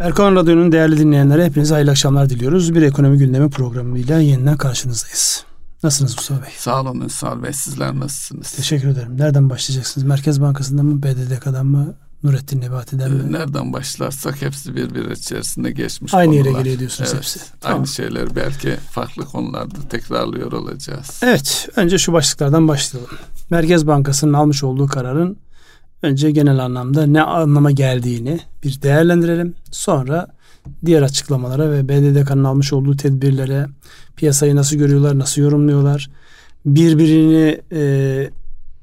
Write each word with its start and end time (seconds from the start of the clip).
Erkan 0.00 0.36
Radyo'nun 0.36 0.72
değerli 0.72 0.98
dinleyenlere 0.98 1.44
hepinize 1.44 1.74
hayırlı 1.74 1.90
akşamlar 1.90 2.30
diliyoruz. 2.30 2.74
Bir 2.74 2.82
ekonomi 2.82 3.18
gündemi 3.18 3.50
programıyla 3.50 4.18
yeniden 4.20 4.56
karşınızdayız. 4.56 5.44
Nasılsınız 5.82 6.16
Mustafa 6.16 6.42
Bey? 6.42 6.50
Sağ 6.58 6.80
olun 6.80 7.00
Ünsal 7.00 7.42
Bey. 7.42 7.52
Sizler 7.52 7.98
nasılsınız? 7.98 8.50
Teşekkür 8.50 8.88
ederim. 8.88 9.18
Nereden 9.18 9.50
başlayacaksınız? 9.50 10.06
Merkez 10.06 10.40
Bankası'ndan 10.40 10.86
mı, 10.86 11.02
BDDK'dan 11.02 11.66
mı, 11.66 11.94
Nurettin 12.22 12.60
Nebati'den 12.60 13.12
mi? 13.12 13.22
Ee, 13.28 13.32
nereden 13.32 13.72
başlarsak 13.72 14.42
hepsi 14.42 14.76
birbiri 14.76 15.12
içerisinde 15.12 15.70
geçmiş 15.70 16.14
Aynı 16.14 16.32
konular. 16.32 16.48
yere 16.50 16.58
geliyor 16.58 16.78
diyorsunuz 16.78 17.10
evet, 17.12 17.22
hepsi. 17.22 17.40
Aynı 17.40 17.60
Tamam. 17.60 17.86
şeyler 17.86 18.36
belki 18.36 18.76
farklı 18.90 19.24
konularda 19.24 19.88
tekrarlıyor 19.90 20.52
olacağız. 20.52 21.20
Evet, 21.22 21.68
önce 21.76 21.98
şu 21.98 22.12
başlıklardan 22.12 22.68
başlayalım. 22.68 23.10
Merkez 23.50 23.86
Bankası'nın 23.86 24.32
almış 24.32 24.64
olduğu 24.64 24.86
kararın 24.86 25.38
önce 26.02 26.30
genel 26.30 26.58
anlamda 26.58 27.06
ne 27.06 27.22
anlama 27.22 27.70
geldiğini 27.70 28.40
bir 28.64 28.82
değerlendirelim. 28.82 29.54
Sonra 29.70 30.26
diğer 30.86 31.02
açıklamalara 31.02 31.70
ve 31.70 31.88
BDDK'nın 31.88 32.44
almış 32.44 32.72
olduğu 32.72 32.96
tedbirlere, 32.96 33.66
piyasayı 34.16 34.56
nasıl 34.56 34.76
görüyorlar, 34.76 35.18
nasıl 35.18 35.42
yorumluyorlar, 35.42 36.10
birbirini 36.66 37.60
e, 37.72 38.30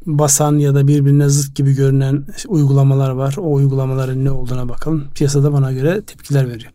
basan 0.06 0.58
ya 0.58 0.76
da 0.76 0.88
birbirine 0.88 1.30
zıt 1.30 1.56
gibi 1.56 1.74
görünen 1.74 2.26
uygulamalar 2.48 3.10
var. 3.10 3.36
O 3.38 3.54
uygulamaların 3.54 4.26
ne 4.26 4.32
olduğuna 4.32 4.70
bakalım. 4.70 5.08
Piyasada 5.16 5.54
bana 5.54 5.72
göre 5.72 6.02
tepkiler 6.02 6.50
veriyor. 6.50 6.72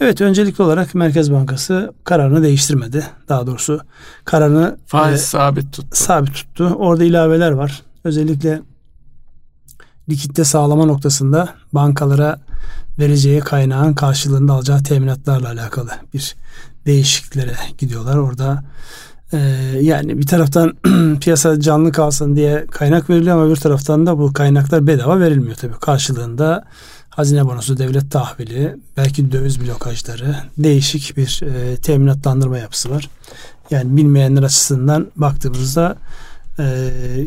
Evet 0.00 0.20
öncelikli 0.20 0.62
olarak 0.62 0.94
Merkez 0.94 1.32
Bankası 1.32 1.92
kararını 2.04 2.42
değiştirmedi. 2.42 3.06
Daha 3.28 3.46
doğrusu 3.46 3.80
kararını 4.24 4.76
Faiz 4.86 5.20
e, 5.20 5.24
sabit 5.24 5.72
tuttu. 5.72 5.88
sabit 5.92 6.34
tuttu. 6.34 6.64
Orada 6.64 7.04
ilaveler 7.04 7.50
var. 7.50 7.82
Özellikle 8.04 8.62
likitte 10.08 10.44
sağlama 10.44 10.86
noktasında 10.86 11.54
bankalara 11.72 12.38
vereceği 12.98 13.40
kaynağın 13.40 13.94
karşılığında 13.94 14.52
alacağı 14.52 14.82
teminatlarla 14.82 15.48
alakalı 15.48 15.90
bir 16.14 16.36
değişikliklere 16.86 17.56
gidiyorlar. 17.78 18.16
Orada 18.16 18.64
e, 19.32 19.38
yani 19.80 20.18
bir 20.18 20.26
taraftan 20.26 20.72
piyasa 21.20 21.60
canlı 21.60 21.92
kalsın 21.92 22.36
diye 22.36 22.66
kaynak 22.70 23.10
veriliyor 23.10 23.36
ama 23.36 23.50
bir 23.50 23.56
taraftan 23.56 24.06
da 24.06 24.18
bu 24.18 24.32
kaynaklar 24.32 24.86
bedava 24.86 25.20
verilmiyor 25.20 25.54
tabii. 25.54 25.74
Karşılığında 25.80 26.64
hazine 27.10 27.46
bonosu, 27.46 27.78
devlet 27.78 28.10
tahvili, 28.10 28.76
belki 28.96 29.32
döviz 29.32 29.60
blokajları, 29.60 30.36
değişik 30.58 31.16
bir 31.16 31.42
e, 31.42 31.76
teminatlandırma 31.76 32.58
yapısı 32.58 32.90
var. 32.90 33.10
Yani 33.70 33.96
bilmeyenler 33.96 34.42
açısından 34.42 35.06
baktığımızda 35.16 35.96
e, 36.58 36.64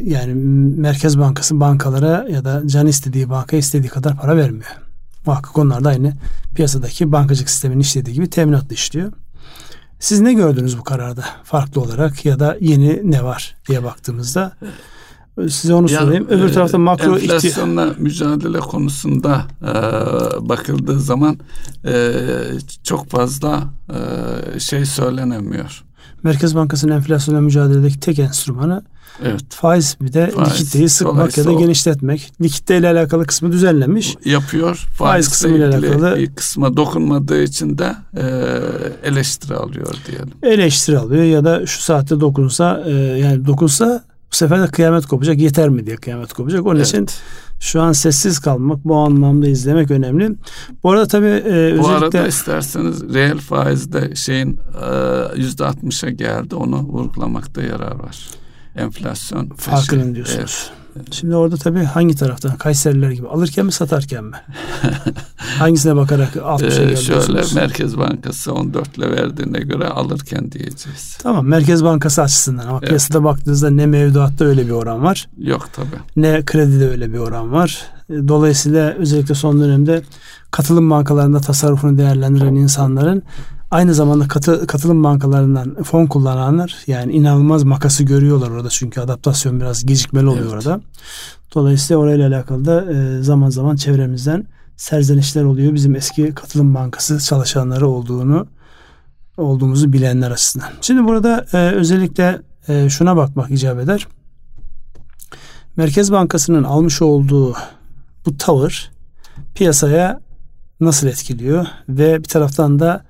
yani 0.03 0.33
Merkez 0.77 1.19
Bankası 1.19 1.59
bankalara 1.59 2.25
ya 2.29 2.45
da 2.45 2.61
can 2.65 2.87
istediği 2.87 3.29
banka 3.29 3.57
istediği 3.57 3.89
kadar 3.89 4.17
para 4.17 4.37
vermiyor. 4.37 4.77
Muhakkak 5.25 5.57
onlar 5.57 5.83
da 5.83 5.89
aynı 5.89 6.13
piyasadaki 6.55 7.11
bankacılık 7.11 7.49
sisteminin 7.49 7.79
işlediği 7.79 8.15
gibi 8.15 8.29
teminatla 8.29 8.73
işliyor. 8.73 9.11
Siz 9.99 10.21
ne 10.21 10.33
gördünüz 10.33 10.77
bu 10.77 10.83
kararda 10.83 11.25
farklı 11.43 11.81
olarak 11.81 12.25
ya 12.25 12.39
da 12.39 12.57
yeni 12.59 13.11
ne 13.11 13.23
var 13.23 13.55
diye 13.67 13.83
baktığımızda 13.83 14.57
size 15.49 15.73
onu 15.73 15.91
Ya, 15.91 15.99
sorayım. 15.99 16.27
Öbür 16.29 16.49
e, 16.49 16.51
tarafta 16.51 16.77
makro 16.77 17.17
enflasyonla 17.17 17.93
mücadele 17.97 18.59
konusunda 18.59 19.45
e, 19.61 19.73
bakıldığı 20.49 20.99
zaman 20.99 21.37
e, 21.85 22.11
çok 22.83 23.09
fazla 23.09 23.63
e, 24.55 24.59
şey 24.59 24.85
söylenemiyor. 24.85 25.83
Merkez 26.23 26.55
Bankası'nın 26.55 26.95
enflasyonla 26.95 27.41
mücadeledeki 27.41 27.99
tek 27.99 28.19
enstrümanı 28.19 28.83
Evet. 29.25 29.41
faiz 29.49 29.97
bir 30.01 30.13
de 30.13 30.27
Faiz. 30.31 30.51
likiditeyi 30.51 30.89
sıkmak 30.89 31.37
ya 31.37 31.45
da 31.45 31.53
genişletmek. 31.53 32.31
Likitte 32.41 32.77
ile 32.77 32.89
alakalı 32.89 33.25
kısmı 33.25 33.51
düzenlemiş. 33.51 34.15
yapıyor. 34.25 34.75
Faiz 34.75 34.97
Faizle 34.97 35.29
kısmıyla 35.31 35.67
ilgili 35.77 35.87
alakalı- 35.95 36.35
kısma 36.35 36.77
dokunmadığı 36.77 37.43
için 37.43 37.77
de 37.77 37.95
e, 38.17 38.23
eleştiri 39.09 39.55
alıyor 39.55 39.95
diyelim. 40.07 40.29
eleştiri 40.43 40.97
alıyor 40.97 41.23
ya 41.23 41.45
da 41.45 41.65
şu 41.65 41.81
saatte 41.83 42.19
dokunsa 42.19 42.83
e, 42.87 42.91
yani 42.93 43.45
dokunsa 43.45 44.03
bu 44.31 44.35
sefer 44.35 44.61
de 44.61 44.67
kıyamet 44.67 45.05
kopacak 45.05 45.37
yeter 45.37 45.69
mi 45.69 45.85
diye 45.85 45.95
kıyamet 45.95 46.33
kopacak. 46.33 46.65
Onun 46.65 46.79
için 46.79 46.97
Evet. 46.97 47.19
şu 47.59 47.81
an 47.81 47.91
sessiz 47.91 48.39
kalmak 48.39 48.85
bu 48.85 48.95
anlamda 48.95 49.47
izlemek 49.47 49.91
önemli. 49.91 50.35
Bu 50.83 50.91
arada 50.91 51.07
tabii 51.07 51.25
e, 51.25 51.43
Bu 51.77 51.81
özellikle 51.81 51.87
arada 52.19 52.27
isterseniz 52.27 53.13
reel 53.13 53.37
faizde 53.37 54.15
şeyin 54.15 54.57
e, 54.57 55.39
yüzde 55.39 55.65
altmışa 55.65 56.09
geldi. 56.09 56.55
Onu 56.55 56.77
vurgulamakta 56.79 57.61
yarar 57.61 57.99
var. 57.99 58.17
Enflasyon. 58.77 59.49
farkının 59.49 60.15
diyorsunuz. 60.15 60.69
Şimdi 61.11 61.35
orada 61.35 61.57
tabii 61.57 61.83
hangi 61.83 62.15
taraftan 62.15 62.55
Kayseriler 62.57 63.11
gibi 63.11 63.27
alırken 63.27 63.65
mi 63.65 63.71
satarken 63.71 64.23
mi? 64.23 64.35
Hangisine 65.59 65.95
bakarak 65.95 66.29
Evet. 66.35 66.45
60'a 66.45 66.83
E, 66.83 66.85
geldi 66.85 67.01
şöyle? 67.01 67.41
Merkez 67.55 67.97
Bankası 67.97 68.53
14 68.53 68.97
ile 68.97 69.11
verdiğine 69.11 69.59
göre 69.59 69.87
alırken 69.87 70.51
diyeceğiz. 70.51 71.17
Tamam 71.21 71.45
Merkez 71.47 71.83
Bankası 71.83 72.21
açısından 72.21 72.67
ama 72.67 72.77
Evet. 72.79 72.87
piyasada 72.89 73.23
baktığınızda 73.23 73.69
ne 73.69 73.85
mevduatta 73.85 74.45
öyle 74.45 74.65
bir 74.65 74.71
oran 74.71 75.03
var 75.03 75.27
Yok 75.37 75.69
tabii. 75.73 75.87
ne 76.15 76.45
kredide 76.45 76.89
öyle 76.89 77.13
bir 77.13 77.17
oran 77.17 77.51
var. 77.51 77.81
E, 78.09 78.27
Dolayısıyla 78.27 78.93
özellikle 78.93 79.35
son 79.35 79.59
dönemde 79.61 80.01
katılım 80.51 80.89
bankalarında 80.89 81.39
tasarrufunu 81.39 81.97
değerlendiren 81.97 82.55
insanların 82.55 83.23
aynı 83.71 83.93
zamanda 83.93 84.27
katı, 84.27 84.67
katılım 84.67 85.03
bankalarından 85.03 85.83
fon 85.83 86.05
kullananlar 86.05 86.75
yani 86.87 87.13
inanılmaz 87.13 87.63
makası 87.63 88.03
görüyorlar 88.03 88.49
orada 88.49 88.69
çünkü 88.69 89.01
adaptasyon 89.01 89.59
biraz 89.59 89.85
gecikmeli 89.85 90.27
oluyor 90.27 90.53
Evet. 90.53 90.53
orada. 90.53 90.81
Dolayısıyla 91.55 92.01
orayla 92.01 92.27
alakalı 92.27 92.65
da 92.65 92.93
e, 92.93 93.21
zaman 93.23 93.49
zaman 93.49 93.75
çevremizden 93.75 94.47
serzenişler 94.77 95.43
oluyor. 95.43 95.73
Bizim 95.73 95.95
eski 95.95 96.35
katılım 96.35 96.75
bankası 96.75 97.19
çalışanları 97.19 97.87
olduğunu 97.87 98.47
olduğumuzu 99.37 99.93
bilenler 99.93 100.31
açısından. 100.31 100.69
Şimdi 100.81 101.07
burada 101.07 101.45
e, 101.53 101.57
özellikle 101.57 102.41
e, 102.67 102.89
şuna 102.89 103.17
bakmak 103.17 103.51
icap 103.51 103.79
eder. 103.79 104.07
Merkez 105.75 106.11
Bankası'nın 106.11 106.63
almış 106.63 107.01
olduğu 107.01 107.55
bu 108.25 108.37
tavır 108.37 108.91
piyasaya 109.55 110.19
nasıl 110.79 111.07
etkiliyor 111.07 111.65
ve 111.89 112.17
bir 112.19 112.27
taraftan 112.27 112.79
da 112.79 113.03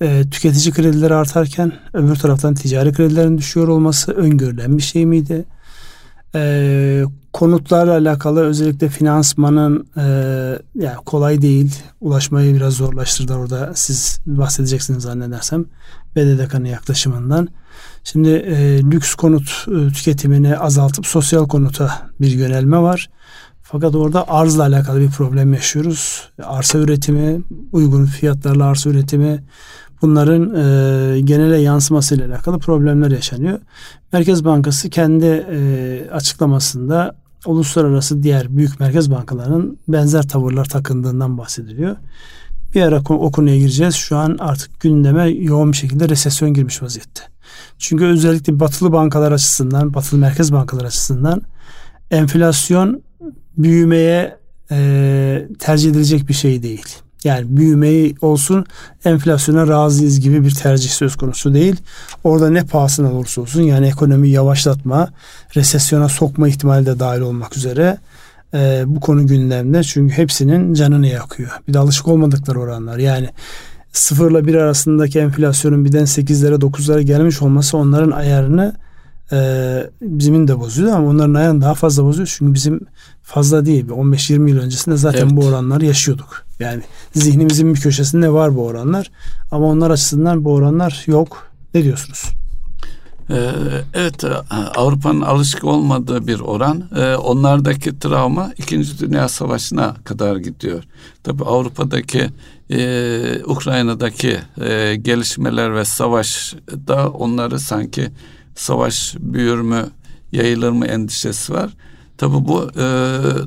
e, 0.00 0.24
tüketici 0.30 0.74
kredileri 0.74 1.14
artarken 1.14 1.72
öbür 1.92 2.16
taraftan 2.16 2.54
ticari 2.54 2.92
kredilerin 2.92 3.38
düşüyor 3.38 3.68
olması 3.68 4.12
öngörülen 4.12 4.76
bir 4.76 4.82
şey 4.82 5.06
miydi? 5.06 5.44
E, 6.34 7.02
konutlarla 7.32 7.92
alakalı 7.92 8.44
özellikle 8.44 8.88
finansmanın 8.88 9.86
e, 9.96 10.02
yani 10.74 10.96
kolay 11.06 11.42
değil 11.42 11.74
ulaşmayı 12.00 12.54
biraz 12.54 12.74
zorlaştırdı 12.74 13.34
orada 13.34 13.72
siz 13.74 14.20
bahsedeceksiniz 14.26 15.02
zannedersem 15.02 15.64
BDDK'nın 16.16 16.64
yaklaşımından. 16.64 17.48
Şimdi 18.04 18.28
e, 18.28 18.82
lüks 18.82 19.14
konut 19.14 19.66
e, 19.68 19.92
tüketimini 19.92 20.58
azaltıp 20.58 21.06
sosyal 21.06 21.48
konuta 21.48 22.10
bir 22.20 22.30
yönelme 22.30 22.78
var. 22.78 23.10
Fakat 23.62 23.94
orada 23.94 24.28
arzla 24.28 24.62
alakalı 24.62 25.00
bir 25.00 25.10
problem 25.10 25.54
yaşıyoruz. 25.54 26.28
Arsa 26.42 26.78
üretimi, 26.78 27.40
uygun 27.72 28.06
fiyatlarla 28.06 28.64
arsa 28.64 28.90
üretimi 28.90 29.44
bunların 30.02 30.54
e, 30.54 31.20
genele 31.20 31.56
yansımasıyla 31.56 32.26
alakalı 32.26 32.58
problemler 32.58 33.10
yaşanıyor. 33.10 33.58
Merkez 34.12 34.44
Bankası 34.44 34.90
kendi 34.90 35.26
e, 35.26 36.10
açıklamasında 36.12 37.16
uluslararası 37.46 38.22
diğer 38.22 38.56
büyük 38.56 38.80
merkez 38.80 39.10
bankalarının 39.10 39.78
benzer 39.88 40.28
tavırlar 40.28 40.64
takındığından 40.64 41.38
bahsediliyor. 41.38 41.96
Bir 42.74 42.82
ara 42.82 43.00
o 43.08 43.32
konuya 43.32 43.56
gireceğiz. 43.56 43.94
Şu 43.94 44.16
an 44.16 44.36
artık 44.40 44.80
gündeme 44.80 45.28
yoğun 45.28 45.72
bir 45.72 45.76
şekilde 45.76 46.08
resesyon 46.08 46.54
girmiş 46.54 46.82
vaziyette. 46.82 47.22
Çünkü 47.78 48.04
özellikle 48.04 48.60
batılı 48.60 48.92
bankalar 48.92 49.32
açısından, 49.32 49.94
batılı 49.94 50.20
merkez 50.20 50.52
bankalar 50.52 50.84
açısından 50.84 51.42
enflasyon 52.10 53.02
büyümeye 53.56 54.36
e, 54.70 55.48
tercih 55.58 55.90
edilecek 55.90 56.28
bir 56.28 56.34
şey 56.34 56.62
değil. 56.62 56.96
Yani 57.24 57.56
büyümeyi 57.56 58.14
olsun 58.20 58.66
enflasyona 59.04 59.68
razıyız 59.68 60.20
gibi 60.20 60.44
bir 60.44 60.54
tercih 60.54 60.90
söz 60.90 61.16
konusu 61.16 61.54
değil. 61.54 61.76
Orada 62.24 62.50
ne 62.50 62.64
pahasına 62.64 63.12
olursa 63.12 63.40
olsun 63.40 63.62
yani 63.62 63.86
ekonomi 63.86 64.28
yavaşlatma, 64.28 65.08
resesyona 65.56 66.08
sokma 66.08 66.48
ihtimali 66.48 66.86
de 66.86 66.98
dahil 66.98 67.20
olmak 67.20 67.56
üzere 67.56 67.98
e, 68.54 68.84
bu 68.86 69.00
konu 69.00 69.26
gündemde. 69.26 69.82
Çünkü 69.82 70.14
hepsinin 70.14 70.74
canını 70.74 71.06
yakıyor. 71.06 71.50
Bir 71.68 71.74
de 71.74 71.78
alışık 71.78 72.08
olmadıkları 72.08 72.60
oranlar. 72.60 72.98
Yani 72.98 73.28
sıfırla 73.92 74.46
bir 74.46 74.54
arasındaki 74.54 75.18
enflasyonun 75.18 75.84
birden 75.84 76.04
8'lere 76.04 76.54
9'lara 76.54 77.00
gelmiş 77.00 77.42
olması 77.42 77.76
onların 77.76 78.10
ayarını 78.10 78.74
e, 79.32 79.90
bizimin 80.02 80.48
de 80.48 80.60
bozuyor 80.60 80.92
ama 80.92 81.08
onların 81.08 81.34
ayarını 81.34 81.60
daha 81.60 81.74
fazla 81.74 82.04
bozuyor. 82.04 82.34
Çünkü 82.38 82.54
bizim 82.54 82.80
fazla 83.22 83.66
değil. 83.66 83.88
Bir 83.88 83.92
15-20 83.92 84.50
yıl 84.50 84.58
öncesinde 84.58 84.96
zaten 84.96 85.22
Evet. 85.22 85.36
bu 85.36 85.46
oranları 85.46 85.84
yaşıyorduk. 85.84 86.45
Yani 86.60 86.82
zihnimizin 87.14 87.74
bir 87.74 87.80
köşesinde 87.80 88.32
var 88.32 88.56
bu 88.56 88.66
oranlar. 88.66 89.10
Ama 89.50 89.66
onlar 89.66 89.90
açısından 89.90 90.44
bu 90.44 90.54
oranlar 90.54 91.04
yok. 91.06 91.50
Ne 91.74 91.84
diyorsunuz? 91.84 92.24
Ee, 93.30 93.50
evet 93.94 94.24
e, 94.24 94.28
Avrupa'nın 94.76 95.20
alışık 95.20 95.64
olmadığı 95.64 96.26
bir 96.26 96.40
oran. 96.40 96.88
Ee, 96.96 97.14
onlardaki 97.14 97.98
travma 97.98 98.52
İkinci 98.58 98.98
Dünya 98.98 99.28
Savaşı'na 99.28 99.94
kadar 100.04 100.36
gidiyor. 100.36 100.84
Tabi 101.22 101.44
Avrupa'daki 101.44 102.26
e, 102.70 103.42
Ukrayna'daki 103.44 104.38
e, 104.60 104.96
gelişmeler 104.96 105.74
ve 105.74 105.84
savaş 105.84 106.54
da 106.86 107.10
onları 107.10 107.60
sanki 107.60 108.10
savaş 108.54 109.16
büyür 109.18 109.60
mü 109.60 109.86
yayılır 110.32 110.70
mı 110.70 110.86
endişesi 110.86 111.52
var. 111.52 111.70
Tabi 112.18 112.48
bu 112.48 112.70
e, 112.74 112.84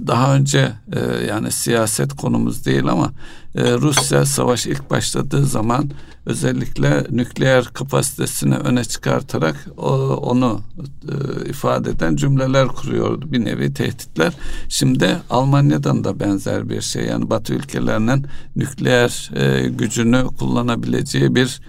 daha 0.08 0.36
önce 0.36 0.72
e, 0.94 1.00
yani 1.28 1.52
siyaset 1.52 2.14
konumuz 2.14 2.66
değil 2.66 2.88
ama 2.88 3.12
e, 3.56 3.74
Rusya 3.74 4.26
savaş 4.26 4.68
ilk 4.68 4.90
başladığı 4.90 5.46
zaman 5.46 5.90
özellikle 6.26 7.08
nükleer 7.10 7.66
kapasitesini 7.66 8.56
öne 8.56 8.84
çıkartarak 8.84 9.68
o, 9.78 9.90
onu 10.16 10.62
e, 11.04 11.50
ifade 11.50 11.90
eden 11.90 12.16
cümleler 12.16 12.68
kuruyordu 12.68 13.32
bir 13.32 13.46
nevi 13.46 13.74
tehditler. 13.74 14.34
Şimdi 14.70 15.18
Almanya'dan 15.30 16.04
da 16.04 16.20
benzer 16.20 16.70
bir 16.70 16.82
şey 16.82 17.06
yani 17.06 17.30
Batı 17.30 17.54
ülkelerinin 17.54 18.26
nükleer 18.56 19.32
e, 19.36 19.70
gücünü 19.70 20.24
kullanabileceği 20.40 21.36
bir 21.36 21.62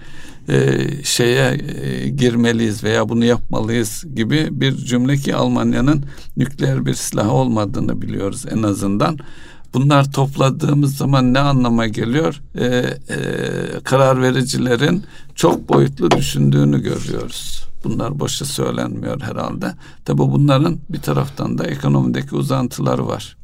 e, 0.49 0.87
şeye 1.03 1.57
e, 1.81 2.09
girmeliyiz 2.09 2.83
veya 2.83 3.09
bunu 3.09 3.25
yapmalıyız 3.25 4.05
gibi 4.15 4.47
bir 4.51 4.75
cümle 4.75 5.17
ki 5.17 5.35
Almanya'nın 5.35 6.05
nükleer 6.37 6.85
bir 6.85 6.93
silah 6.93 7.33
olmadığını 7.33 8.01
biliyoruz 8.01 8.45
en 8.51 8.63
azından. 8.63 9.17
Bunlar 9.73 10.11
topladığımız 10.11 10.97
zaman 10.97 11.33
ne 11.33 11.39
anlama 11.39 11.87
geliyor? 11.87 12.41
E, 12.55 12.65
e, 12.65 12.87
karar 13.83 14.21
vericilerin 14.21 15.03
çok 15.35 15.69
boyutlu 15.69 16.11
düşündüğünü 16.11 16.81
görüyoruz. 16.81 17.65
Bunlar 17.83 18.19
boşa 18.19 18.45
söylenmiyor 18.45 19.21
herhalde. 19.21 19.73
Tabi 20.05 20.17
bunların 20.17 20.79
bir 20.89 21.01
taraftan 21.01 21.57
da 21.57 21.67
ekonomideki 21.67 22.35
uzantıları 22.35 23.07
var. 23.07 23.37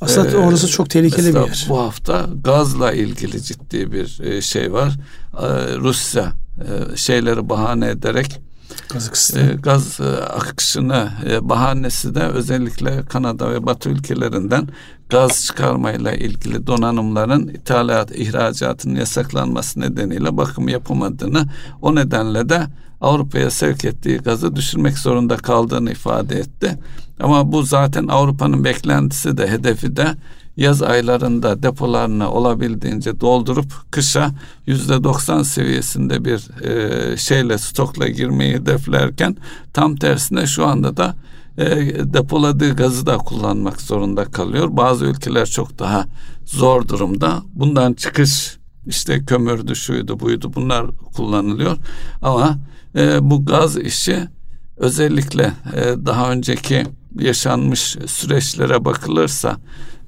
Aslında 0.00 0.30
ee, 0.30 0.36
orası 0.36 0.68
çok 0.68 0.90
tehlikeli 0.90 1.34
bir 1.34 1.40
yer. 1.40 1.66
Bu 1.68 1.78
hafta 1.78 2.26
gazla 2.44 2.92
ilgili 2.92 3.42
ciddi 3.42 3.92
bir 3.92 4.20
e, 4.20 4.40
şey 4.40 4.72
var. 4.72 4.92
Ee, 5.34 5.46
Rusya 5.76 6.32
e, 6.60 6.96
şeyleri 6.96 7.48
bahane 7.48 7.88
ederek 7.88 8.40
Kazakistan. 8.88 9.48
E, 9.48 9.54
gaz 9.54 10.00
akışını 10.28 11.10
bahanesi 11.40 12.14
de 12.14 12.22
özellikle 12.22 13.02
Kanada 13.02 13.50
ve 13.50 13.66
Batı 13.66 13.88
ülkelerinden 13.88 14.68
gaz 15.08 15.44
çıkarmayla 15.46 16.12
ilgili 16.12 16.66
donanımların 16.66 17.48
ithalat, 17.48 18.10
ihracatının 18.16 18.94
yasaklanması 18.94 19.80
nedeniyle 19.80 20.36
bakım 20.36 20.68
yapamadığını 20.68 21.46
o 21.82 21.94
nedenle 21.94 22.48
de 22.48 22.66
Avrupa'ya 23.00 23.50
sevk 23.50 23.84
ettiği 23.84 24.18
gazı 24.18 24.56
düşürmek 24.56 24.98
zorunda 24.98 25.36
kaldığını 25.36 25.90
ifade 25.92 26.38
etti. 26.38 26.78
Ama 27.20 27.52
bu 27.52 27.62
zaten 27.62 28.06
Avrupa'nın 28.08 28.64
beklentisi 28.64 29.36
de 29.36 29.50
hedefi 29.50 29.96
de 29.96 30.14
yaz 30.56 30.82
aylarında 30.82 31.62
depolarını 31.62 32.30
olabildiğince 32.30 33.20
doldurup 33.20 33.72
kışa 33.90 34.30
yüzde 34.66 35.04
doksan 35.04 35.42
seviyesinde 35.42 36.24
bir 36.24 36.64
e, 36.64 37.16
şeyle 37.16 37.58
stokla 37.58 38.08
girmeyi 38.08 38.54
hedeflerken 38.54 39.36
tam 39.72 39.96
tersine 39.96 40.46
şu 40.46 40.66
anda 40.66 40.96
da 40.96 41.16
e, 41.58 41.66
depoladığı 42.14 42.76
gazı 42.76 43.06
da 43.06 43.18
kullanmak 43.18 43.80
zorunda 43.80 44.24
kalıyor. 44.24 44.68
Bazı 44.70 45.04
ülkeler 45.04 45.46
çok 45.46 45.78
daha 45.78 46.06
zor 46.44 46.88
durumda. 46.88 47.42
Bundan 47.54 47.92
çıkış 47.92 48.56
işte 48.86 49.24
kömürdü, 49.24 49.76
şuydu, 49.76 50.20
buydu 50.20 50.52
bunlar 50.54 50.86
kullanılıyor. 51.16 51.76
Ama 52.22 52.58
e, 52.96 53.30
bu 53.30 53.44
gaz 53.44 53.76
işi 53.76 54.28
özellikle 54.76 55.52
e, 55.74 56.06
daha 56.06 56.30
önceki 56.32 56.82
yaşanmış 57.18 57.96
süreçlere 58.06 58.84
bakılırsa 58.84 59.56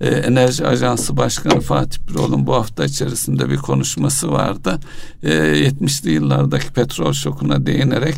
e, 0.01 0.09
Enerji 0.09 0.67
Ajansı 0.67 1.17
Başkanı 1.17 1.61
Fatih 1.61 1.99
Birol'un 2.09 2.47
bu 2.47 2.55
hafta 2.55 2.85
içerisinde 2.85 3.51
bir 3.51 3.57
konuşması 3.57 4.33
vardı. 4.33 4.81
E, 5.23 5.31
70'li 5.31 6.11
yıllardaki 6.11 6.73
petrol 6.73 7.13
şokuna 7.13 7.67
değinerek 7.67 8.15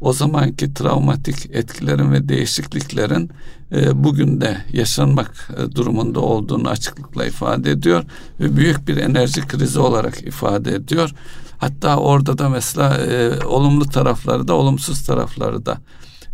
o 0.00 0.12
zamanki 0.12 0.74
travmatik 0.74 1.46
etkilerin 1.50 2.12
ve 2.12 2.28
değişikliklerin 2.28 3.30
e, 3.72 4.04
bugün 4.04 4.40
de 4.40 4.56
yaşanmak 4.72 5.50
e, 5.58 5.72
durumunda 5.72 6.20
olduğunu 6.20 6.68
açıklıkla 6.68 7.26
ifade 7.26 7.70
ediyor 7.70 8.04
ve 8.40 8.56
büyük 8.56 8.88
bir 8.88 8.96
enerji 8.96 9.40
krizi 9.40 9.78
olarak 9.80 10.22
ifade 10.22 10.74
ediyor. 10.74 11.10
Hatta 11.58 11.96
orada 11.96 12.38
da 12.38 12.48
mesela 12.48 12.96
e, 12.96 13.44
olumlu 13.44 13.84
tarafları 13.84 14.48
da 14.48 14.54
olumsuz 14.54 15.06
tarafları 15.06 15.66
da 15.66 15.78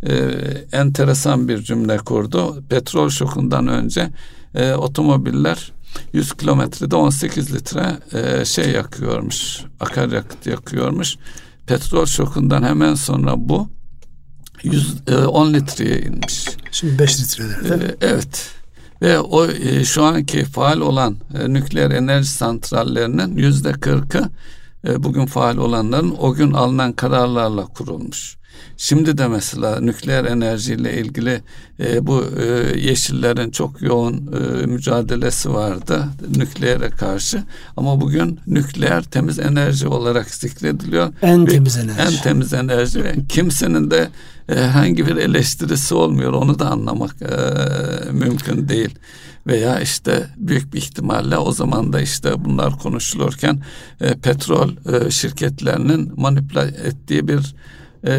e, 0.06 0.12
enteresan 0.73 1.49
bir 1.49 1.62
cümle 1.62 1.99
kurdu. 1.99 2.62
Petrol 2.69 3.11
şokundan 3.11 3.67
önce 3.67 4.11
e, 4.55 4.73
otomobiller 4.73 5.73
100 6.12 6.33
kilometrede 6.33 6.97
18 6.97 7.55
litre 7.55 7.99
e, 8.12 8.45
şey 8.45 8.71
yakıyormuş, 8.71 9.61
akaryakıt 9.81 10.47
yakıyormuş. 10.47 11.17
Petrol 11.67 12.06
şokundan 12.06 12.62
hemen 12.62 12.95
sonra 12.95 13.35
bu 13.37 13.69
100, 14.62 14.95
e, 15.06 15.17
10 15.17 15.55
litreye 15.55 16.00
inmiş. 16.00 16.47
Şimdi 16.73 16.99
5 16.99 17.21
litrede. 17.21 17.75
E, 17.75 17.97
evet. 18.00 18.50
Ve 19.03 19.19
o 19.19 19.47
e, 19.47 19.85
şu 19.85 20.05
anki 20.05 20.45
faal 20.45 20.81
olan 20.81 21.17
e, 21.41 21.53
nükleer 21.53 21.91
enerji 21.91 22.29
santrallerinin 22.29 23.37
yüzde 23.37 23.73
kırkı 23.73 24.29
e, 24.89 25.03
bugün 25.03 25.27
faal 25.27 25.56
olanların 25.56 26.15
o 26.19 26.35
gün 26.35 26.53
alınan 26.53 26.93
kararlarla 26.93 27.65
kurulmuş. 27.67 28.37
Şimdi 28.76 29.19
de 29.19 29.28
mesela 29.28 29.81
nükleer 29.81 30.25
enerjiyle 30.25 31.00
ilgili 31.00 31.43
e, 31.81 32.06
bu 32.06 32.25
e, 32.40 32.78
yeşillerin 32.81 33.50
çok 33.50 33.82
yoğun 33.82 34.14
e, 34.16 34.66
mücadelesi 34.66 35.55
vardı 35.55 36.05
nükleere 36.37 36.90
karşı. 36.90 37.43
Ama 37.76 38.00
bugün 38.00 38.40
nükleer 38.46 39.02
temiz 39.02 39.38
enerji 39.38 39.88
olarak 39.88 40.31
zikrediliyor. 40.31 41.12
En 41.22 41.46
ve 41.46 41.50
temiz 41.50 41.76
enerji. 41.76 42.16
En 42.16 42.22
temiz 42.22 42.52
enerji 42.52 43.05
ve 43.05 43.14
kimsenin 43.28 43.90
de 43.90 44.08
e, 44.49 44.55
herhangi 44.55 45.06
bir 45.06 45.16
eleştirisi 45.16 45.94
olmuyor. 45.94 46.32
Onu 46.32 46.58
da 46.58 46.70
anlamak 46.70 47.16
e, 47.22 48.12
mümkün 48.12 48.69
değil 48.69 48.99
veya 49.46 49.81
işte 49.81 50.26
büyük 50.37 50.75
bir 50.75 50.78
ihtimalle 50.78 51.37
o 51.37 51.52
zaman 51.52 51.93
da 51.93 52.00
işte 52.00 52.44
bunlar 52.44 52.78
konuşulurken 52.78 53.62
e, 54.00 54.14
petrol 54.14 54.70
e, 54.70 55.11
şirketlerinin 55.11 56.12
manipüle 56.16 56.61
ettiği 56.61 57.28
bir 57.28 57.54
e, 58.06 58.19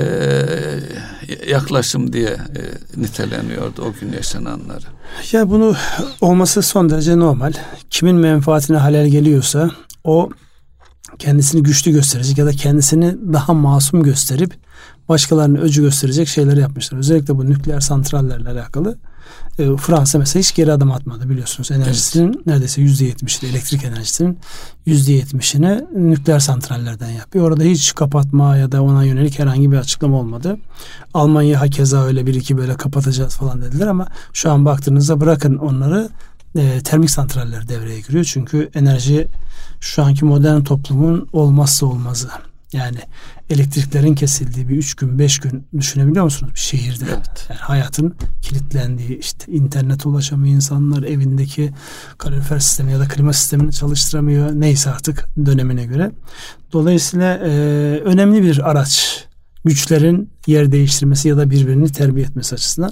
yaklaşım 1.47 2.13
diye 2.13 2.29
e, 2.29 2.61
niteleniyordu 3.01 3.81
o 3.81 3.93
gün 4.01 4.13
yaşananları. 4.13 4.85
Ya 5.31 5.49
bunu 5.49 5.75
olması 6.21 6.61
son 6.61 6.89
derece 6.89 7.19
normal. 7.19 7.53
Kimin 7.89 8.15
menfaatine 8.15 8.77
halel 8.77 9.07
geliyorsa 9.07 9.71
o 10.03 10.29
kendisini 11.19 11.63
güçlü 11.63 11.91
gösterecek 11.91 12.37
ya 12.37 12.45
da 12.45 12.51
kendisini 12.51 13.15
daha 13.33 13.53
masum 13.53 14.03
gösterip 14.03 14.53
başkalarını 15.09 15.61
öcü 15.61 15.81
gösterecek 15.81 16.27
şeyler 16.27 16.57
yapmışlar. 16.57 16.97
Özellikle 16.97 17.37
bu 17.37 17.49
nükleer 17.49 17.79
santrallerle 17.79 18.49
alakalı 18.49 18.97
e, 19.59 19.77
Fransa 19.77 20.19
mesela 20.19 20.41
hiç 20.41 20.55
geri 20.55 20.71
adım 20.71 20.91
atmadı 20.91 21.29
biliyorsunuz. 21.29 21.71
Enerjisinin 21.71 22.33
evet. 22.35 22.45
neredeyse 22.45 22.81
yüzde 22.81 23.05
yetmişi 23.05 23.47
elektrik 23.47 23.83
enerjisinin 23.83 24.39
yüzde 24.85 25.13
yetmişini 25.13 25.83
nükleer 25.95 26.39
santrallerden 26.39 27.09
yapıyor. 27.09 27.45
Orada 27.47 27.63
hiç 27.63 27.95
kapatma 27.95 28.57
ya 28.57 28.71
da 28.71 28.83
ona 28.83 29.03
yönelik 29.03 29.39
herhangi 29.39 29.71
bir 29.71 29.77
açıklama 29.77 30.17
olmadı. 30.19 30.57
Almanya 31.13 31.61
hakeza 31.61 32.03
öyle 32.03 32.25
bir 32.25 32.33
iki 32.33 32.57
böyle 32.57 32.77
kapatacağız 32.77 33.35
falan 33.35 33.61
dediler 33.61 33.87
ama 33.87 34.07
şu 34.33 34.51
an 34.51 34.65
baktığınızda 34.65 35.21
bırakın 35.21 35.57
onları 35.57 36.09
e, 36.55 36.81
termik 36.83 37.09
santraller 37.09 37.67
devreye 37.67 38.01
giriyor. 38.01 38.25
Çünkü 38.25 38.69
enerji 38.73 39.27
şu 39.79 40.03
anki 40.03 40.25
modern 40.25 40.61
toplumun 40.61 41.29
olmazsa 41.33 41.85
olmazı. 41.85 42.29
Yani 42.73 42.97
elektriklerin 43.49 44.15
kesildiği 44.15 44.69
bir 44.69 44.77
üç 44.77 44.95
gün 44.95 45.19
beş 45.19 45.39
gün 45.39 45.67
düşünebiliyor 45.77 46.25
musunuz 46.25 46.53
bir 46.55 46.59
şehirde? 46.59 47.05
Evet. 47.07 47.45
Yani 47.49 47.59
hayatın 47.59 48.15
kilitlendiği 48.41 49.19
işte 49.19 49.51
internet 49.51 50.05
ulaşamıyor 50.05 50.55
insanlar 50.55 51.03
evindeki 51.03 51.71
kalorifer 52.17 52.59
sistemi 52.59 52.91
ya 52.91 52.99
da 52.99 53.07
klima 53.07 53.33
sistemini 53.33 53.73
çalıştıramıyor 53.73 54.51
neyse 54.53 54.89
artık 54.89 55.27
dönemine 55.45 55.85
göre. 55.85 56.11
Dolayısıyla 56.73 57.37
e, 57.37 57.49
önemli 57.99 58.43
bir 58.43 58.69
araç 58.71 59.25
güçlerin 59.65 60.29
yer 60.47 60.71
değiştirmesi 60.71 61.27
ya 61.27 61.37
da 61.37 61.49
birbirini 61.49 61.91
terbiye 61.91 62.25
etmesi 62.25 62.55
açısından. 62.55 62.91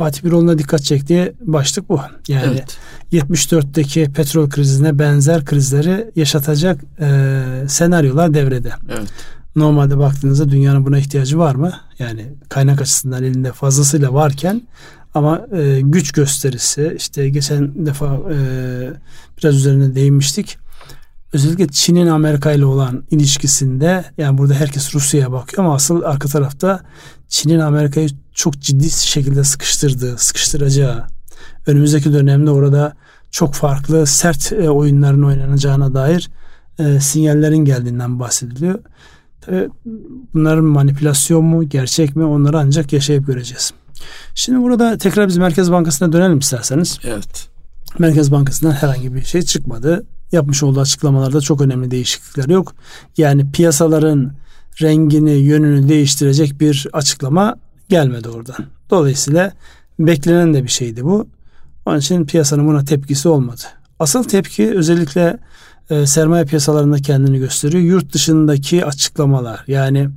Fatih 0.00 0.24
Birol'una 0.24 0.58
dikkat 0.58 0.82
çektiği 0.82 1.32
başlık 1.40 1.88
bu. 1.88 2.00
Yani 2.28 2.52
evet. 2.52 2.78
74'teki 3.12 4.12
petrol 4.12 4.50
krizine 4.50 4.98
benzer 4.98 5.44
krizleri 5.44 6.10
yaşatacak 6.16 6.80
e, 7.00 7.42
senaryolar 7.68 8.34
devrede. 8.34 8.72
Evet. 8.88 9.08
Normalde 9.56 9.98
baktığınızda 9.98 10.50
dünyanın 10.50 10.86
buna 10.86 10.98
ihtiyacı 10.98 11.38
var 11.38 11.54
mı? 11.54 11.72
Yani 11.98 12.26
kaynak 12.48 12.80
açısından 12.80 13.22
elinde 13.22 13.52
fazlasıyla 13.52 14.14
varken 14.14 14.62
ama 15.14 15.46
e, 15.52 15.80
güç 15.80 16.12
gösterisi 16.12 16.94
işte 16.96 17.28
geçen 17.28 17.86
defa 17.86 18.06
e, 18.06 18.36
biraz 19.38 19.56
üzerine 19.56 19.94
değinmiştik. 19.94 20.58
özellikle 21.32 21.68
Çin'in 21.68 22.06
Amerika 22.06 22.52
ile 22.52 22.64
olan 22.64 23.04
ilişkisinde 23.10 24.04
yani 24.18 24.38
burada 24.38 24.54
herkes 24.54 24.94
Rusya'ya 24.94 25.32
bakıyor 25.32 25.64
ama 25.64 25.74
asıl 25.74 26.02
arka 26.02 26.28
tarafta 26.28 26.80
Çin'in 27.28 27.58
Amerika'yı 27.58 28.08
çok 28.40 28.60
ciddi 28.60 28.90
şekilde 28.90 29.44
sıkıştırdığı, 29.44 30.18
sıkıştıracağı, 30.18 31.04
önümüzdeki 31.66 32.12
dönemde 32.12 32.50
orada 32.50 32.92
çok 33.30 33.54
farklı 33.54 34.06
sert 34.06 34.52
e, 34.52 34.70
oyunların 34.70 35.22
oynanacağına 35.22 35.94
dair 35.94 36.30
e, 36.78 37.00
sinyallerin 37.00 37.64
geldiğinden 37.64 38.20
bahsediliyor. 38.20 38.78
Tabii 39.40 39.68
bunların 40.34 40.64
manipülasyon 40.64 41.44
mu, 41.44 41.68
gerçek 41.68 42.16
mi 42.16 42.24
onları 42.24 42.58
ancak 42.58 42.92
yaşayıp 42.92 43.26
göreceğiz. 43.26 43.72
Şimdi 44.34 44.62
burada 44.62 44.98
tekrar 44.98 45.28
biz 45.28 45.36
Merkez 45.36 45.72
Bankası'na 45.72 46.12
dönelim 46.12 46.38
isterseniz. 46.38 46.98
Evet. 47.04 47.48
Merkez 47.98 48.32
Bankası'ndan 48.32 48.72
herhangi 48.72 49.14
bir 49.14 49.22
şey 49.24 49.42
çıkmadı. 49.42 50.06
Yapmış 50.32 50.62
olduğu 50.62 50.80
açıklamalarda 50.80 51.40
çok 51.40 51.60
önemli 51.60 51.90
değişiklikler 51.90 52.48
yok. 52.48 52.74
Yani 53.16 53.52
piyasaların 53.52 54.32
rengini, 54.82 55.32
yönünü 55.32 55.88
değiştirecek 55.88 56.60
bir 56.60 56.86
açıklama 56.92 57.56
gelmedi 57.90 58.28
oradan. 58.28 58.56
Dolayısıyla 58.90 59.52
beklenen 59.98 60.54
de 60.54 60.64
bir 60.64 60.68
şeydi 60.68 61.04
bu. 61.04 61.26
Onun 61.86 61.98
için 61.98 62.24
piyasanın 62.24 62.66
buna 62.66 62.84
tepkisi 62.84 63.28
olmadı. 63.28 63.62
Asıl 63.98 64.24
tepki 64.24 64.74
özellikle 64.74 65.38
e, 65.90 66.06
sermaye 66.06 66.44
piyasalarında 66.44 66.96
kendini 66.96 67.38
gösteriyor. 67.38 67.82
Yurt 67.82 68.12
dışındaki 68.12 68.84
açıklamalar 68.84 69.64
yani 69.66 70.10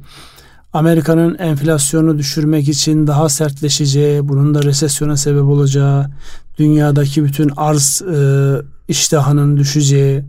Amerika'nın 0.73 1.37
enflasyonu 1.37 2.17
düşürmek 2.17 2.69
için 2.69 3.07
daha 3.07 3.29
sertleşeceği, 3.29 4.29
bunun 4.29 4.55
da 4.55 4.63
resesyona 4.63 5.17
sebep 5.17 5.43
olacağı, 5.43 6.09
dünyadaki 6.57 7.23
bütün 7.23 7.51
arz 7.57 8.01
e, 8.01 8.17
iştahının 8.87 9.57
düşeceği, 9.57 10.25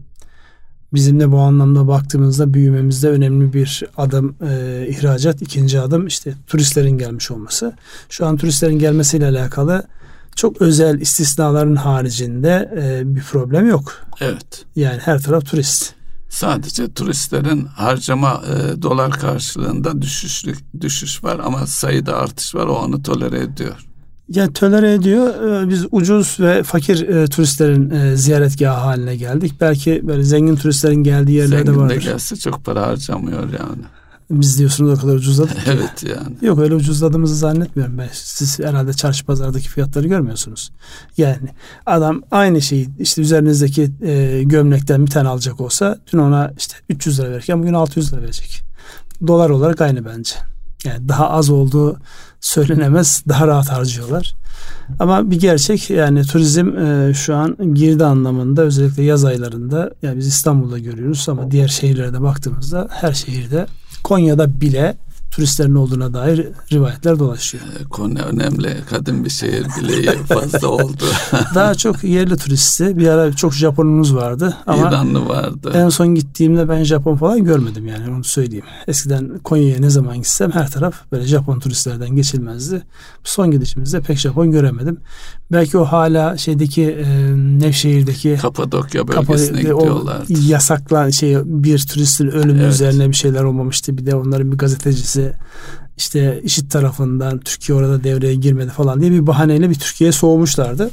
bizim 0.95 1.21
de 1.21 1.33
bu 1.33 1.39
anlamda 1.39 1.89
baktığımızda 1.89 2.55
büyümemizde 2.55 3.09
önemli 3.09 3.53
bir 3.53 3.83
adım 3.97 4.37
e, 4.49 4.87
ihracat. 4.89 5.43
ikinci 5.43 5.81
adım 5.81 6.07
işte 6.07 6.35
turistlerin 6.47 6.99
gelmiş 6.99 7.31
olması. 7.31 7.73
Şu 8.09 8.27
an 8.27 8.37
turistlerin 8.37 8.79
gelmesiyle 8.79 9.27
alakalı 9.27 9.87
çok 10.37 10.63
özel 10.63 11.01
istisnaların 11.01 11.77
haricinde 11.77 12.73
e, 12.77 13.15
bir 13.17 13.23
problem 13.23 13.67
yok. 13.69 13.93
Evet. 14.21 14.65
Yani 14.77 14.99
her 14.99 15.23
taraf 15.23 15.47
turist. 15.47 15.95
Sadece 16.29 16.93
turistlerin 16.93 17.65
harcama 17.65 18.43
e, 18.47 18.83
dolar 18.83 19.11
karşılığında 19.11 20.03
düşüşlük 20.03 20.59
düşüş 20.81 21.25
var 21.25 21.41
ama 21.45 21.67
sayıda 21.67 22.17
artış 22.17 22.55
var 22.55 22.67
o 22.67 22.75
onu 22.75 23.03
tolere 23.03 23.39
ediyor. 23.39 23.87
Yani 24.29 24.53
tolere 24.53 24.93
ediyor. 24.93 25.63
E, 25.63 25.69
biz 25.69 25.87
ucuz 25.91 26.37
ve 26.41 26.63
fakir 26.63 27.09
e, 27.09 27.27
turistlerin 27.27 27.91
e, 27.91 28.17
ziyaretgahı 28.17 28.81
haline 28.81 29.17
geldik. 29.17 29.53
Belki 29.61 30.01
böyle 30.09 30.23
zengin 30.25 30.57
turistlerin 30.57 31.03
geldiği 31.03 31.33
yerlerde 31.33 31.65
Zengin 31.65 31.81
vardır. 31.81 31.97
de 31.97 32.05
gelse 32.05 32.37
çok 32.37 32.65
para 32.65 32.87
harcamıyor 32.87 33.43
yani. 33.43 33.83
Biz 34.31 34.59
diyorsunuz 34.59 34.99
o 34.99 35.01
kadar 35.01 35.15
ucuzladık. 35.15 35.57
evet 35.67 36.03
yani. 36.03 36.37
Yok 36.43 36.59
öyle 36.59 36.75
ucuzladığımızı 36.75 37.37
zannetmiyorum 37.37 37.99
ben. 37.99 38.09
Siz 38.13 38.59
herhalde 38.59 38.93
çarşı 38.93 39.27
pazardaki 39.27 39.69
fiyatları 39.69 40.09
görmüyorsunuz. 40.09 40.73
Yani 41.17 41.49
adam 41.87 42.23
aynı 42.31 42.63
şeyi 42.63 42.89
işte 42.99 43.23
üzerinizdeki 43.23 43.91
e, 44.03 44.43
gömlekten 44.43 45.07
bir 45.07 45.11
tane 45.11 45.29
alacak 45.29 45.61
olsa 45.61 45.99
dün 46.13 46.19
ona 46.19 46.53
işte 46.59 46.77
300 46.89 47.21
lira 47.21 47.31
verirken 47.31 47.63
bugün 47.63 47.75
600 47.75 48.13
lira 48.13 48.23
verecek. 48.23 48.63
Dolar 49.27 49.51
olarak 49.51 49.81
aynı 49.81 50.05
bence. 50.05 50.35
Yani 50.85 51.09
daha 51.09 51.31
az 51.31 51.51
olduğu 51.51 51.97
söylenemez. 52.41 53.23
Daha 53.29 53.47
rahat 53.47 53.69
harcıyorlar. 53.69 54.35
Ama 54.99 55.31
bir 55.31 55.41
gerçek 55.41 55.91
yani 55.91 56.23
turizm 56.23 56.79
e, 56.79 57.15
şu 57.15 57.37
an 57.37 57.75
girdi 57.75 58.05
anlamında 58.05 58.63
özellikle 58.63 59.03
yaz 59.03 59.25
aylarında 59.25 59.91
yani 60.03 60.19
biz 60.19 60.27
İstanbul'da 60.27 60.79
görüyoruz 60.79 61.29
ama 61.29 61.51
diğer 61.51 61.69
şehirlerde 61.69 62.23
baktığımızda 62.23 62.89
her 62.91 63.13
şehirde 63.13 63.67
Konya'da 64.05 64.61
bile 64.61 64.97
turistlerin 65.35 65.75
olduğuna 65.75 66.15
dair 66.15 66.49
rivayetler 66.73 67.19
dolaşıyor. 67.19 67.65
Ee, 67.65 67.85
Konya 67.85 68.25
önemli. 68.25 68.77
Kadın 68.91 69.25
bir 69.25 69.31
şehir 69.31 69.67
bile 69.79 70.13
fazla 70.29 70.69
oldu. 70.69 71.05
Daha 71.55 71.75
çok 71.75 72.05
yerli 72.05 72.37
turisti. 72.37 72.99
Bir 72.99 73.09
ara 73.09 73.33
çok 73.33 73.53
Japonumuz 73.53 74.15
vardı. 74.15 74.57
Ama 74.67 74.89
İranlı 74.89 75.29
vardı. 75.29 75.73
En 75.75 75.89
son 75.89 76.15
gittiğimde 76.15 76.69
ben 76.69 76.85
Japon 76.85 77.17
falan 77.17 77.45
görmedim 77.45 77.87
yani 77.87 78.11
onu 78.11 78.25
söyleyeyim. 78.25 78.65
Eskiden 78.87 79.39
Konya'ya 79.39 79.79
ne 79.81 79.91
zaman 79.91 80.17
gitsem 80.17 80.51
her 80.53 80.71
taraf 80.71 80.95
böyle 81.13 81.27
Japon 81.27 81.61
turistlerden 81.61 82.17
geçilmezdi. 82.17 82.83
Son 83.25 83.51
gidişimizde 83.51 84.01
pek 84.01 84.19
Japon 84.19 84.51
göremedim. 84.51 84.99
Belki 85.53 85.79
o 85.79 85.85
hala 85.85 86.37
şeydeki 86.37 86.83
e, 86.83 87.07
Nevşehir'deki 87.37 88.37
Kapadokya 88.43 89.09
bölgesine 89.09 89.61
gidiyorlardı. 89.61 90.33
Yasaklan 90.47 91.11
şey 91.11 91.37
bir 91.45 91.79
turistin 91.79 92.29
ölümü 92.29 92.63
evet. 92.63 92.73
üzerine 92.73 93.09
bir 93.09 93.15
şeyler 93.15 93.43
olmamıştı. 93.43 93.99
Bir 93.99 94.07
de 94.07 94.15
onların 94.15 94.53
bir 94.53 94.59
gazetecisi 94.59 95.24
işte 95.97 96.41
işit 96.43 96.71
tarafından 96.71 97.39
Türkiye 97.39 97.79
orada 97.79 98.05
devreye 98.05 98.35
girmedi 98.35 98.71
falan 98.71 99.01
diye 99.01 99.11
bir 99.11 99.27
bahaneyle 99.27 99.71
bir 99.71 99.75
Türkiye'ye 99.75 100.13
soğumuşlardı. 100.13 100.91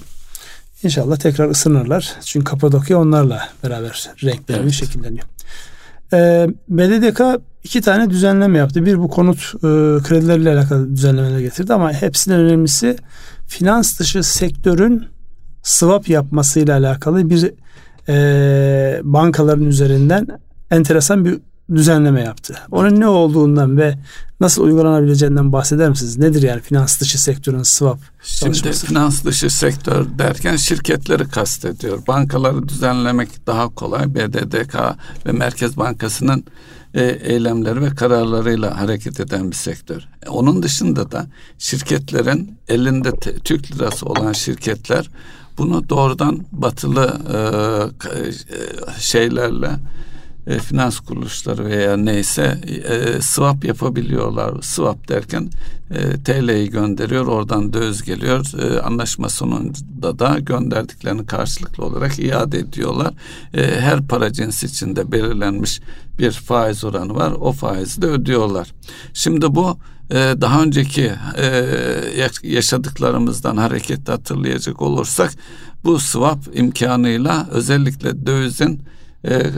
İnşallah 0.83 1.17
tekrar 1.17 1.49
ısınırlar. 1.49 2.15
Çünkü 2.25 2.43
Kapadokya 2.43 2.99
onlarla 2.99 3.49
beraber 3.63 4.09
renklenmiş 4.23 4.81
evet. 4.81 4.91
şekilleniyor. 4.91 5.25
Ee, 6.13 6.47
BDDK 6.69 7.41
iki 7.63 7.81
tane 7.81 8.09
düzenleme 8.09 8.57
yaptı. 8.57 8.85
Bir 8.85 8.97
bu 8.99 9.09
konut 9.09 9.37
e, 9.55 9.59
kredileriyle 10.03 10.53
alakalı 10.53 10.95
düzenlemeler 10.95 11.39
getirdi 11.39 11.73
ama 11.73 11.93
hepsinden 11.93 12.39
önemlisi 12.39 12.97
finans 13.47 13.99
dışı 13.99 14.23
sektörün 14.23 15.05
swap 15.63 16.09
yapmasıyla 16.09 16.77
alakalı 16.77 17.29
bir 17.29 17.51
e, 18.09 19.01
bankaların 19.03 19.65
üzerinden 19.65 20.27
enteresan 20.71 21.25
bir 21.25 21.39
düzenleme 21.75 22.21
yaptı. 22.21 22.55
Onun 22.71 22.99
ne 22.99 23.07
olduğundan 23.07 23.77
ve 23.77 23.97
nasıl 24.39 24.63
uygulanabileceğinden 24.63 25.51
bahseder 25.53 25.89
misiniz? 25.89 26.17
Nedir 26.17 26.41
yani 26.41 26.61
finans 26.61 27.01
dışı 27.01 27.21
sektörün 27.21 27.63
swap 27.63 27.99
Şimdi 28.23 28.71
finans 28.71 29.23
dışı 29.23 29.49
sektör 29.49 30.05
derken 30.17 30.55
şirketleri 30.55 31.27
kastediyor. 31.27 32.07
Bankaları 32.07 32.69
düzenlemek 32.69 33.47
daha 33.47 33.69
kolay. 33.69 34.15
BDDK 34.15 34.75
ve 35.25 35.31
Merkez 35.31 35.77
Bankası'nın 35.77 36.43
e, 36.93 37.03
eylemleri 37.03 37.81
ve 37.81 37.89
kararlarıyla 37.89 38.79
hareket 38.79 39.19
eden 39.19 39.51
bir 39.51 39.55
sektör. 39.55 40.07
E, 40.25 40.29
onun 40.29 40.63
dışında 40.63 41.11
da 41.11 41.27
şirketlerin 41.57 42.57
elinde 42.67 43.11
te, 43.11 43.35
Türk 43.35 43.71
lirası 43.71 44.05
olan 44.05 44.33
şirketler 44.33 45.09
bunu 45.57 45.89
doğrudan 45.89 46.39
batılı 46.51 47.17
e, 47.33 48.17
e 48.17 48.31
şeylerle 48.99 49.69
e, 50.47 50.59
finans 50.59 50.99
kuruluşları 50.99 51.65
veya 51.65 51.97
neyse 51.97 52.61
e, 52.87 53.21
swap 53.21 53.65
yapabiliyorlar. 53.65 54.61
Swap 54.61 55.07
derken 55.07 55.49
e, 55.91 56.23
TL'yi 56.23 56.69
gönderiyor, 56.69 57.27
oradan 57.27 57.73
döviz 57.73 58.03
geliyor. 58.03 58.45
E, 58.59 58.81
anlaşma 58.81 59.29
sonunda 59.29 60.19
da 60.19 60.39
gönderdiklerini 60.39 61.25
karşılıklı 61.25 61.85
olarak 61.85 62.19
iade 62.19 62.59
ediyorlar. 62.59 63.13
E, 63.53 63.79
her 63.79 64.07
para 64.07 64.33
cinsi 64.33 64.65
içinde 64.65 65.11
belirlenmiş 65.11 65.81
bir 66.19 66.31
faiz 66.31 66.83
oranı 66.83 67.15
var. 67.15 67.31
O 67.31 67.51
faizi 67.51 68.01
de 68.01 68.05
ödüyorlar. 68.05 68.71
Şimdi 69.13 69.55
bu 69.55 69.77
e, 70.09 70.15
daha 70.15 70.63
önceki 70.63 71.11
e, 71.37 72.29
yaşadıklarımızdan 72.43 73.57
hareketle 73.57 74.11
hatırlayacak 74.11 74.81
olursak 74.81 75.31
bu 75.83 75.99
swap 75.99 76.39
imkanıyla 76.53 77.47
özellikle 77.51 78.25
dövizin 78.25 78.81
e, 79.23 79.33
e, 79.35 79.49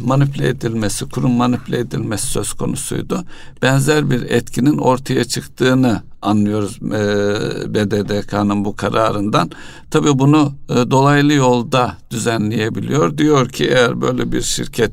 manipüle 0.00 0.48
edilmesi, 0.48 1.08
kurum 1.08 1.32
manipüle 1.32 1.78
edilmesi 1.78 2.26
söz 2.26 2.52
konusuydu. 2.52 3.24
Benzer 3.62 4.10
bir 4.10 4.22
etkinin 4.22 4.78
ortaya 4.78 5.24
çıktığını 5.24 6.02
anlıyoruz 6.22 6.78
e, 6.82 7.74
BDDK'nın 7.74 8.64
bu 8.64 8.76
kararından. 8.76 9.50
Tabii 9.90 10.18
bunu 10.18 10.52
e, 10.68 10.90
dolaylı 10.90 11.32
yolda 11.32 11.96
düzenleyebiliyor. 12.10 13.18
Diyor 13.18 13.48
ki 13.48 13.64
eğer 13.64 14.00
böyle 14.00 14.32
bir 14.32 14.42
şirket 14.42 14.92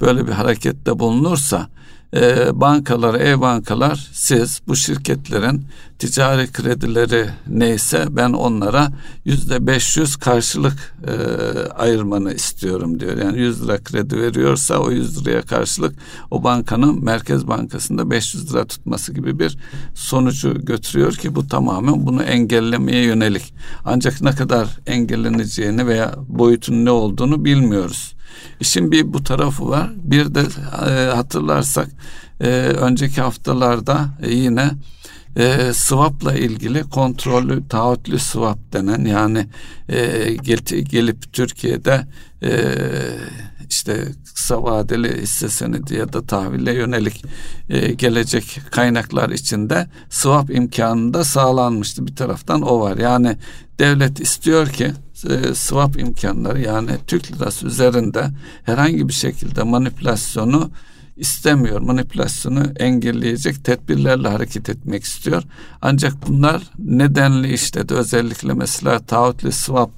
böyle 0.00 0.26
bir 0.26 0.32
harekette 0.32 0.98
bulunursa 0.98 1.68
e, 2.16 2.48
bankalar, 2.60 3.14
e-bankalar 3.20 4.10
siz 4.12 4.60
bu 4.68 4.76
şirketlerin 4.76 5.66
ticari 5.98 6.52
kredileri 6.52 7.26
neyse 7.48 8.06
ben 8.10 8.32
onlara 8.32 8.88
yüzde 9.24 9.66
500 9.66 10.16
karşılık 10.16 10.94
e, 11.06 11.12
ayırmanı 11.68 12.34
istiyorum 12.34 13.00
diyor. 13.00 13.18
Yani 13.18 13.38
100 13.38 13.64
lira 13.64 13.78
kredi 13.78 14.20
veriyorsa 14.20 14.78
o 14.78 14.90
100 14.90 15.26
liraya 15.26 15.42
karşılık 15.42 15.94
o 16.30 16.44
bankanın 16.44 17.04
Merkez 17.04 17.48
Bankası'nda 17.48 18.10
500 18.10 18.50
lira 18.50 18.64
tutması 18.64 19.12
gibi 19.12 19.38
bir 19.38 19.58
sonucu 19.94 20.64
götürüyor 20.64 21.12
ki 21.12 21.34
bu 21.34 21.48
tamamen 21.48 22.06
bunu 22.06 22.22
engellemeye 22.22 23.04
yönelik. 23.04 23.54
Ancak 23.84 24.22
ne 24.22 24.30
kadar 24.30 24.68
engelleneceğini 24.86 25.86
veya 25.86 26.14
boyutun 26.28 26.84
ne 26.84 26.90
olduğunu 26.90 27.44
bilmiyoruz. 27.44 28.13
İşin 28.60 28.92
bir 28.92 29.12
bu 29.12 29.24
tarafı 29.24 29.68
var. 29.68 29.90
Bir 29.96 30.34
de 30.34 30.42
e, 30.90 31.14
hatırlarsak 31.14 31.88
e, 32.40 32.48
önceki 32.58 33.20
haftalarda 33.20 34.08
e, 34.22 34.34
yine 34.34 34.70
e, 35.36 35.72
swap'la 35.72 36.34
ilgili 36.34 36.82
kontrollü 36.82 37.68
taahhütlü 37.68 38.18
swap 38.18 38.58
denen 38.72 39.04
yani 39.04 39.46
e, 39.88 40.36
gelip, 40.90 41.32
Türkiye'de 41.32 42.06
e, 42.42 42.50
işte 43.84 44.02
işte 44.02 44.12
kısa 44.34 44.62
vadeli 44.62 45.22
hisse 45.22 45.48
senedi 45.48 45.94
ya 45.94 46.12
da 46.12 46.22
tahvile 46.22 46.74
yönelik 46.74 47.24
e, 47.68 47.92
gelecek 47.92 48.60
kaynaklar 48.70 49.30
içinde 49.30 49.86
swap 50.10 50.50
imkanı 50.50 51.14
da 51.14 51.24
sağlanmıştı. 51.24 52.06
Bir 52.06 52.16
taraftan 52.16 52.62
o 52.62 52.80
var. 52.80 52.96
Yani 52.96 53.36
devlet 53.78 54.20
istiyor 54.20 54.68
ki 54.68 54.92
e, 55.30 55.54
swap 55.54 56.00
imkanları 56.00 56.60
yani 56.60 56.90
Türk 57.06 57.32
lirası 57.32 57.66
üzerinde 57.66 58.30
herhangi 58.64 59.08
bir 59.08 59.12
şekilde 59.12 59.62
manipülasyonu 59.62 60.70
istemiyor. 61.16 61.80
Manipülasyonu 61.80 62.62
engelleyecek 62.76 63.64
tedbirlerle 63.64 64.28
hareket 64.28 64.68
etmek 64.68 65.04
istiyor. 65.04 65.42
Ancak 65.82 66.28
bunlar 66.28 66.62
nedenli 66.78 67.52
işledi. 67.52 67.94
Özellikle 67.94 68.54
mesela 68.54 68.98
taahhütlü 68.98 69.52
swap 69.52 69.90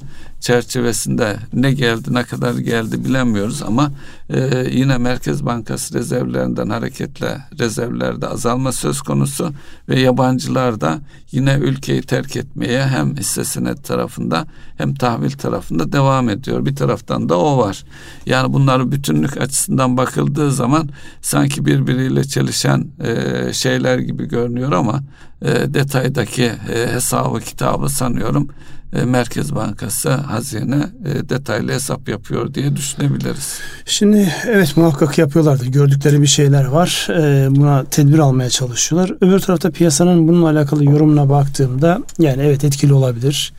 çerçevesinde 0.47 1.37
ne 1.53 1.73
geldi 1.73 2.15
ne 2.15 2.23
kadar 2.23 2.55
geldi 2.55 3.05
bilemiyoruz 3.05 3.63
ama 3.63 3.93
e, 4.31 4.67
yine 4.71 4.99
Merkez 4.99 5.47
Bankası 5.47 5.95
rezervlerinden 5.95 6.69
hareketle 6.71 7.39
rezervlerde 7.59 8.29
azalma 8.29 8.73
söz 8.73 9.01
konusu 9.01 9.53
ve 9.89 10.01
yabancılar 10.01 10.81
da 10.81 11.01
yine 11.33 11.55
ülkeyi 11.55 12.03
terk 12.03 12.37
etmeye 12.37 12.87
hem 12.87 13.17
hisse 13.17 13.45
senet 13.45 13.85
tarafında 13.85 14.47
hem 14.77 14.95
tahvil 14.95 15.31
tarafında 15.31 15.93
devam 15.93 16.29
ediyor. 16.29 16.67
Bir 16.67 16.77
taraftan 16.77 17.29
da 17.29 17.39
o 17.39 17.59
var. 17.59 17.85
Yani 18.27 18.53
bunları 18.53 18.93
bütünlük 18.93 19.41
açısından 19.41 19.97
bakıldığı 19.97 20.53
zaman 20.53 20.89
sanki 21.23 21.67
birbiriyle 21.67 22.25
çelişen 22.25 22.87
e, 23.05 23.53
şeyler 23.53 23.99
gibi 23.99 24.29
görünüyor 24.29 24.73
ama 24.73 25.03
e, 25.43 25.75
detaydaki 25.75 26.45
e, 26.45 26.93
hesabı 26.93 27.41
kitabı 27.41 27.89
sanıyorum 27.89 28.49
e, 28.93 29.05
Merkez 29.05 29.55
Bankası 29.55 30.11
hazine 30.11 30.87
e, 31.05 31.29
detaylı 31.29 31.73
hesap 31.73 32.09
yapıyor 32.09 32.55
diye 32.55 32.77
düşünebiliriz. 32.77 33.59
Şimdi 33.87 34.33
evet 34.47 34.77
muhakkak 34.77 35.19
yapıyorlardır. 35.19 35.67
Gördükleri 35.67 36.23
bir 36.23 36.27
şeyler 36.27 36.65
var. 36.65 37.09
E, 37.11 37.57
buna 37.57 37.85
tedbir 37.85 38.19
almaya 38.19 38.51
çalışıyorlar. 38.51 39.17
Öbür 39.21 39.39
tarafta 39.39 39.71
piyasanın 39.71 40.29
bununla 40.29 40.51
alakalı 40.51 40.85
yorumuna 40.85 41.29
baktığımda 41.29 41.99
yani 42.19 42.43
evet 42.43 42.65
etkili 42.65 42.93
olabilir. 42.93 43.53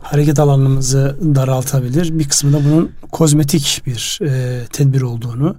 Hareket 0.00 0.38
alanımızı 0.38 1.16
daraltabilir. 1.34 2.18
Bir 2.18 2.28
kısmı 2.28 2.52
da 2.52 2.64
bunun 2.64 2.90
kozmetik 3.12 3.82
bir 3.86 4.20
tedbir 4.72 5.02
olduğunu 5.02 5.56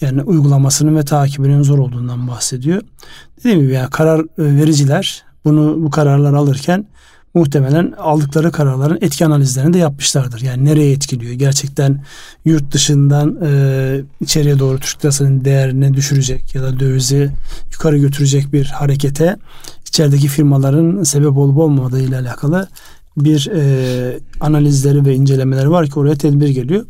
yani 0.00 0.22
uygulamasının 0.22 0.96
ve 0.96 1.04
takibinin 1.04 1.62
zor 1.62 1.78
olduğundan 1.78 2.28
bahsediyor. 2.28 2.82
Dediğim 3.38 3.60
gibi 3.60 3.72
yani 3.72 3.90
karar 3.90 4.22
vericiler 4.38 5.22
bunu 5.44 5.84
bu 5.84 5.90
kararlar 5.90 6.34
alırken 6.34 6.86
muhtemelen 7.34 7.92
aldıkları 7.98 8.52
kararların 8.52 8.98
etki 9.00 9.26
analizlerini 9.26 9.72
de 9.72 9.78
yapmışlardır. 9.78 10.40
Yani 10.40 10.64
nereye 10.64 10.92
etkiliyor? 10.92 11.32
Gerçekten 11.32 12.04
yurt 12.44 12.72
dışından 12.72 13.38
e, 13.44 14.00
içeriye 14.20 14.58
doğru 14.58 14.78
Türk 14.78 15.04
lirasının 15.04 15.44
değerini 15.44 15.94
düşürecek 15.94 16.54
ya 16.54 16.62
da 16.62 16.80
dövizi 16.80 17.30
yukarı 17.72 17.98
götürecek 17.98 18.52
bir 18.52 18.66
harekete 18.66 19.36
içerideki 19.88 20.28
firmaların 20.28 21.02
sebep 21.02 21.36
olup 21.36 21.58
olmadığı 21.58 22.00
ile 22.00 22.18
alakalı 22.18 22.68
bir 23.16 23.50
e, 23.54 24.18
analizleri 24.40 25.06
ve 25.06 25.14
incelemeleri 25.14 25.70
var 25.70 25.86
ki 25.86 25.98
oraya 25.98 26.14
tedbir 26.14 26.48
geliyor. 26.48 26.86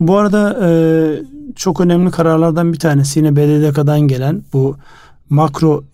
Bu 0.00 0.18
arada 0.18 0.58
e, 0.62 0.70
çok 1.56 1.80
önemli 1.80 2.10
kararlardan 2.10 2.72
bir 2.72 2.78
tanesi 2.78 3.18
yine 3.18 3.36
BDDK'dan 3.36 4.00
gelen 4.00 4.42
bu 4.52 4.76
makro 5.30 5.84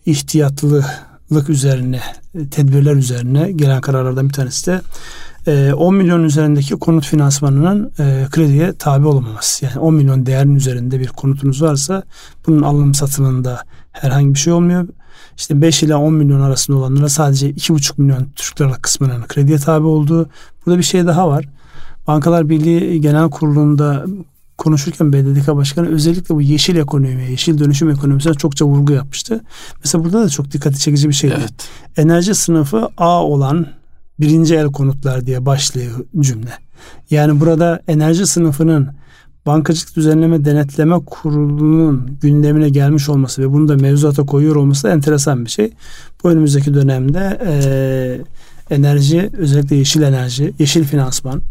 ihtiyatlılık 1.32 1.48
üzerine 1.48 2.00
tedbirler 2.50 2.96
üzerine 2.96 3.52
gelen 3.52 3.80
kararlardan 3.80 4.28
bir 4.28 4.34
tanesi 4.34 4.66
de 5.46 5.74
10 5.74 5.94
e, 5.94 5.96
milyon 5.96 6.24
üzerindeki 6.24 6.74
konut 6.74 7.06
finansmanının 7.06 7.92
e, 7.98 8.26
krediye 8.30 8.72
tabi 8.72 9.06
olamaması. 9.06 9.64
Yani 9.64 9.78
10 9.78 9.94
milyon 9.94 10.26
değerin 10.26 10.54
üzerinde 10.54 11.00
bir 11.00 11.08
konutunuz 11.08 11.62
varsa 11.62 12.02
bunun 12.46 12.62
alım 12.62 12.94
satımında 12.94 13.62
herhangi 13.92 14.34
bir 14.34 14.38
şey 14.38 14.52
olmuyor. 14.52 14.88
İşte 15.36 15.60
5 15.60 15.82
ila 15.82 15.98
10 15.98 16.14
milyon 16.14 16.40
arasında 16.40 16.76
olanlara 16.76 17.08
sadece 17.08 17.50
2,5 17.50 17.92
milyon 17.96 18.28
Türk 18.36 18.60
liralık 18.60 18.82
kısmının 18.82 19.22
krediye 19.28 19.58
tabi 19.58 19.86
olduğu. 19.86 20.28
Burada 20.66 20.78
bir 20.78 20.84
şey 20.84 21.06
daha 21.06 21.28
var. 21.28 21.44
Bankalar 22.06 22.48
Birliği 22.48 23.00
Genel 23.00 23.30
Kurulu'nda 23.30 24.04
konuşurken 24.62 25.12
BDDK 25.12 25.48
Başkanı 25.48 25.88
özellikle 25.88 26.34
bu 26.34 26.42
yeşil 26.42 26.76
ekonomiye, 26.76 27.30
yeşil 27.30 27.58
dönüşüm 27.58 27.90
ekonomisine 27.90 28.34
çokça 28.34 28.64
vurgu 28.64 28.92
yapmıştı. 28.92 29.40
Mesela 29.84 30.04
burada 30.04 30.24
da 30.24 30.28
çok 30.28 30.52
dikkati 30.52 30.78
çekici 30.78 31.08
bir 31.08 31.14
şey. 31.14 31.30
Evet. 31.30 31.52
Enerji 31.96 32.34
sınıfı 32.34 32.88
A 32.96 33.24
olan 33.24 33.66
birinci 34.20 34.54
el 34.54 34.66
konutlar 34.66 35.26
diye 35.26 35.46
başlıyor 35.46 36.04
cümle. 36.20 36.50
Yani 37.10 37.40
burada 37.40 37.82
enerji 37.88 38.26
sınıfının 38.26 38.88
Bankacılık 39.46 39.96
Düzenleme 39.96 40.44
Denetleme 40.44 40.96
Kurulu'nun 41.06 42.18
gündemine 42.20 42.68
gelmiş 42.68 43.08
olması 43.08 43.42
ve 43.42 43.52
bunu 43.52 43.68
da 43.68 43.76
mevzuata 43.76 44.26
koyuyor 44.26 44.56
olması 44.56 44.88
da 44.88 44.92
enteresan 44.92 45.44
bir 45.44 45.50
şey. 45.50 45.72
Bu 46.24 46.30
önümüzdeki 46.30 46.74
dönemde 46.74 47.40
e, 47.46 48.74
enerji 48.74 49.30
özellikle 49.38 49.76
yeşil 49.76 50.02
enerji, 50.02 50.52
yeşil 50.58 50.84
finansman 50.84 51.42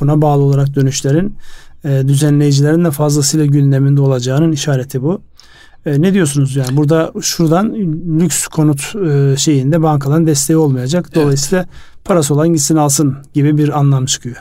buna 0.00 0.22
bağlı 0.22 0.42
olarak 0.42 0.74
dönüşlerin 0.74 1.34
e, 1.84 2.08
düzenleyicilerin 2.08 2.84
de 2.84 2.90
fazlasıyla 2.90 3.46
gündeminde 3.46 4.00
olacağının 4.00 4.52
işareti 4.52 5.02
bu. 5.02 5.22
E, 5.86 6.02
ne 6.02 6.14
diyorsunuz 6.14 6.56
yani 6.56 6.76
burada 6.76 7.12
şuradan 7.20 7.74
lüks 8.20 8.46
konut 8.46 8.94
e, 8.96 9.36
şeyinde 9.36 9.82
bankaların 9.82 10.26
desteği 10.26 10.56
olmayacak. 10.56 11.14
Dolayısıyla 11.14 11.64
evet. 11.64 12.04
parası 12.04 12.34
olan 12.34 12.48
gitsin 12.48 12.76
alsın 12.76 13.16
gibi 13.34 13.58
bir 13.58 13.78
anlam 13.78 14.06
çıkıyor. 14.06 14.36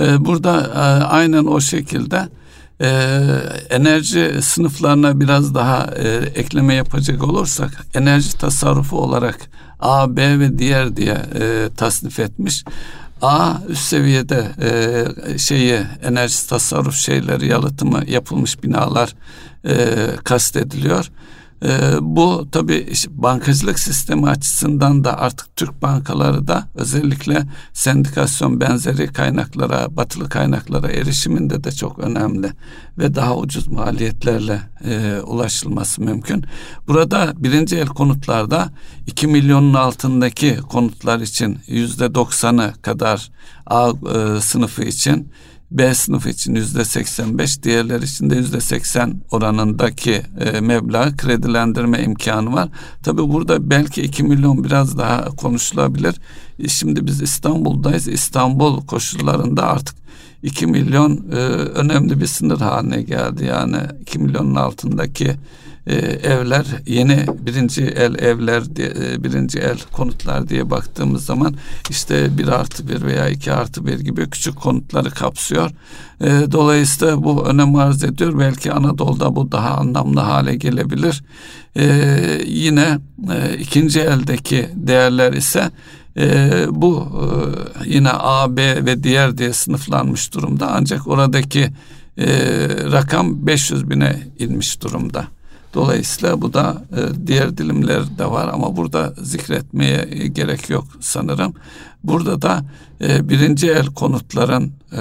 E, 0.00 0.24
burada 0.24 0.60
e, 0.60 1.04
aynen 1.04 1.44
o 1.44 1.60
şekilde 1.60 2.28
e, 2.80 2.88
enerji 3.70 4.42
sınıflarına 4.42 5.20
biraz 5.20 5.54
daha 5.54 5.90
e, 5.96 6.08
ekleme 6.34 6.74
yapacak 6.74 7.24
olursak 7.24 7.86
enerji 7.94 8.38
tasarrufu 8.38 8.98
olarak 8.98 9.38
A, 9.80 10.16
B 10.16 10.38
ve 10.38 10.58
diğer 10.58 10.96
diye 10.96 11.16
e, 11.40 11.68
tasnif 11.76 12.18
etmiş. 12.18 12.64
A 13.22 13.54
üst 13.68 13.82
seviyede 13.82 14.46
e, 14.62 15.38
şeyi 15.38 15.80
enerji 16.02 16.48
tasarruf 16.48 16.94
şeyleri 16.94 17.46
yalıtımı 17.46 18.02
yapılmış 18.06 18.62
binalar 18.62 19.14
e, 19.66 19.86
kastediliyor. 20.24 21.10
E, 21.64 21.96
bu 22.00 22.48
tabi 22.52 22.92
bankacılık 23.10 23.78
sistemi 23.78 24.28
açısından 24.28 25.04
da 25.04 25.18
artık 25.18 25.56
Türk 25.56 25.82
bankaları 25.82 26.48
da 26.48 26.68
özellikle 26.74 27.42
sendikasyon 27.72 28.60
benzeri 28.60 29.06
kaynaklara, 29.06 29.96
batılı 29.96 30.28
kaynaklara 30.28 30.88
erişiminde 30.88 31.64
de 31.64 31.72
çok 31.72 31.98
önemli 31.98 32.52
ve 32.98 33.14
daha 33.14 33.36
ucuz 33.36 33.68
maliyetlerle 33.68 34.60
e, 34.84 35.20
ulaşılması 35.26 36.02
mümkün. 36.02 36.44
Burada 36.88 37.32
birinci 37.36 37.76
el 37.76 37.86
konutlarda 37.86 38.70
2 39.06 39.26
milyonun 39.26 39.74
altındaki 39.74 40.56
konutlar 40.56 41.20
için 41.20 41.58
yüzde 41.66 42.14
doksanı 42.14 42.72
kadar 42.82 43.30
A 43.66 43.90
e, 43.90 44.40
sınıfı 44.40 44.82
için 44.82 45.28
B 45.74 45.94
sınıfı 45.94 46.28
için 46.28 46.54
yüzde 46.54 46.84
85, 46.84 47.62
diğerler 47.62 48.02
için 48.02 48.30
de 48.30 48.36
yüzde 48.36 48.60
80 48.60 49.20
oranındaki 49.30 50.22
e, 50.40 50.60
meblağ 50.60 51.16
kredilendirme 51.16 52.02
imkanı 52.02 52.52
var. 52.52 52.68
Tabi 53.02 53.22
burada 53.32 53.70
belki 53.70 54.02
2 54.02 54.22
milyon 54.22 54.64
biraz 54.64 54.98
daha 54.98 55.24
konuşulabilir. 55.24 56.14
E, 56.58 56.68
şimdi 56.68 57.06
biz 57.06 57.22
İstanbul'dayız. 57.22 58.08
İstanbul 58.08 58.86
koşullarında 58.86 59.62
artık 59.62 59.96
2 60.42 60.66
milyon 60.66 61.24
e, 61.32 61.36
önemli 61.74 62.20
bir 62.20 62.26
sınır 62.26 62.60
haline 62.60 63.02
geldi. 63.02 63.44
Yani 63.44 63.76
2 64.00 64.18
milyonun 64.18 64.54
altındaki 64.54 65.34
e, 65.86 65.94
evler 65.96 66.66
yeni 66.86 67.26
birinci 67.46 67.82
el 67.82 68.14
evler 68.14 68.76
diye, 68.76 68.88
e, 68.88 69.24
birinci 69.24 69.58
el 69.58 69.78
konutlar 69.92 70.48
diye 70.48 70.70
baktığımız 70.70 71.24
zaman 71.24 71.54
işte 71.90 72.38
bir 72.38 72.48
artı 72.48 72.88
bir 72.88 73.02
veya 73.02 73.28
iki 73.28 73.52
artı 73.52 73.86
bir 73.86 73.98
gibi 73.98 74.30
küçük 74.30 74.56
konutları 74.56 75.10
kapsıyor. 75.10 75.70
E, 76.20 76.52
dolayısıyla 76.52 77.22
bu 77.22 77.46
önem 77.46 77.76
arz 77.76 78.04
ediyor. 78.04 78.38
Belki 78.38 78.72
Anadolu'da 78.72 79.36
bu 79.36 79.52
daha 79.52 79.70
anlamlı 79.70 80.20
hale 80.20 80.56
gelebilir. 80.56 81.24
E, 81.76 81.86
yine 82.46 82.98
e, 83.32 83.58
ikinci 83.58 84.00
eldeki 84.00 84.68
değerler 84.74 85.32
ise 85.32 85.70
e, 86.16 86.50
bu 86.70 87.08
e, 87.86 87.90
yine 87.90 88.10
A, 88.10 88.56
B 88.56 88.86
ve 88.86 89.04
diğer 89.04 89.38
diye 89.38 89.52
sınıflanmış 89.52 90.34
durumda. 90.34 90.70
Ancak 90.70 91.06
oradaki 91.08 91.70
e, 92.18 92.26
rakam 92.92 93.46
500 93.46 93.90
bine 93.90 94.22
inmiş 94.38 94.82
durumda. 94.82 95.26
Dolayısıyla 95.74 96.42
bu 96.42 96.52
da 96.52 96.82
e, 96.96 97.26
diğer 97.26 97.56
dilimler 97.56 98.18
de 98.18 98.30
var 98.30 98.48
ama 98.52 98.76
burada 98.76 99.14
zikretmeye 99.22 100.28
gerek 100.28 100.70
yok 100.70 100.84
sanırım. 101.00 101.54
Burada 102.04 102.42
da 102.42 102.64
e, 103.00 103.28
birinci 103.28 103.70
el 103.70 103.86
konutların 103.86 104.72
e, 104.92 105.00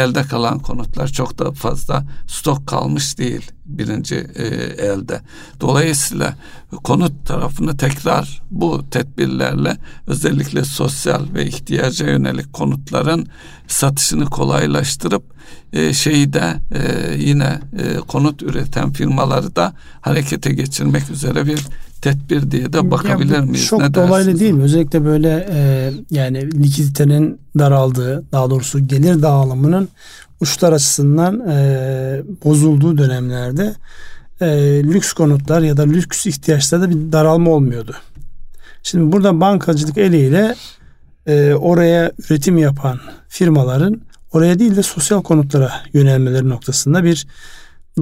elde 0.00 0.22
kalan 0.22 0.58
konutlar 0.58 1.08
çok 1.08 1.38
da 1.38 1.52
fazla 1.52 2.04
stok 2.26 2.66
kalmış 2.66 3.18
değil 3.18 3.52
birinci 3.66 4.14
e, 4.14 4.44
elde. 4.86 5.20
Dolayısıyla 5.60 6.36
konut 6.84 7.26
tarafını 7.26 7.76
tekrar 7.76 8.42
bu 8.50 8.90
tedbirlerle 8.90 9.76
özellikle 10.06 10.64
sosyal 10.64 11.22
ve 11.34 11.46
ihtiyaca 11.46 12.06
yönelik 12.06 12.52
konutların 12.52 13.26
satışını 13.68 14.24
kolaylaştırıp 14.24 15.33
e, 15.72 15.92
şeyi 15.92 16.32
de 16.32 16.54
e, 16.72 17.14
yine 17.18 17.60
e, 17.78 17.96
konut 17.96 18.42
üreten 18.42 18.92
firmaları 18.92 19.56
da 19.56 19.72
harekete 20.00 20.52
geçirmek 20.52 21.10
üzere 21.10 21.46
bir 21.46 21.58
tedbir 22.02 22.50
diye 22.50 22.72
de 22.72 22.90
bakabilir 22.90 23.34
ya, 23.34 23.42
miyiz? 23.42 23.66
Çok 23.66 23.80
ne 23.80 23.94
dolaylı 23.94 24.40
değil 24.40 24.52
mi? 24.52 24.62
Özellikle 24.62 25.04
böyle 25.04 25.48
e, 25.50 25.90
yani 26.10 26.62
likiditenin 26.62 27.38
daraldığı, 27.58 28.24
daha 28.32 28.50
doğrusu 28.50 28.88
gelir 28.88 29.22
dağılımının 29.22 29.88
uçlar 30.40 30.72
açısından 30.72 31.48
e, 31.48 32.22
bozulduğu 32.44 32.98
dönemlerde 32.98 33.74
e, 34.40 34.46
lüks 34.84 35.12
konutlar 35.12 35.60
ya 35.60 35.76
da 35.76 35.82
lüks 35.82 36.26
ihtiyaçlarda 36.26 36.90
bir 36.90 37.12
daralma 37.12 37.50
olmuyordu. 37.50 37.94
Şimdi 38.82 39.12
burada 39.12 39.40
bankacılık 39.40 39.98
eliyle 39.98 40.54
e, 41.26 41.54
oraya 41.54 42.12
üretim 42.18 42.58
yapan 42.58 43.00
firmaların 43.28 44.00
oraya 44.34 44.58
değil 44.58 44.76
de 44.76 44.82
sosyal 44.82 45.22
konutlara 45.22 45.72
yönelmeleri 45.92 46.48
noktasında 46.48 47.04
bir 47.04 47.26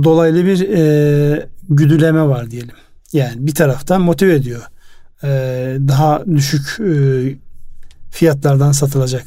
dolaylı 0.05 0.45
bir 0.47 0.68
e, 0.68 1.47
güdüleme 1.68 2.23
var 2.23 2.51
diyelim. 2.51 2.75
Yani 3.12 3.47
bir 3.47 3.55
taraftan 3.55 4.01
motive 4.01 4.35
ediyor. 4.35 4.62
Ee, 5.25 5.77
daha 5.88 6.27
düşük 6.27 6.81
e, 6.81 6.95
fiyatlardan 8.11 8.73
satılacak. 8.73 9.25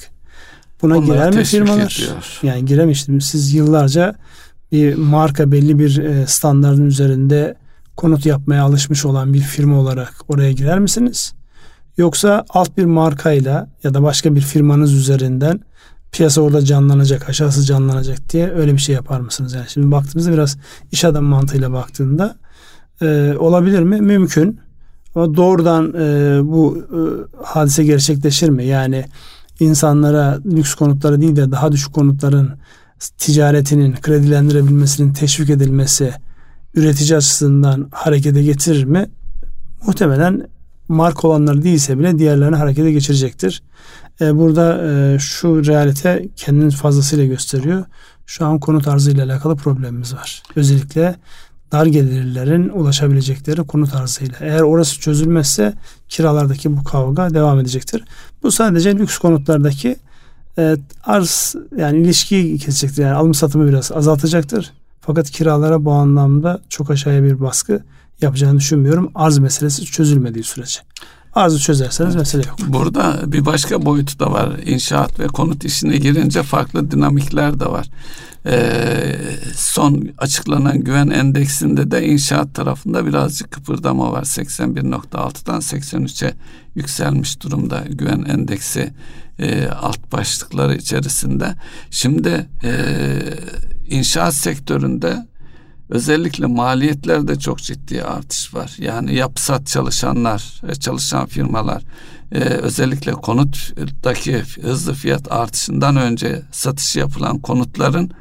Buna 0.82 0.98
Onlar 0.98 1.06
girer 1.06 1.36
mi 1.36 1.44
firmalar? 1.44 1.98
Ediyor. 2.04 2.40
Yani 2.44 2.66
giremiştim. 2.66 3.22
Siz 3.22 3.54
yıllarca 3.54 4.16
bir 4.72 4.96
marka 4.96 5.52
belli 5.52 5.80
bir 5.80 5.98
e, 5.98 6.28
standartın 6.28 6.86
üzerinde 6.86 7.56
konut 7.96 8.26
yapmaya 8.26 8.64
alışmış 8.64 9.06
olan 9.06 9.34
bir 9.34 9.40
firma 9.40 9.80
olarak 9.80 10.14
oraya 10.28 10.52
girer 10.52 10.80
misiniz? 10.80 11.34
Yoksa 11.98 12.46
alt 12.50 12.78
bir 12.78 12.86
markayla 12.86 13.70
ya 13.84 13.94
da 13.94 14.04
başka 14.04 14.36
bir 14.36 14.42
firmanız 14.42 14.94
üzerinden 14.94 15.60
piyasa 16.16 16.42
orada 16.42 16.66
canlanacak, 16.66 17.30
aşağısı 17.30 17.64
canlanacak 17.64 18.30
diye 18.30 18.52
öyle 18.52 18.74
bir 18.74 18.78
şey 18.78 18.96
yapar 18.96 19.20
mısınız? 19.20 19.54
Yani 19.54 19.66
şimdi 19.70 19.92
baktığımızda 19.92 20.34
biraz 20.34 20.58
iş 20.92 21.06
adam 21.06 21.24
mantığıyla 21.24 21.72
baktığında 21.72 22.36
e, 23.02 23.34
olabilir 23.40 23.80
mi? 23.84 24.02
Mümkün. 24.02 24.60
Ama 25.16 25.36
doğrudan 25.36 25.94
e, 25.94 26.40
bu 26.44 26.78
e, 26.78 27.00
hadise 27.44 27.84
gerçekleşir 27.84 28.50
mi? 28.50 28.66
Yani 28.66 29.06
insanlara 29.60 30.40
lüks 30.46 30.74
konutları 30.74 31.22
değil 31.22 31.36
de 31.36 31.52
daha 31.52 31.72
düşük 31.72 31.94
konutların 31.94 32.50
ticaretinin 33.18 33.96
kredilendirebilmesinin 34.02 35.14
teşvik 35.14 35.50
edilmesi 35.50 36.14
üretici 36.74 37.18
açısından 37.18 37.88
harekete 37.92 38.44
getirir 38.44 38.84
mi? 38.84 39.10
Muhtemelen 39.88 40.48
marka 40.88 41.28
olanlar 41.28 41.64
değilse 41.64 42.00
bile 42.00 42.20
diğerlerini 42.20 42.56
harekete 42.56 42.92
geçirecektir. 42.92 43.64
Ee, 44.22 44.38
burada 44.38 44.88
e, 44.88 45.20
şu 45.20 45.66
realite 45.66 46.30
kendini 46.36 46.72
fazlasıyla 46.72 47.26
gösteriyor. 47.26 47.86
Şu 48.26 48.46
an 48.46 48.60
konut 48.60 48.88
arzıyla 48.88 49.26
alakalı 49.26 49.56
problemimiz 49.56 50.14
var. 50.14 50.44
Özellikle 50.56 51.16
dar 51.72 51.86
gelirlerin 51.86 52.70
ulaşabilecekleri 52.70 53.64
konu 53.64 53.88
tarzıyla. 53.88 54.38
Eğer 54.40 54.62
orası 54.62 55.00
çözülmezse 55.00 55.74
kiralardaki 56.10 56.78
bu 56.78 56.84
kavga 56.84 57.34
devam 57.34 57.60
edecektir. 57.60 58.04
Bu 58.44 58.52
sadece 58.52 58.98
lüks 58.98 59.18
konutlardaki 59.18 59.96
e, 60.58 60.78
arz 61.04 61.56
yani 61.78 61.98
ilişkiyi 61.98 62.58
kesecektir. 62.58 63.04
Yani 63.04 63.16
alım 63.16 63.34
satımı 63.34 63.68
biraz 63.68 63.92
azaltacaktır. 63.92 64.74
Fakat 65.02 65.30
kiralara 65.30 65.86
bu 65.86 65.92
anlamda 65.92 66.62
çok 66.70 66.90
aşağıya 66.92 67.24
bir 67.24 67.40
baskı 67.40 67.84
yapacağını 68.22 68.58
düşünmüyorum. 68.58 69.12
Arz 69.16 69.38
meselesi 69.38 69.86
çözülmediği 69.86 70.44
sürece. 70.44 70.80
Arzı 71.36 71.60
çözerseniz 71.60 72.16
mesele 72.16 72.48
yok. 72.48 72.58
Burada 72.68 73.20
bir 73.26 73.46
başka 73.46 73.86
boyutu 73.86 74.20
da 74.20 74.32
var. 74.32 74.60
İnşaat 74.66 75.20
ve 75.20 75.28
konut 75.28 75.66
işine 75.66 75.98
girince 75.98 76.44
farklı 76.44 76.92
dinamikler 76.92 77.60
de 77.60 77.66
var. 77.66 77.90
Ee, 78.46 79.16
son 79.56 80.10
açıklanan 80.18 80.84
güven 80.84 81.10
endeksinde 81.10 81.92
de 81.92 82.06
inşaat 82.08 82.56
tarafında 82.56 83.06
birazcık 83.06 83.52
kıpırdama 83.52 84.12
var. 84.12 84.24
81.6'dan 84.24 85.60
83'e 85.60 86.34
yükselmiş 86.76 87.42
durumda 87.42 87.84
güven 87.90 88.26
endeksi 88.28 88.94
e, 89.40 89.68
alt 89.68 90.12
başlıkları 90.12 90.76
içerisinde. 90.76 91.56
Şimdi 91.92 92.50
e, 92.64 92.72
inşaat 93.90 94.34
sektöründe 94.34 95.28
Özellikle 95.90 96.46
maliyetlerde 96.46 97.40
çok 97.40 97.60
ciddi 97.60 98.04
artış 98.04 98.54
var. 98.54 98.76
Yani 98.78 99.16
yapsat 99.16 99.68
çalışanlar, 99.68 100.62
e, 100.70 100.76
çalışan 100.76 101.26
firmalar 101.26 101.84
e, 102.32 102.40
özellikle 102.40 103.12
konuttaki 103.12 104.44
hızlı 104.62 104.94
fiyat 104.94 105.32
artışından 105.32 105.96
önce 105.96 106.42
satış 106.52 106.96
yapılan 106.96 107.40
konutların 107.40 108.12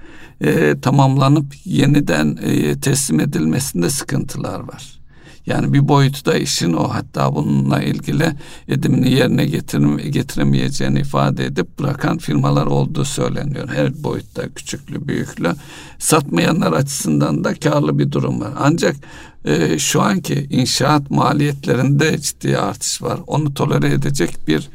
e, 0.40 0.80
tamamlanıp 0.80 1.54
yeniden 1.64 2.38
teslim 2.80 3.20
edilmesinde 3.20 3.90
sıkıntılar 3.90 4.60
var. 4.60 5.03
Yani 5.46 5.72
bir 5.72 5.88
boyutu 5.88 6.24
da 6.24 6.38
işin 6.38 6.72
o. 6.72 6.88
Hatta 6.88 7.34
bununla 7.34 7.82
ilgili 7.82 8.32
edimini 8.68 9.10
yerine 9.10 9.46
getirme, 9.46 10.02
getiremeyeceğini 10.02 11.00
ifade 11.00 11.44
edip 11.44 11.78
bırakan 11.78 12.18
firmalar 12.18 12.66
olduğu 12.66 13.04
söyleniyor. 13.04 13.68
Her 13.68 14.04
boyutta 14.04 14.48
küçüklü 14.48 15.08
büyüklü. 15.08 15.54
Satmayanlar 15.98 16.72
açısından 16.72 17.44
da 17.44 17.54
karlı 17.54 17.98
bir 17.98 18.12
durum 18.12 18.40
var. 18.40 18.50
Ancak 18.58 18.96
e, 19.44 19.78
şu 19.78 20.02
anki 20.02 20.46
inşaat 20.50 21.10
maliyetlerinde 21.10 22.18
ciddi 22.18 22.58
artış 22.58 23.02
var. 23.02 23.18
Onu 23.26 23.54
tolere 23.54 23.92
edecek 23.92 24.36
bir 24.48 24.68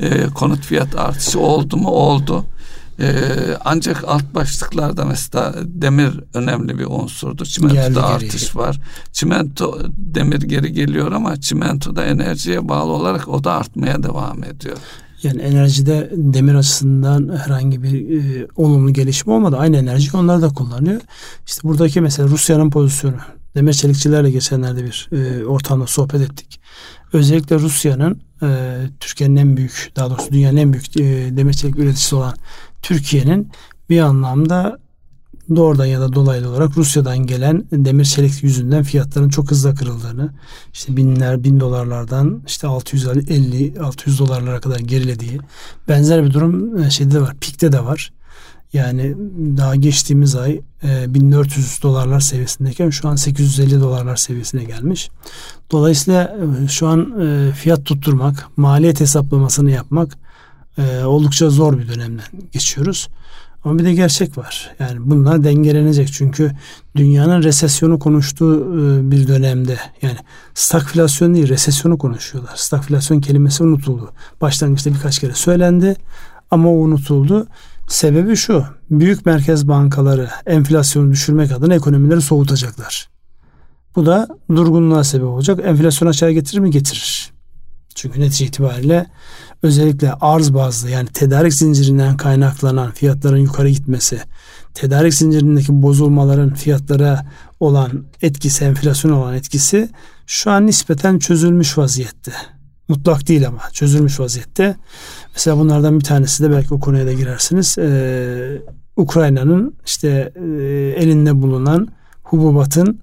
e, 0.00 0.26
konut 0.26 0.64
fiyat 0.64 0.96
artışı 0.96 1.40
oldu 1.40 1.76
mu? 1.76 1.88
Oldu. 1.88 2.46
Ee, 3.02 3.56
ancak 3.64 4.04
alt 4.06 4.34
başlıklarda 4.34 5.04
mesela 5.04 5.54
demir 5.64 6.20
önemli 6.34 6.78
bir 6.78 6.86
unsurdur. 6.86 7.46
Çimentoda 7.46 8.06
artış 8.06 8.56
var. 8.56 8.80
Çimento 9.12 9.78
demir 9.96 10.42
geri 10.42 10.72
geliyor 10.72 11.12
ama 11.12 11.40
çimentoda 11.40 12.04
enerjiye 12.04 12.68
bağlı 12.68 12.92
olarak 12.92 13.28
o 13.28 13.44
da 13.44 13.52
artmaya 13.52 14.02
devam 14.02 14.44
ediyor. 14.44 14.76
Yani 15.22 15.42
enerjide 15.42 16.10
demir 16.12 16.54
açısından 16.54 17.36
herhangi 17.36 17.82
bir 17.82 18.20
e, 18.20 18.46
olumlu 18.56 18.92
gelişme 18.92 19.32
olmadı. 19.32 19.56
Aynı 19.58 19.76
enerji 19.76 20.16
onlar 20.16 20.42
da 20.42 20.48
kullanıyor. 20.48 21.00
İşte 21.46 21.68
buradaki 21.68 22.00
mesela 22.00 22.28
Rusya'nın 22.28 22.70
pozisyonu. 22.70 23.16
Demir 23.54 23.72
çelikçilerle 23.72 24.30
geçenlerde 24.30 24.84
bir 24.84 25.08
e, 25.12 25.46
ortamda 25.46 25.86
sohbet 25.86 26.20
ettik. 26.20 26.60
Özellikle 27.12 27.56
Rusya'nın 27.56 28.22
e, 28.42 28.78
Türkiye'nin 29.00 29.36
en 29.36 29.56
büyük, 29.56 29.92
daha 29.96 30.10
doğrusu 30.10 30.32
dünyanın 30.32 30.56
en 30.56 30.72
büyük 30.72 30.96
e, 30.96 31.36
demir 31.36 31.52
çelik 31.52 31.78
üreticisi 31.78 32.16
olan 32.16 32.34
Türkiye'nin 32.82 33.50
bir 33.90 34.00
anlamda 34.00 34.78
doğrudan 35.56 35.86
ya 35.86 36.00
da 36.00 36.12
dolaylı 36.12 36.48
olarak 36.48 36.76
Rusya'dan 36.76 37.18
gelen 37.18 37.64
demir 37.72 38.04
çelik 38.04 38.42
yüzünden 38.42 38.82
fiyatların 38.82 39.28
çok 39.28 39.50
hızlı 39.50 39.74
kırıldığını 39.74 40.32
işte 40.72 40.96
binler 40.96 41.44
bin 41.44 41.60
dolarlardan 41.60 42.42
işte 42.46 42.66
650 42.66 43.80
600 43.80 44.18
dolarlara 44.18 44.60
kadar 44.60 44.78
gerilediği 44.78 45.40
benzer 45.88 46.24
bir 46.24 46.32
durum 46.32 46.82
e, 46.82 46.90
şeyde 46.90 47.14
de 47.14 47.20
var 47.20 47.36
pikte 47.40 47.72
de 47.72 47.84
var. 47.84 48.12
Yani 48.72 49.14
daha 49.56 49.76
geçtiğimiz 49.76 50.36
ay 50.36 50.60
1400 50.82 51.78
e, 51.78 51.82
dolarlar 51.82 52.20
seviyesindeyken 52.20 52.90
şu 52.90 53.08
an 53.08 53.16
850 53.16 53.80
dolarlar 53.80 54.16
seviyesine 54.16 54.64
gelmiş. 54.64 55.10
Dolayısıyla 55.70 56.36
e, 56.64 56.68
şu 56.68 56.86
an 56.86 57.14
fiyat 57.52 57.84
tutturmak, 57.84 58.48
maliyet 58.56 59.00
hesaplamasını 59.00 59.70
yapmak 59.70 60.18
e, 60.78 61.04
oldukça 61.04 61.50
zor 61.50 61.78
bir 61.78 61.88
dönemden 61.88 62.26
geçiyoruz. 62.52 63.08
Ama 63.64 63.78
bir 63.78 63.84
de 63.84 63.94
gerçek 63.94 64.38
var. 64.38 64.70
Yani 64.78 64.98
bunlar 65.00 65.44
dengelenecek. 65.44 66.12
Çünkü 66.12 66.52
dünyanın 66.96 67.42
resesyonu 67.42 67.98
konuştuğu 67.98 68.54
e, 68.60 69.10
bir 69.10 69.28
dönemde 69.28 69.78
yani 70.02 70.16
stagflasyon 70.54 71.34
değil 71.34 71.48
resesyonu 71.48 71.98
konuşuyorlar. 71.98 72.56
Stagflasyon 72.56 73.20
kelimesi 73.20 73.62
unutuldu. 73.62 74.12
Başlangıçta 74.40 74.94
birkaç 74.94 75.18
kere 75.18 75.34
söylendi 75.34 75.96
ama 76.50 76.68
o 76.68 76.72
unutuldu. 76.72 77.46
Sebebi 77.88 78.36
şu. 78.36 78.64
Büyük 78.90 79.26
merkez 79.26 79.68
bankaları 79.68 80.30
enflasyonu 80.46 81.10
düşürmek 81.10 81.52
adına 81.52 81.74
ekonomileri 81.74 82.22
soğutacaklar. 82.22 83.08
Bu 83.96 84.06
da 84.06 84.28
durgunluğa 84.50 85.04
sebep 85.04 85.26
olacak. 85.26 85.60
Enflasyon 85.64 86.08
aşağı 86.08 86.30
getirir 86.30 86.60
mi? 86.60 86.70
Getirir. 86.70 87.32
Çünkü 87.94 88.20
netice 88.20 88.44
itibariyle 88.44 89.06
özellikle 89.62 90.12
arz 90.12 90.54
bazlı 90.54 90.90
yani 90.90 91.08
tedarik 91.08 91.54
zincirinden 91.54 92.16
kaynaklanan 92.16 92.90
fiyatların 92.90 93.38
yukarı 93.38 93.68
gitmesi, 93.68 94.20
tedarik 94.74 95.14
zincirindeki 95.14 95.82
bozulmaların 95.82 96.54
fiyatlara 96.54 97.26
olan 97.60 98.04
etkisi, 98.22 98.64
enflasyon 98.64 99.12
olan 99.12 99.34
etkisi 99.34 99.88
şu 100.26 100.50
an 100.50 100.66
nispeten 100.66 101.18
çözülmüş 101.18 101.78
vaziyette. 101.78 102.32
mutlak 102.88 103.28
değil 103.28 103.48
ama 103.48 103.60
çözülmüş 103.72 104.20
vaziyette. 104.20 104.76
Mesela 105.32 105.58
bunlardan 105.58 106.00
bir 106.00 106.04
tanesi 106.04 106.44
de 106.44 106.50
belki 106.50 106.74
o 106.74 106.80
konuya 106.80 107.06
da 107.06 107.12
girersiniz. 107.12 107.78
Ee, 107.78 108.62
Ukrayna'nın 108.96 109.74
işte 109.86 110.32
e, 110.36 110.42
elinde 110.96 111.42
bulunan 111.42 111.88
hububatın 112.22 113.00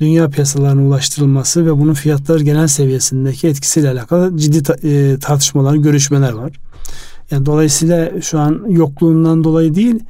dünya 0.00 0.28
piyasalarına 0.28 0.82
ulaştırılması 0.82 1.66
ve 1.66 1.78
bunun 1.78 1.94
fiyatlar 1.94 2.40
genel 2.40 2.66
seviyesindeki 2.66 3.48
etkisiyle 3.48 3.90
alakalı 3.90 4.36
ciddi 4.38 4.72
e, 4.88 5.18
tartışmalar, 5.18 5.74
görüşmeler 5.74 6.32
var. 6.32 6.52
Yani 7.30 7.46
dolayısıyla 7.46 8.20
şu 8.20 8.38
an 8.38 8.64
yokluğundan 8.68 9.44
dolayı 9.44 9.74
değil, 9.74 10.00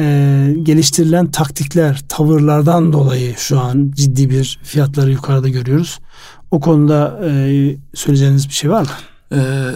e, 0.00 0.54
geliştirilen 0.62 1.30
taktikler, 1.30 2.04
tavırlardan 2.08 2.92
dolayı 2.92 3.34
şu 3.36 3.60
an 3.60 3.92
ciddi 3.94 4.30
bir 4.30 4.58
fiyatları 4.62 5.10
yukarıda 5.10 5.48
görüyoruz. 5.48 5.98
O 6.50 6.60
konuda 6.60 7.20
e, 7.24 7.30
söyleyeceğiniz 7.94 8.48
bir 8.48 8.54
şey 8.54 8.70
var 8.70 8.82
mı? 8.82 8.88
Ee, 9.32 9.70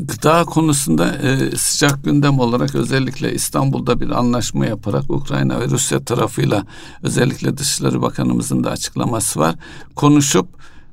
gıda 0.00 0.44
konusunda 0.44 1.16
e, 1.16 1.56
sıcak 1.56 2.04
gündem 2.04 2.38
olarak 2.38 2.74
özellikle 2.74 3.34
İstanbul'da 3.34 4.00
bir 4.00 4.10
anlaşma 4.10 4.66
yaparak 4.66 5.10
Ukrayna 5.10 5.60
ve 5.60 5.68
Rusya 5.68 6.04
tarafıyla 6.04 6.66
özellikle 7.02 7.58
Dışişleri 7.58 8.02
Bakanımızın 8.02 8.64
da 8.64 8.70
açıklaması 8.70 9.40
var. 9.40 9.54
Konuşup 9.94 10.48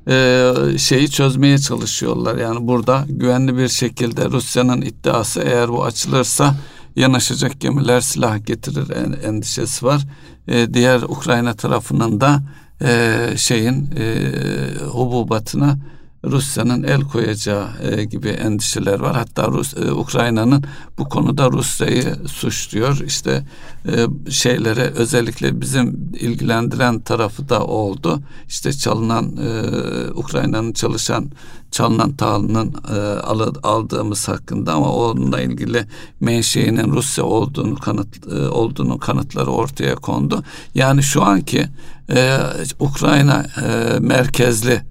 e, 0.08 0.52
şeyi 0.78 1.10
çözmeye 1.10 1.58
çalışıyorlar. 1.58 2.36
Yani 2.36 2.66
burada 2.66 3.04
güvenli 3.08 3.56
bir 3.56 3.68
şekilde 3.68 4.30
Rusya'nın 4.30 4.82
iddiası 4.82 5.40
eğer 5.40 5.68
bu 5.68 5.84
açılırsa 5.84 6.54
yanaşacak 6.96 7.60
gemiler 7.60 8.00
silah 8.00 8.46
getirir 8.46 8.90
endişesi 9.24 9.86
var. 9.86 10.02
E, 10.48 10.74
diğer 10.74 11.02
Ukrayna 11.02 11.54
tarafının 11.54 12.20
da 12.20 12.42
e, 12.82 13.18
şeyin 13.36 13.90
e, 13.98 14.32
hububatına 14.84 15.78
Rusya'nın 16.26 16.82
el 16.82 17.00
koyacağı 17.00 17.68
e, 17.82 18.04
gibi 18.04 18.28
endişeler 18.28 19.00
var. 19.00 19.16
Hatta 19.16 19.48
Rus, 19.48 19.76
e, 19.76 19.92
Ukrayna'nın 19.92 20.64
bu 20.98 21.08
konuda 21.08 21.50
Rusya'yı 21.50 22.16
suçluyor. 22.26 23.00
İşte 23.06 23.46
e, 23.88 24.06
şeylere 24.30 24.82
özellikle 24.82 25.60
bizim 25.60 26.10
ilgilendiren 26.20 27.00
tarafı 27.00 27.48
da 27.48 27.64
oldu. 27.64 28.20
İşte 28.48 28.72
çalınan 28.72 29.36
e, 29.36 30.10
Ukrayna'nın 30.10 30.72
çalışan 30.72 31.30
çalınan 31.70 32.12
tahılının 32.12 32.74
e, 32.96 32.98
aldığımız 33.62 34.28
hakkında 34.28 34.72
ama 34.72 34.92
onunla 34.92 35.40
ilgili 35.40 35.86
menşeinin 36.20 36.92
Rusya 36.92 37.24
olduğunu 37.24 37.76
kanıt 37.76 38.32
e, 38.32 38.48
olduğunu 38.48 38.98
kanıtları 38.98 39.50
ortaya 39.50 39.94
kondu. 39.94 40.42
Yani 40.74 41.02
şu 41.02 41.22
anki 41.22 41.66
e, 42.14 42.38
Ukrayna 42.80 43.46
e, 43.62 43.98
merkezli 44.00 44.82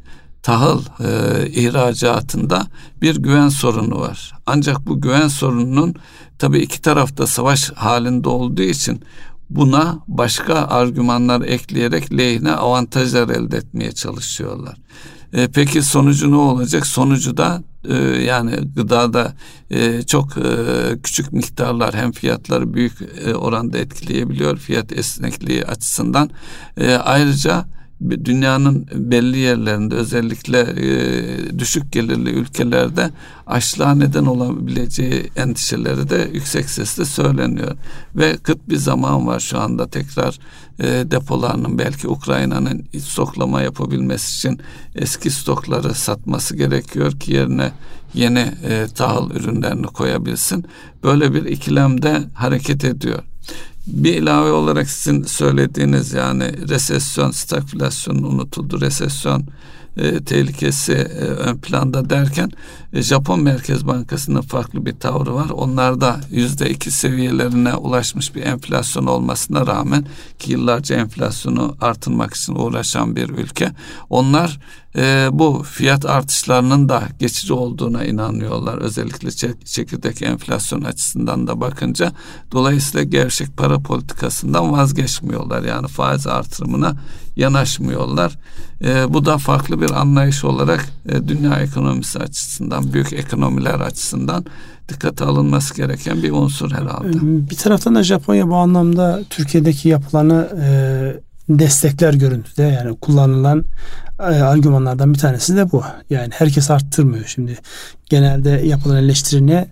tahıl 0.46 0.82
e, 1.00 1.48
ihracatında 1.50 2.68
bir 3.02 3.16
güven 3.16 3.50
sorunu 3.50 4.00
var. 4.00 4.34
Ancak 4.46 4.88
bu 4.88 5.02
güven 5.02 5.28
sorununun 5.28 5.96
tabii 6.40 6.60
iki 6.60 6.82
tarafta 6.82 7.28
savaş 7.28 7.72
halinde 7.72 8.30
olduğu 8.30 8.62
için 8.62 9.02
buna 9.50 10.00
başka 10.08 10.54
argümanlar 10.54 11.42
ekleyerek 11.42 12.18
lehine 12.18 12.52
avantajlar 12.52 13.30
elde 13.30 13.58
etmeye 13.58 13.92
çalışıyorlar. 13.92 14.78
E, 15.34 15.48
peki 15.48 15.82
sonucu 15.82 16.32
ne 16.32 16.36
olacak? 16.36 16.88
Sonucu 16.88 17.38
da 17.38 17.64
e, 17.90 17.96
yani 18.22 18.52
gıdada 18.76 19.34
e, 19.72 20.04
çok 20.04 20.38
e, 20.38 20.44
küçük 21.04 21.34
miktarlar 21.34 21.96
hem 21.96 22.12
fiyatları 22.12 22.74
büyük 22.74 22.94
e, 23.26 23.36
oranda 23.36 23.78
etkileyebiliyor 23.78 24.58
fiyat 24.58 24.92
esnekliği 24.92 25.66
açısından. 25.66 26.30
Ayrıca 27.04 27.66
dünyanın 28.02 28.88
belli 28.94 29.38
yerlerinde 29.38 29.96
özellikle 29.96 30.60
e, 30.60 31.60
düşük 31.60 31.92
gelirli 31.92 32.30
ülkelerde 32.30 33.12
açlığa 33.48 33.96
neden 33.96 34.26
olabileceği 34.26 35.32
endişeleri 35.36 36.10
de 36.10 36.30
yüksek 36.34 36.70
sesle 36.70 37.06
söyleniyor. 37.06 37.76
Ve 38.16 38.38
kıt 38.38 38.70
bir 38.70 38.78
zaman 38.78 39.28
var 39.28 39.40
şu 39.40 39.60
anda 39.60 39.88
tekrar 39.88 40.40
e, 40.80 40.84
depolarının 41.12 41.80
belki 41.80 42.08
Ukrayna'nın 42.08 42.86
stoklama 43.00 43.62
yapabilmesi 43.62 44.38
için 44.38 44.60
eski 44.96 45.32
stokları 45.32 45.94
satması 45.94 46.56
gerekiyor 46.56 47.12
ki 47.20 47.34
yerine 47.34 47.72
yeni 48.14 48.52
e, 48.64 48.88
tahıl 48.96 49.32
ürünlerini 49.32 49.86
koyabilsin. 49.86 50.66
Böyle 51.04 51.34
bir 51.34 51.46
ikilemde 51.46 52.24
hareket 52.34 52.86
ediyor. 52.86 53.24
Bir 53.88 54.14
ilave 54.14 54.52
olarak 54.52 54.90
sizin 54.90 55.24
söylediğiniz 55.24 56.14
yani 56.14 56.70
resesyon, 56.70 57.32
stagflasyon 57.32 58.24
unutuldu. 58.24 58.82
Resesyon 58.82 59.46
e, 59.98 60.24
tehlikesi 60.24 60.94
e, 60.94 61.26
ön 61.26 61.58
planda 61.58 62.10
derken 62.10 62.52
Japon 63.02 63.40
Merkez 63.40 63.88
Bankası'nın 63.88 64.42
farklı 64.42 64.86
bir 64.86 65.00
tavrı 65.00 65.36
var. 65.36 65.50
Onlar 65.50 66.02
da 66.02 66.20
yüzde 66.32 66.70
iki 66.70 66.92
seviyelerine 66.92 67.76
ulaşmış 67.76 68.36
bir 68.36 68.44
enflasyon 68.44 69.06
olmasına 69.06 69.68
rağmen 69.68 70.06
ki 70.40 70.52
yıllarca 70.52 70.96
enflasyonu 70.96 71.76
artırmak 71.82 72.34
için 72.34 72.56
uğraşan 72.56 73.16
bir 73.16 73.30
ülke. 73.30 73.72
Onlar 74.10 74.60
e, 74.96 75.28
bu 75.32 75.64
fiyat 75.64 76.06
artışlarının 76.06 76.90
da 76.90 77.04
geçici 77.20 77.54
olduğuna 77.54 78.06
inanıyorlar. 78.06 78.78
Özellikle 78.78 79.32
çekirdek 79.66 80.22
enflasyon 80.22 80.82
açısından 80.82 81.48
da 81.48 81.62
bakınca. 81.62 82.12
Dolayısıyla 82.52 83.04
gerçek 83.04 83.58
para 83.58 83.80
politikasından 83.80 84.72
vazgeçmiyorlar. 84.72 85.64
Yani 85.64 85.88
faiz 85.88 86.28
artırımına 86.28 86.96
yanaşmıyorlar. 87.36 88.38
E, 88.84 89.14
bu 89.14 89.26
da 89.26 89.38
farklı 89.38 89.82
bir 89.82 89.92
anlayış 89.92 90.44
olarak 90.44 90.86
e, 91.10 91.28
dünya 91.28 91.60
ekonomisi 91.60 92.20
açısından, 92.20 92.85
büyük 92.94 93.14
ekonomiler 93.14 93.80
açısından 93.80 94.46
dikkate 94.90 95.26
alınması 95.26 95.76
gereken 95.76 96.24
bir 96.24 96.32
unsur 96.32 96.72
herhalde. 96.72 97.10
Bir 97.22 97.56
taraftan 97.56 97.96
da 97.96 98.04
Japonya 98.04 98.48
bu 98.48 98.56
anlamda 98.56 99.22
Türkiye'deki 99.30 99.90
yapılanı 99.90 100.50
e, 100.64 100.70
destekler 101.50 102.14
görüntüde 102.14 102.64
yani 102.64 102.98
kullanılan 103.00 103.66
e, 104.20 104.24
argümanlardan 104.24 105.14
bir 105.14 105.20
tanesi 105.20 105.56
de 105.56 105.72
bu. 105.72 105.84
Yani 106.10 106.30
herkes 106.34 106.72
arttırmıyor. 106.72 107.26
Şimdi 107.26 107.58
genelde 108.06 108.50
yapılan 108.50 108.98
eleştiri 108.98 109.48
ne? 109.48 109.68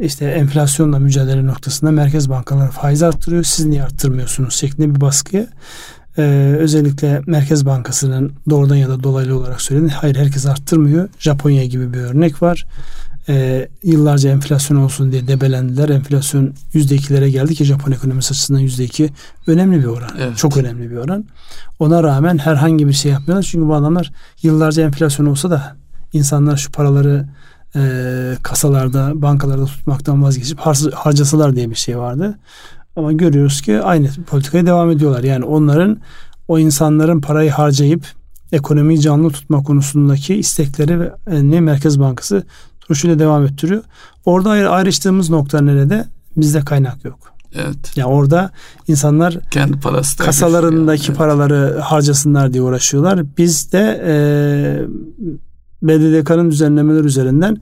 İşte 0.00 0.24
enflasyonla 0.24 0.98
mücadele 0.98 1.46
noktasında 1.46 1.90
merkez 1.90 2.30
bankaları 2.30 2.70
faiz 2.70 3.02
arttırıyor. 3.02 3.44
Siz 3.44 3.66
niye 3.66 3.82
arttırmıyorsunuz 3.82 4.54
şeklinde 4.54 4.94
bir 4.94 5.00
baskı. 5.00 5.46
Ee, 6.18 6.56
özellikle 6.58 7.22
Merkez 7.26 7.66
Bankası'nın 7.66 8.32
doğrudan 8.50 8.76
ya 8.76 8.88
da 8.88 9.02
dolaylı 9.02 9.38
olarak 9.38 9.60
söylediğini 9.60 9.92
hayır 9.92 10.16
herkes 10.16 10.46
arttırmıyor. 10.46 11.08
Japonya 11.18 11.64
gibi 11.64 11.92
bir 11.92 11.98
örnek 11.98 12.42
var 12.42 12.66
e, 13.28 13.68
yıllarca 13.82 14.30
enflasyon 14.30 14.76
olsun 14.76 15.12
diye 15.12 15.28
debelendiler. 15.28 15.88
Enflasyon 15.88 16.54
yüzde 16.72 16.94
ikilere 16.94 17.30
geldi 17.30 17.54
ki 17.54 17.64
Japon 17.64 17.92
ekonomisi 17.92 18.30
açısından 18.30 18.60
yüzde 18.60 18.84
iki 18.84 19.10
önemli 19.46 19.78
bir 19.78 19.84
oran. 19.84 20.10
Evet. 20.18 20.36
Çok 20.36 20.56
önemli 20.56 20.90
bir 20.90 20.96
oran. 20.96 21.24
Ona 21.78 22.02
rağmen 22.02 22.38
herhangi 22.38 22.88
bir 22.88 22.92
şey 22.92 23.12
yapmıyorlar. 23.12 23.42
Çünkü 23.50 23.68
bu 23.68 23.74
adamlar 23.74 24.12
yıllarca 24.42 24.82
enflasyon 24.82 25.26
olsa 25.26 25.50
da 25.50 25.76
insanlar 26.12 26.56
şu 26.56 26.72
paraları 26.72 27.28
e, 27.76 27.80
kasalarda, 28.42 29.22
bankalarda 29.22 29.64
tutmaktan 29.64 30.22
vazgeçip 30.22 30.58
har- 30.58 30.92
harcasalar 30.92 31.56
diye 31.56 31.70
bir 31.70 31.74
şey 31.74 31.98
vardı. 31.98 32.38
Ama 32.98 33.12
görüyoruz 33.12 33.60
ki 33.60 33.80
aynı 33.80 34.08
politikaya 34.26 34.66
devam 34.66 34.90
ediyorlar. 34.90 35.22
Yani 35.22 35.44
onların 35.44 35.98
o 36.48 36.58
insanların 36.58 37.20
parayı 37.20 37.50
harcayıp 37.50 38.06
ekonomiyi 38.52 39.00
canlı 39.00 39.30
tutma 39.30 39.62
konusundaki 39.62 40.34
istekleri 40.34 41.10
ne 41.30 41.60
Merkez 41.60 42.00
Bankası 42.00 42.46
duruşuyla 42.82 43.18
devam 43.18 43.44
ettiriyor. 43.44 43.82
Orada 44.24 44.50
ayrı, 44.50 44.70
ayrıştığımız 44.70 45.30
nokta 45.30 45.60
nerede? 45.60 46.04
Bizde 46.36 46.60
kaynak 46.60 47.04
yok. 47.04 47.18
Evet. 47.54 47.96
Yani 47.96 48.08
orada 48.08 48.50
insanlar 48.88 49.38
kendi 49.50 49.80
parası 49.80 50.18
kasalarındaki 50.18 51.10
yani. 51.10 51.16
paraları 51.18 51.78
harcasınlar 51.78 52.52
diye 52.52 52.62
uğraşıyorlar. 52.62 53.36
Biz 53.38 53.72
de 53.72 54.02
e, 54.06 54.16
BDDK'nın 55.82 56.50
düzenlemeler 56.50 57.04
üzerinden 57.04 57.56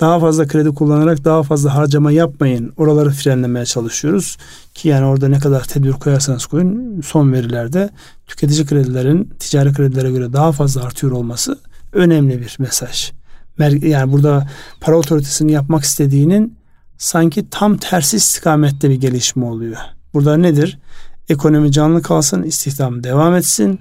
daha 0.00 0.20
fazla 0.20 0.46
kredi 0.46 0.68
kullanarak 0.74 1.24
daha 1.24 1.42
fazla 1.42 1.74
harcama 1.74 2.12
yapmayın. 2.12 2.72
Oraları 2.76 3.10
frenlemeye 3.10 3.66
çalışıyoruz. 3.66 4.36
Ki 4.74 4.88
yani 4.88 5.06
orada 5.06 5.28
ne 5.28 5.38
kadar 5.38 5.64
tedbir 5.64 5.92
koyarsanız 5.92 6.46
koyun 6.46 7.00
son 7.00 7.32
verilerde 7.32 7.90
tüketici 8.26 8.66
kredilerin 8.66 9.32
ticari 9.38 9.72
kredilere 9.72 10.10
göre 10.10 10.32
daha 10.32 10.52
fazla 10.52 10.82
artıyor 10.84 11.12
olması 11.12 11.58
önemli 11.92 12.40
bir 12.40 12.56
mesaj 12.58 13.12
yani 13.66 14.12
burada 14.12 14.48
para 14.80 14.96
otoritesini 14.96 15.52
yapmak 15.52 15.84
istediğinin 15.84 16.58
sanki 16.98 17.50
tam 17.50 17.76
tersi 17.76 18.16
istikamette 18.16 18.90
bir 18.90 18.94
gelişme 18.94 19.44
oluyor. 19.44 19.76
Burada 20.14 20.36
nedir? 20.36 20.78
Ekonomi 21.28 21.72
canlı 21.72 22.02
kalsın, 22.02 22.42
istihdam 22.42 23.04
devam 23.04 23.34
etsin. 23.34 23.80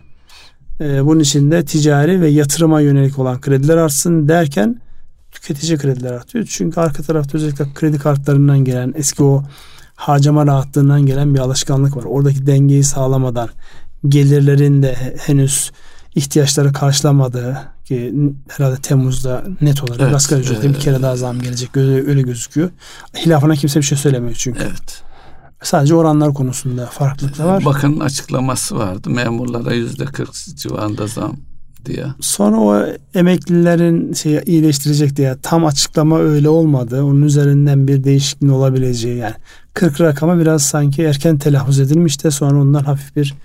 Ee, 0.82 1.06
bunun 1.06 1.20
için 1.20 1.52
de 1.52 1.66
ticari 1.66 2.22
ve 2.22 2.30
yatırıma 2.30 2.82
yönelik 2.82 3.20
olan 3.20 3.42
krediler 3.42 3.78
artsın 3.78 4.28
derken 4.28 4.82
tüketici 5.32 5.78
krediler 5.78 6.14
artıyor. 6.14 6.46
Çünkü 6.50 6.80
arka 6.80 7.04
tarafta 7.04 7.38
özellikle 7.38 7.66
kredi 7.74 8.00
kartlarından 8.00 8.60
gelen 8.60 8.94
eski 8.96 9.24
o 9.24 9.44
harcama 9.96 10.48
rahatlığından 10.48 11.06
gelen 11.06 11.34
bir 11.34 11.40
alışkanlık 11.40 11.98
var. 11.98 12.04
Oradaki 12.04 12.48
dengeyi 12.48 12.84
sağlamadan 12.84 13.50
gelirlerin 14.08 14.84
de 14.84 15.16
henüz 15.20 15.72
ihtiyaçları 16.16 16.74
karşılamadığı 16.74 17.58
ki 17.86 18.14
herhalde 18.48 18.82
Temmuz'da 18.82 19.44
net 19.62 19.84
olarak 19.84 20.02
evet, 20.02 20.16
asgari 20.16 20.40
ücrete 20.40 20.68
evet. 20.68 20.76
bir 20.76 20.82
kere 20.82 21.02
daha 21.02 21.16
zam 21.16 21.40
gelecek 21.40 21.78
öyle, 21.78 22.22
gözüküyor. 22.22 22.70
Hilafına 23.16 23.56
kimse 23.56 23.80
bir 23.80 23.86
şey 23.86 23.98
söylemiyor 23.98 24.36
çünkü. 24.36 24.64
Evet. 24.64 25.04
Sadece 25.64 25.96
oranlar 25.96 26.34
konusunda 26.34 26.86
farklılıklar 26.86 27.46
var. 27.46 27.66
Bakın 27.66 28.00
açıklaması 28.00 28.78
vardı. 28.78 29.10
Memurlara 29.10 29.74
yüzde 29.74 30.06
40 30.06 30.34
civarında 30.34 31.08
zam 31.08 31.36
diye. 31.88 32.06
Sonra 32.20 32.58
o 32.58 32.86
emeklilerin 33.14 34.14
şey 34.14 34.42
iyileştirecek 34.46 35.16
diye 35.16 35.36
tam 35.42 35.66
açıklama 35.66 36.20
öyle 36.20 36.50
olmadı. 36.50 37.04
Onun 37.04 37.22
üzerinden 37.22 37.88
bir 37.88 38.04
değişikliğin 38.04 38.54
olabileceği 38.54 39.18
yani 39.18 39.36
40 39.74 40.02
rakama 40.02 40.40
biraz 40.40 40.64
sanki 40.64 41.04
erken 41.04 41.38
telaffuz 41.38 41.80
edilmiş 41.80 42.24
de 42.24 42.32
sonra 42.32 42.62
ondan 42.62 42.84
hafif 42.84 43.16
bir 43.16 43.36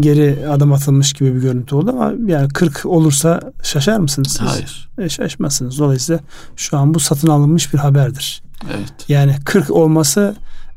geri 0.00 0.48
adım 0.48 0.72
atılmış 0.72 1.12
gibi 1.12 1.34
bir 1.34 1.40
görüntü 1.40 1.74
oldu 1.74 1.90
ama 1.90 2.12
yani 2.26 2.48
40 2.48 2.86
olursa 2.86 3.40
şaşar 3.62 3.98
mısınız 3.98 4.28
siz? 4.28 4.40
Hayır. 4.40 4.88
E, 4.98 5.08
şaşmazsınız. 5.08 5.78
Dolayısıyla 5.78 6.20
şu 6.56 6.78
an 6.78 6.94
bu 6.94 7.00
satın 7.00 7.28
alınmış 7.28 7.72
bir 7.74 7.78
haberdir. 7.78 8.42
Evet. 8.66 8.92
Yani 9.08 9.36
40 9.44 9.70
olması 9.70 10.34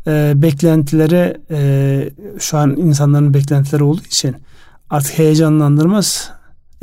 e, 0.07 0.33
beklentilere 0.35 1.37
e, 1.51 2.09
şu 2.39 2.57
an 2.57 2.75
insanların 2.77 3.33
beklentileri 3.33 3.83
olduğu 3.83 4.03
için 4.03 4.35
artık 4.89 5.17
heyecanlandırmaz. 5.17 6.31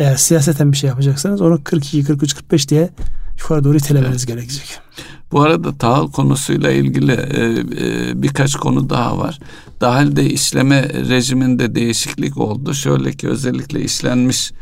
Eğer 0.03 0.17
siyaseten 0.17 0.73
bir 0.73 0.77
şey 0.77 0.89
yapacaksanız 0.89 1.41
onu 1.41 1.65
42, 1.65 2.05
43, 2.05 2.35
45 2.35 2.69
diye 2.69 2.91
yukarı 3.41 3.65
doğru 3.65 3.77
itelemeniz 3.77 4.25
evet. 4.25 4.27
gerekecek. 4.27 4.79
Bu 5.33 5.43
arada 5.43 5.73
tahıl 5.73 6.13
konusuyla 6.13 6.71
ilgili 6.71 7.13
e, 7.13 7.45
e, 7.45 8.23
birkaç 8.23 8.55
konu 8.55 8.91
daha 8.91 9.19
var. 9.19 9.39
Dahilde 9.81 10.31
işleme 10.31 10.89
rejiminde 10.89 11.75
değişiklik 11.75 12.39
oldu. 12.39 12.75
Şöyle 12.75 13.13
ki 13.13 13.29
özellikle 13.29 13.81
işlenmiş 13.81 14.53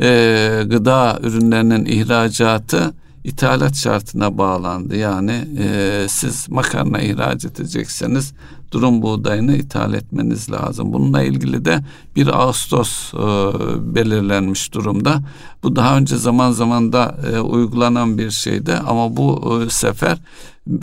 e, 0.00 0.62
gıda 0.66 1.18
ürünlerinin 1.22 1.84
ihracatı 1.84 2.94
ithalat 3.24 3.76
şartına 3.76 4.38
bağlandı. 4.38 4.96
Yani 4.96 5.48
e, 5.58 6.06
siz 6.08 6.48
makarna 6.48 7.00
ihraç 7.00 7.44
edecekseniz 7.44 8.32
durum 8.74 9.02
buğdayını 9.02 9.56
ithal 9.56 9.94
etmeniz 9.94 10.50
lazım. 10.50 10.92
Bununla 10.92 11.22
ilgili 11.22 11.64
de 11.64 11.84
bir 12.16 12.26
Ağustos 12.26 13.14
e, 13.14 13.18
belirlenmiş 13.94 14.74
durumda. 14.74 15.22
Bu 15.62 15.76
daha 15.76 15.96
önce 15.96 16.16
zaman 16.16 16.52
zaman 16.52 16.92
da 16.92 17.16
e, 17.32 17.38
uygulanan 17.38 18.18
bir 18.18 18.30
şeydi 18.30 18.74
ama 18.74 19.16
bu 19.16 19.60
e, 19.66 19.70
sefer 19.70 20.18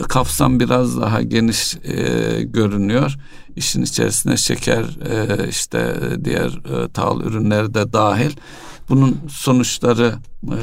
kapsam 0.10 0.60
biraz 0.60 1.02
daha 1.02 1.22
geniş 1.22 1.76
e, 1.76 2.44
görünüyor. 2.44 3.18
İşin 3.56 3.82
içerisine 3.82 4.38
şeker 4.38 4.84
e, 4.84 5.48
işte 5.50 5.96
diğer 6.24 6.48
e, 6.48 6.88
tahıl 6.88 7.22
ürünleri 7.22 7.74
de 7.74 7.94
dahil 7.94 8.32
bunun 8.92 9.18
sonuçları 9.30 10.14
e, 10.44 10.56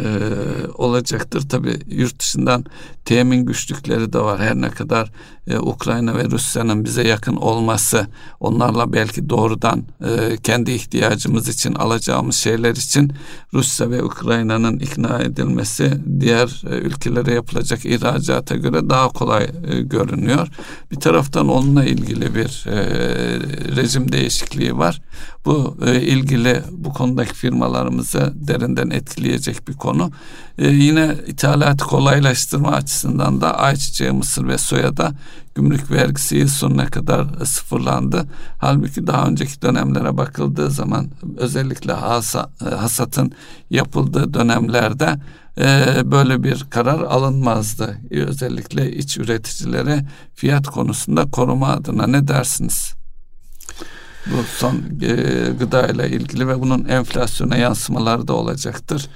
olacaktır. 0.75 1.49
Tabi 1.49 1.79
yurt 1.91 2.21
dışından 2.21 2.65
temin 3.05 3.47
güçlükleri 3.47 4.13
de 4.13 4.19
var. 4.19 4.41
Her 4.41 4.55
ne 4.55 4.71
kadar 4.71 5.13
e, 5.47 5.59
Ukrayna 5.59 6.17
ve 6.17 6.25
Rusya'nın 6.25 6.85
bize 6.85 7.09
yakın 7.09 7.37
olması, 7.37 8.07
onlarla 8.41 8.93
belki 8.93 9.29
doğrudan 9.29 9.83
e, 10.05 10.37
kendi 10.43 10.71
ihtiyacımız 10.71 11.49
için 11.49 11.75
alacağımız 11.75 12.37
şeyler 12.37 12.71
için 12.71 13.13
Rusya 13.55 13.91
ve 13.91 14.03
Ukrayna'nın 14.03 14.79
ikna 14.79 15.19
edilmesi 15.19 15.93
diğer 16.21 16.63
e, 16.71 16.75
ülkelere 16.75 17.35
yapılacak 17.35 17.87
ihracata 17.87 18.57
göre 18.57 18.91
daha 18.91 19.09
kolay 19.09 19.45
e, 19.45 19.81
görünüyor. 19.81 20.49
Bir 20.91 21.01
taraftan 21.01 21.49
onunla 21.49 21.85
ilgili 21.85 22.35
bir 22.35 22.65
e, 22.67 22.77
rejim 23.77 24.13
değişikliği 24.13 24.79
var. 24.79 25.01
Bu 25.45 25.77
e, 25.87 26.03
ilgili 26.03 26.63
bu 26.71 26.93
konudaki 26.93 27.35
firmalarımızı 27.35 28.18
derinden 28.35 28.91
etkileyecek 28.91 29.69
bir 29.69 29.73
konu. 29.73 30.11
E, 30.59 30.69
yine 30.69 31.17
ithalatı 31.27 31.85
kolaylaştırma 31.85 32.71
açısından 32.71 33.41
da 33.41 33.59
ayçiçeği, 33.59 34.11
mısır 34.11 34.49
ve 34.49 34.59
soya 34.59 34.97
da 34.97 35.13
gümrük 35.55 35.91
vergisi 35.91 36.37
yıl 36.37 36.49
sonuna 36.49 36.87
kadar 36.87 37.27
sıfırlandı. 37.45 38.29
Halbuki 38.59 39.07
daha 39.07 39.27
önceki 39.27 39.63
dönemlere 39.63 40.17
bakıldığı 40.17 40.71
zaman 40.71 41.09
özellikle 41.37 41.93
hasa, 41.93 42.51
e, 42.67 42.75
hasatın 42.75 43.33
yapıldığı 43.71 44.35
dönemlerde 44.35 45.17
e, 45.61 46.01
böyle 46.05 46.43
bir 46.43 46.67
karar 46.71 47.01
alınmazdı. 47.01 47.99
E, 48.11 48.21
özellikle 48.21 48.93
iç 48.93 49.19
üreticilere 49.19 50.07
fiyat 50.35 50.67
konusunda 50.67 51.31
koruma 51.31 51.69
adına 51.69 52.07
ne 52.07 52.29
dersiniz? 52.29 52.95
Bu 54.33 54.43
son 54.57 54.75
e, 55.03 55.15
gıda 55.59 55.87
ile 55.87 56.11
ilgili 56.11 56.49
ve 56.49 56.61
bunun 56.61 56.85
enflasyona 56.85 57.57
yansımaları 57.57 58.29
da 58.29 58.33
olacaktır 58.33 59.09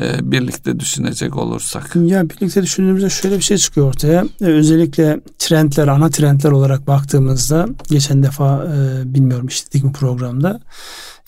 e, 0.00 0.30
birlikte 0.32 0.80
düşünecek 0.80 1.36
olursak. 1.36 1.96
Ya 1.96 2.30
birlikte 2.30 2.62
düşündüğümüzde 2.62 3.10
şöyle 3.10 3.36
bir 3.36 3.42
şey 3.42 3.56
çıkıyor 3.56 3.88
ortaya. 3.88 4.24
E, 4.40 4.44
özellikle 4.44 5.20
trendler, 5.38 5.88
ana 5.88 6.10
trendler 6.10 6.50
olarak 6.50 6.86
baktığımızda 6.86 7.68
geçen 7.90 8.22
defa 8.22 8.64
e, 8.64 9.14
bilmiyorum 9.14 9.46
işledik 9.46 9.84
mi 9.84 9.92
programda. 9.92 10.60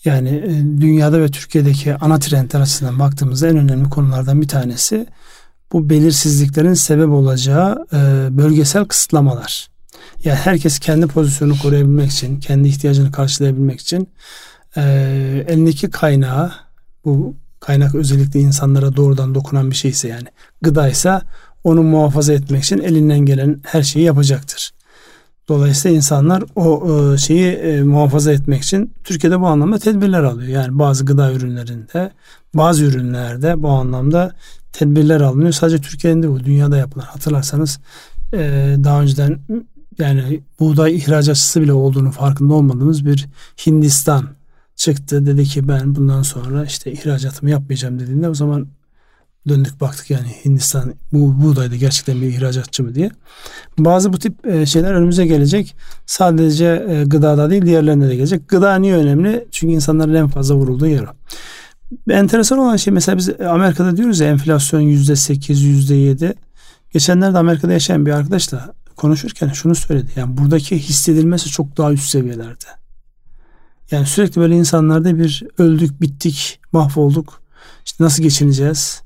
Yani 0.04 0.28
e, 0.28 0.80
dünyada 0.80 1.20
ve 1.20 1.28
Türkiye'deki 1.28 1.94
ana 1.94 2.18
trendler 2.18 2.60
açısından 2.60 2.98
baktığımızda 2.98 3.48
en 3.48 3.56
önemli 3.56 3.90
konulardan 3.90 4.42
bir 4.42 4.48
tanesi 4.48 5.06
bu 5.72 5.90
belirsizliklerin 5.90 6.74
sebep 6.74 7.08
olacağı 7.08 7.86
e, 7.92 8.28
bölgesel 8.30 8.84
kısıtlamalar. 8.84 9.73
Yani 10.24 10.36
herkes 10.36 10.78
kendi 10.78 11.06
pozisyonunu 11.06 11.58
koruyabilmek 11.58 12.10
için, 12.10 12.40
kendi 12.40 12.68
ihtiyacını 12.68 13.12
karşılayabilmek 13.12 13.80
için 13.80 14.08
e, 14.76 14.82
elindeki 15.48 15.90
kaynağı 15.90 16.52
bu 17.04 17.34
kaynak 17.60 17.94
özellikle 17.94 18.40
insanlara 18.40 18.96
doğrudan 18.96 19.34
dokunan 19.34 19.70
bir 19.70 19.76
şeyse 19.76 20.08
yani 20.08 20.28
gıdaysa 20.62 21.22
onu 21.64 21.82
muhafaza 21.82 22.32
etmek 22.32 22.64
için 22.64 22.78
elinden 22.78 23.18
gelen 23.18 23.60
her 23.62 23.82
şeyi 23.82 24.04
yapacaktır. 24.04 24.70
Dolayısıyla 25.48 25.96
insanlar 25.96 26.44
o 26.56 27.16
şeyi 27.16 27.82
muhafaza 27.82 28.32
etmek 28.32 28.62
için 28.62 28.92
Türkiye'de 29.04 29.40
bu 29.40 29.46
anlamda 29.46 29.78
tedbirler 29.78 30.22
alıyor. 30.22 30.48
Yani 30.48 30.78
bazı 30.78 31.04
gıda 31.04 31.32
ürünlerinde, 31.32 32.12
bazı 32.54 32.84
ürünlerde 32.84 33.62
bu 33.62 33.68
anlamda 33.68 34.32
tedbirler 34.72 35.20
alınıyor. 35.20 35.52
Sadece 35.52 35.78
Türkiye'nin 35.78 36.22
de 36.22 36.30
bu 36.30 36.44
dünyada 36.44 36.76
yapılan. 36.76 37.04
Hatırlarsanız 37.04 37.78
daha 38.84 39.02
önceden 39.02 39.38
yani 39.98 40.40
buğday 40.60 40.96
ihracatçısı 40.96 41.60
bile 41.60 41.72
olduğunu 41.72 42.10
farkında 42.10 42.54
olmadığımız 42.54 43.06
bir 43.06 43.26
Hindistan 43.66 44.28
çıktı 44.76 45.26
dedi 45.26 45.44
ki 45.44 45.68
ben 45.68 45.94
bundan 45.94 46.22
sonra 46.22 46.64
işte 46.64 46.92
ihracatımı 46.92 47.50
yapmayacağım 47.50 47.98
dediğinde 47.98 48.28
o 48.28 48.34
zaman 48.34 48.68
döndük 49.48 49.80
baktık 49.80 50.10
yani 50.10 50.26
Hindistan 50.44 50.94
bu 51.12 51.42
buğdayda 51.42 51.76
gerçekten 51.76 52.22
bir 52.22 52.26
ihracatçı 52.26 52.82
mı 52.82 52.94
diye. 52.94 53.10
Bazı 53.78 54.12
bu 54.12 54.18
tip 54.18 54.46
e, 54.46 54.66
şeyler 54.66 54.94
önümüze 54.94 55.26
gelecek. 55.26 55.76
Sadece 56.06 56.86
e, 56.88 57.04
gıdada 57.04 57.50
değil 57.50 57.66
diğerlerine 57.66 58.08
de 58.08 58.16
gelecek. 58.16 58.48
Gıda 58.48 58.76
niye 58.76 58.94
önemli? 58.94 59.48
Çünkü 59.50 59.74
insanların 59.74 60.14
en 60.14 60.28
fazla 60.28 60.54
vurulduğu 60.54 60.86
yer. 60.86 61.04
Enteresan 62.10 62.58
olan 62.58 62.76
şey 62.76 62.94
mesela 62.94 63.18
biz 63.18 63.40
Amerika'da 63.40 63.96
diyoruz 63.96 64.20
ya 64.20 64.26
enflasyon 64.28 64.80
yüzde 64.80 65.16
sekiz, 65.16 65.62
yüzde 65.62 65.94
yedi. 65.94 66.34
Geçenlerde 66.92 67.38
Amerika'da 67.38 67.72
yaşayan 67.72 68.06
bir 68.06 68.10
arkadaşla 68.10 68.74
konuşurken 68.96 69.48
şunu 69.48 69.74
söyledi. 69.74 70.12
Yani 70.16 70.36
buradaki 70.36 70.78
hissedilmesi 70.78 71.48
çok 71.50 71.76
daha 71.76 71.92
üst 71.92 72.08
seviyelerde. 72.08 72.64
Yani 73.90 74.06
sürekli 74.06 74.40
böyle 74.40 74.56
insanlarda 74.56 75.18
bir 75.18 75.44
öldük, 75.58 76.00
bittik, 76.00 76.60
mahvolduk. 76.72 77.42
İşte 77.84 78.04
nasıl 78.04 78.22
geçineceğiz? 78.22 79.03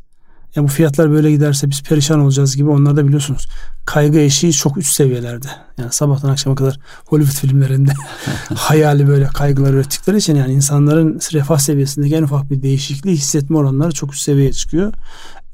Ya 0.58 0.64
bu 0.64 0.68
fiyatlar 0.68 1.10
böyle 1.10 1.30
giderse 1.30 1.70
biz 1.70 1.82
perişan 1.82 2.20
olacağız 2.20 2.56
gibi 2.56 2.70
onlar 2.70 2.96
da 2.96 3.06
biliyorsunuz. 3.06 3.46
Kaygı 3.84 4.18
eşiği 4.18 4.52
çok 4.52 4.76
üst 4.76 4.92
seviyelerde. 4.92 5.46
Yani 5.78 5.92
sabahtan 5.92 6.28
akşama 6.28 6.56
kadar 6.56 6.78
Hollywood 7.06 7.36
filmlerinde 7.36 7.92
hayali 8.54 9.08
böyle 9.08 9.26
kaygılar 9.26 9.74
ürettikleri 9.74 10.16
için 10.16 10.36
yani 10.36 10.52
insanların 10.52 11.20
refah 11.32 11.58
seviyesindeki 11.58 12.14
en 12.14 12.22
ufak 12.22 12.50
bir 12.50 12.62
değişikliği 12.62 13.16
hissetme 13.16 13.56
oranları 13.58 13.92
çok 13.92 14.12
üst 14.12 14.22
seviyeye 14.22 14.52
çıkıyor. 14.52 14.92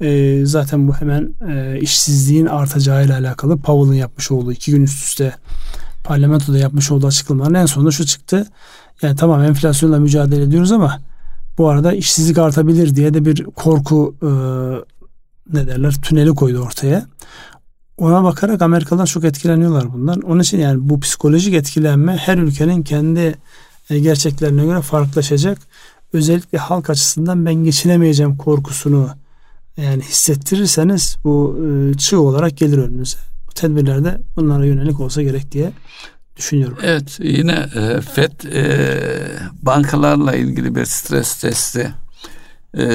Ee, 0.01 0.41
zaten 0.45 0.87
bu 0.87 0.93
hemen 0.93 1.33
e, 1.49 1.79
işsizliğin 1.79 2.45
artacağıyla 2.45 3.19
alakalı 3.19 3.57
Powell'ın 3.57 3.95
yapmış 3.95 4.31
olduğu 4.31 4.51
iki 4.51 4.71
gün 4.71 4.83
üst 4.83 5.03
üste 5.03 5.35
parlamentoda 6.03 6.57
yapmış 6.57 6.91
olduğu 6.91 7.07
açıklamaların 7.07 7.55
en 7.55 7.65
sonunda 7.65 7.91
şu 7.91 8.05
çıktı. 8.05 8.47
Yani 9.01 9.15
tamam 9.15 9.43
enflasyonla 9.43 9.99
mücadele 9.99 10.43
ediyoruz 10.43 10.71
ama 10.71 10.99
bu 11.57 11.69
arada 11.69 11.93
işsizlik 11.93 12.37
artabilir 12.37 12.95
diye 12.95 13.13
de 13.13 13.25
bir 13.25 13.43
korku 13.43 14.15
e, 14.21 14.29
ne 15.53 15.67
derler 15.67 15.93
tüneli 16.01 16.29
koydu 16.29 16.59
ortaya. 16.59 17.05
Ona 17.97 18.23
bakarak 18.23 18.61
Amerikalılar 18.61 19.07
çok 19.07 19.23
etkileniyorlar 19.23 19.93
bundan. 19.93 20.21
Onun 20.21 20.39
için 20.39 20.59
yani 20.59 20.89
bu 20.89 20.99
psikolojik 20.99 21.53
etkilenme 21.53 22.17
her 22.17 22.37
ülkenin 22.37 22.83
kendi 22.83 23.35
e, 23.89 23.99
gerçeklerine 23.99 24.65
göre 24.65 24.81
farklılaşacak. 24.81 25.57
Özellikle 26.13 26.57
halk 26.57 26.89
açısından 26.89 27.45
ben 27.45 27.53
geçinemeyeceğim 27.53 28.37
korkusunu 28.37 29.09
yani 29.77 30.03
hissettirirseniz 30.03 31.17
bu 31.23 31.59
e, 31.65 31.97
çığ 31.97 32.19
olarak 32.19 32.57
gelir 32.57 32.77
önünüze. 32.77 33.17
Bu 33.47 33.53
tedbirlerde 33.53 34.21
bunlara 34.35 34.65
yönelik 34.65 34.99
olsa 34.99 35.21
gerek 35.21 35.51
diye 35.51 35.71
düşünüyorum. 36.37 36.77
Evet 36.83 37.19
yine 37.19 37.69
e, 37.75 38.01
FED 38.01 38.31
bankalarla 39.61 40.35
ilgili 40.35 40.75
bir 40.75 40.85
stres 40.85 41.35
testi 41.35 41.93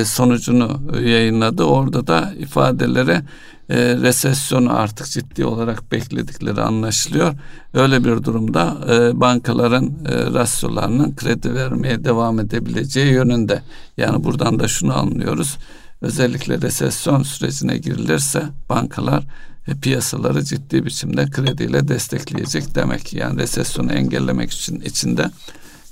sonucunu 0.04 0.80
yayınladı. 1.02 1.64
Orada 1.64 2.06
da 2.06 2.32
ifadelere 2.38 3.22
e, 3.70 3.96
resesyonu 3.96 4.78
artık 4.78 5.06
ciddi 5.06 5.44
olarak 5.44 5.92
bekledikleri 5.92 6.60
anlaşılıyor. 6.60 7.34
Öyle 7.74 8.04
bir 8.04 8.24
durumda 8.24 8.76
e, 8.90 9.20
bankaların 9.20 9.86
e, 9.86 10.14
rasyolarının 10.34 11.14
kredi 11.16 11.54
vermeye 11.54 12.04
devam 12.04 12.40
edebileceği 12.40 13.12
yönünde. 13.12 13.62
Yani 13.96 14.24
buradan 14.24 14.58
da 14.58 14.68
şunu 14.68 14.98
anlıyoruz. 14.98 15.56
Özellikle 16.00 16.60
resesyon 16.60 17.22
sürecine 17.22 17.78
girilirse 17.78 18.42
bankalar 18.68 19.24
e, 19.68 19.74
piyasaları 19.74 20.44
ciddi 20.44 20.84
biçimde 20.84 21.30
krediyle 21.30 21.88
destekleyecek 21.88 22.74
demek. 22.74 23.12
Yani 23.12 23.38
resesyonu 23.38 23.92
engellemek 23.92 24.50
için 24.50 24.80
içinde 24.80 25.30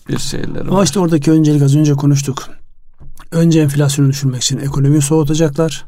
bir 0.09 0.19
şeyler 0.19 0.61
var. 0.61 0.69
Ama 0.69 0.85
işte 0.85 1.01
oradaki 1.01 1.31
öncelik 1.31 1.63
az 1.63 1.77
önce 1.77 1.93
konuştuk. 1.93 2.58
Önce 3.31 3.61
enflasyonu 3.61 4.09
düşürmek 4.09 4.43
için 4.43 4.59
ekonomiyi 4.59 5.03
soğutacaklar. 5.03 5.85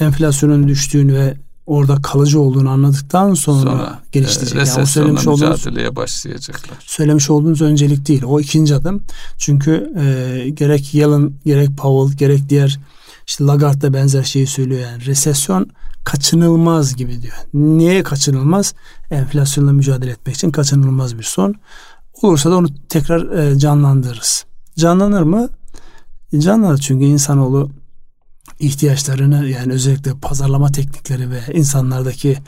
Enflasyonun 0.00 0.68
düştüğünü 0.68 1.14
ve 1.14 1.36
orada 1.66 2.02
kalıcı 2.02 2.40
olduğunu 2.40 2.70
anladıktan 2.70 3.34
sonra, 3.34 3.60
sonra 3.60 4.02
geliştirecek. 4.12 4.66
E, 4.66 4.70
yani 4.70 4.86
söylemiş 4.86 5.26
mücadeleye 5.26 5.86
olduğunuz, 5.86 5.96
başlayacaklar. 5.96 6.76
Söylemiş 6.80 7.30
olduğunuz 7.30 7.62
öncelik 7.62 8.08
değil. 8.08 8.22
O 8.22 8.40
ikinci 8.40 8.74
adım. 8.74 9.02
Çünkü 9.38 9.92
e, 9.98 10.48
gerek 10.48 10.94
Yellen, 10.94 11.32
gerek 11.44 11.76
Powell, 11.76 12.18
gerek 12.18 12.48
diğer 12.48 12.80
işte 13.26 13.44
Lagarde 13.44 13.80
da 13.80 13.94
benzer 13.94 14.22
şeyi 14.22 14.46
söylüyor 14.46 14.80
yani. 14.80 15.06
Resesyon 15.06 15.70
kaçınılmaz 16.04 16.96
gibi 16.96 17.22
diyor. 17.22 17.36
Niye 17.54 18.02
kaçınılmaz? 18.02 18.74
Enflasyonla 19.10 19.72
mücadele 19.72 20.10
etmek 20.10 20.34
için 20.34 20.50
kaçınılmaz 20.50 21.18
bir 21.18 21.22
son. 21.22 21.54
Olursa 22.22 22.50
da 22.50 22.56
onu 22.56 22.68
tekrar 22.88 23.38
e, 23.38 23.58
canlandırırız. 23.58 24.44
Canlanır 24.76 25.22
mı? 25.22 25.48
Canlanır 26.38 26.78
çünkü 26.78 27.04
insanoğlu 27.04 27.70
ihtiyaçlarını 28.58 29.48
yani 29.48 29.72
özellikle 29.72 30.12
pazarlama 30.14 30.72
teknikleri 30.72 31.30
ve 31.30 31.40
insanlardaki 31.52 32.38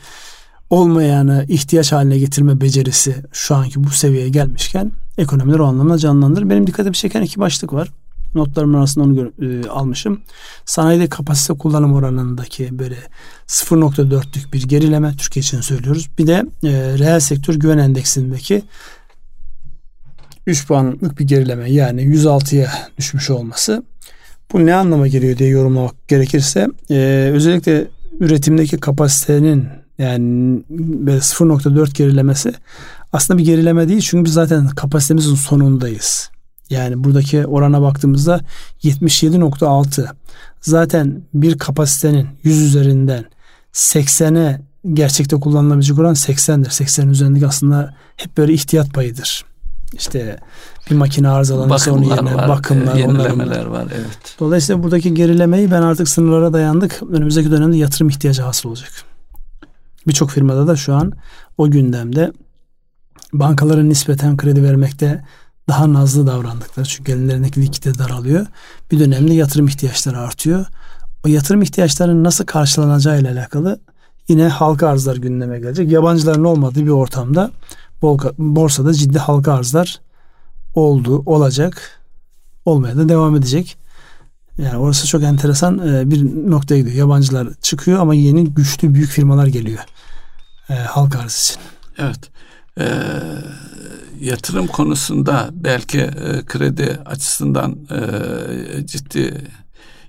olmayanı 0.69 1.45
ihtiyaç 1.47 1.91
haline 1.91 2.17
getirme 2.17 2.61
becerisi 2.61 3.15
şu 3.31 3.55
anki 3.55 3.83
bu 3.83 3.89
seviyeye 3.89 4.29
gelmişken 4.29 4.91
ekonomiler 5.17 5.59
o 5.59 5.65
anlamda 5.65 5.97
canlandır. 5.97 6.49
Benim 6.49 6.67
dikkatimi 6.67 6.95
çeken 6.95 7.21
iki 7.21 7.39
başlık 7.39 7.73
var. 7.73 7.91
Notlarım 8.35 8.75
arasında 8.75 9.05
onu 9.05 9.31
e, 9.45 9.69
almışım. 9.69 10.21
Sanayide 10.65 11.07
kapasite 11.07 11.53
kullanım 11.53 11.93
oranındaki 11.93 12.79
böyle 12.79 12.95
0.4'lük 13.47 14.53
bir 14.53 14.63
gerileme 14.63 15.15
Türkiye 15.17 15.41
için 15.41 15.61
söylüyoruz. 15.61 16.09
Bir 16.17 16.27
de 16.27 16.45
e, 16.63 16.69
reel 16.97 17.19
sektör 17.19 17.53
güven 17.53 17.77
endeksindeki 17.77 18.63
3 20.47 20.67
puanlık 20.67 21.19
bir 21.19 21.27
gerileme 21.27 21.71
yani 21.71 22.01
106'ya 22.01 22.71
düşmüş 22.97 23.29
olması. 23.29 23.83
Bu 24.53 24.65
ne 24.65 24.75
anlama 24.75 25.07
geliyor 25.07 25.37
diye 25.37 25.49
yorumlamak 25.49 26.07
gerekirse 26.07 26.67
e, 26.89 27.29
özellikle 27.33 27.87
üretimdeki 28.19 28.77
kapasitenin 28.77 29.67
yani 29.97 30.63
böyle 30.69 31.17
0.4 31.17 31.93
gerilemesi 31.93 32.53
aslında 33.13 33.37
bir 33.37 33.45
gerileme 33.45 33.89
değil 33.89 34.01
çünkü 34.01 34.25
biz 34.25 34.33
zaten 34.33 34.67
kapasitemizin 34.67 35.35
sonundayız. 35.35 36.29
Yani 36.69 37.03
buradaki 37.03 37.45
orana 37.45 37.81
baktığımızda 37.81 38.41
77.6 38.83 40.07
zaten 40.61 41.21
bir 41.33 41.57
kapasitenin 41.57 42.27
100 42.43 42.61
üzerinden 42.61 43.25
80'e 43.73 44.61
gerçekte 44.93 45.35
kullanılabilecek 45.35 45.99
oran 45.99 46.13
80'dir. 46.13 46.69
80'in 46.69 47.09
üzerindeki 47.09 47.47
aslında 47.47 47.95
hep 48.17 48.37
böyle 48.37 48.53
ihtiyat 48.53 48.93
payıdır. 48.93 49.45
İşte 49.93 50.39
bir 50.89 50.95
makine 50.95 51.29
arızalanırsa 51.29 51.91
onun 51.91 52.03
yerine 52.03 52.35
var, 52.35 52.49
bakımlar, 52.49 52.95
e, 52.95 52.99
yenilemeler 52.99 53.65
var. 53.65 53.87
Evet. 53.95 54.35
Dolayısıyla 54.39 54.83
buradaki 54.83 55.13
gerilemeyi 55.13 55.71
ben 55.71 55.81
artık 55.81 56.09
sınırlara 56.09 56.53
dayandık. 56.53 57.01
Önümüzdeki 57.11 57.51
dönemde 57.51 57.77
yatırım 57.77 58.09
ihtiyacı 58.09 58.41
hasıl 58.41 58.69
olacak. 58.69 58.91
Birçok 60.07 60.31
firmada 60.31 60.67
da 60.67 60.75
şu 60.75 60.93
an 60.95 61.13
o 61.57 61.71
gündemde 61.71 62.31
bankaların 63.33 63.89
nispeten 63.89 64.37
kredi 64.37 64.63
vermekte 64.63 65.23
daha 65.69 65.93
nazlı 65.93 66.27
davrandıkları 66.27 66.85
çünkü 66.85 67.11
ellerindeki 67.11 67.61
likite 67.61 67.97
daralıyor. 67.97 68.45
Bir 68.91 68.99
dönemde 68.99 69.33
yatırım 69.33 69.67
ihtiyaçları 69.67 70.19
artıyor. 70.19 70.65
O 71.25 71.27
yatırım 71.27 71.61
ihtiyaçlarının 71.61 72.23
nasıl 72.23 72.45
karşılanacağı 72.45 73.21
ile 73.21 73.29
alakalı 73.29 73.79
yine 74.27 74.47
halka 74.47 74.87
arzlar 74.87 75.15
gündeme 75.15 75.59
gelecek. 75.59 75.91
Yabancıların 75.91 76.43
olmadığı 76.43 76.85
bir 76.85 76.89
ortamda 76.89 77.51
borsada 78.01 78.93
ciddi 78.93 79.19
halka 79.19 79.53
arzlar 79.53 80.01
oldu, 80.75 81.23
olacak, 81.25 82.01
olmaya 82.65 82.97
da 82.97 83.09
devam 83.09 83.35
edecek. 83.35 83.77
Yani 84.57 84.77
orası 84.77 85.07
çok 85.07 85.23
enteresan 85.23 85.87
e, 85.87 86.11
bir 86.11 86.51
noktaya 86.51 86.77
gidiyor. 86.77 86.95
Yabancılar 86.95 87.47
çıkıyor 87.61 87.99
ama 87.99 88.15
yeni 88.15 88.53
güçlü 88.53 88.93
büyük 88.93 89.09
firmalar 89.09 89.47
geliyor 89.47 89.79
e, 90.69 90.73
halka 90.73 91.19
arz 91.19 91.39
için. 91.39 91.61
Evet. 91.97 92.29
Ee, 92.79 92.85
yatırım 94.19 94.67
konusunda 94.67 95.49
belki 95.51 95.99
e, 95.99 96.45
kredi 96.45 96.99
açısından 97.05 97.77
e, 97.91 98.85
ciddi 98.87 99.33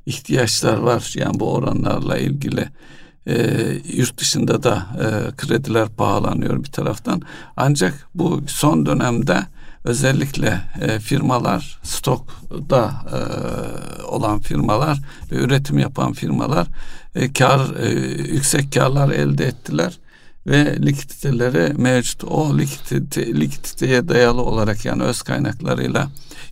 ihtiyaçlar 0.07 0.77
var. 0.79 1.13
Yani 1.17 1.41
bu 1.41 1.53
oranlarla 1.55 2.19
ilgili 2.19 2.69
e, 3.29 3.37
yurt 3.97 4.19
dışında 4.19 4.63
da 4.63 4.87
e, 4.95 5.37
krediler 5.37 5.89
pahalanıyor 5.89 6.65
bir 6.65 6.73
taraftan. 6.73 7.23
Ancak 7.57 8.09
bu 8.15 8.43
son 8.47 8.87
dönemde 8.87 9.43
özellikle 9.85 10.61
e, 10.81 10.99
firmalar 10.99 11.79
stokta 11.83 13.03
e, 13.13 13.19
olan 14.03 14.41
firmalar 14.41 14.99
ve 15.33 15.37
üretim 15.37 15.79
yapan 15.79 16.13
firmalar 16.13 16.67
e, 17.15 17.33
kar 17.33 17.77
e, 17.81 17.91
yüksek 18.33 18.73
karlar 18.73 19.11
elde 19.11 19.47
ettiler 19.47 19.99
ve 20.47 20.77
likiditeleri 20.87 21.75
mevcut. 21.75 22.25
O 22.25 22.59
likidite, 22.59 23.35
likiditeye 23.35 24.09
dayalı 24.09 24.43
olarak 24.43 24.85
yani 24.85 25.03
öz 25.03 25.23
kaynaklarıyla 25.23 26.09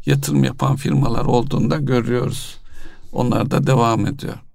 yatırım 0.06 0.44
yapan 0.44 0.76
firmalar 0.76 1.24
olduğunda 1.24 1.76
görüyoruz. 1.76 2.56
Onlar 3.12 3.50
da 3.50 3.66
devam 3.66 4.06
ediyor. 4.06 4.45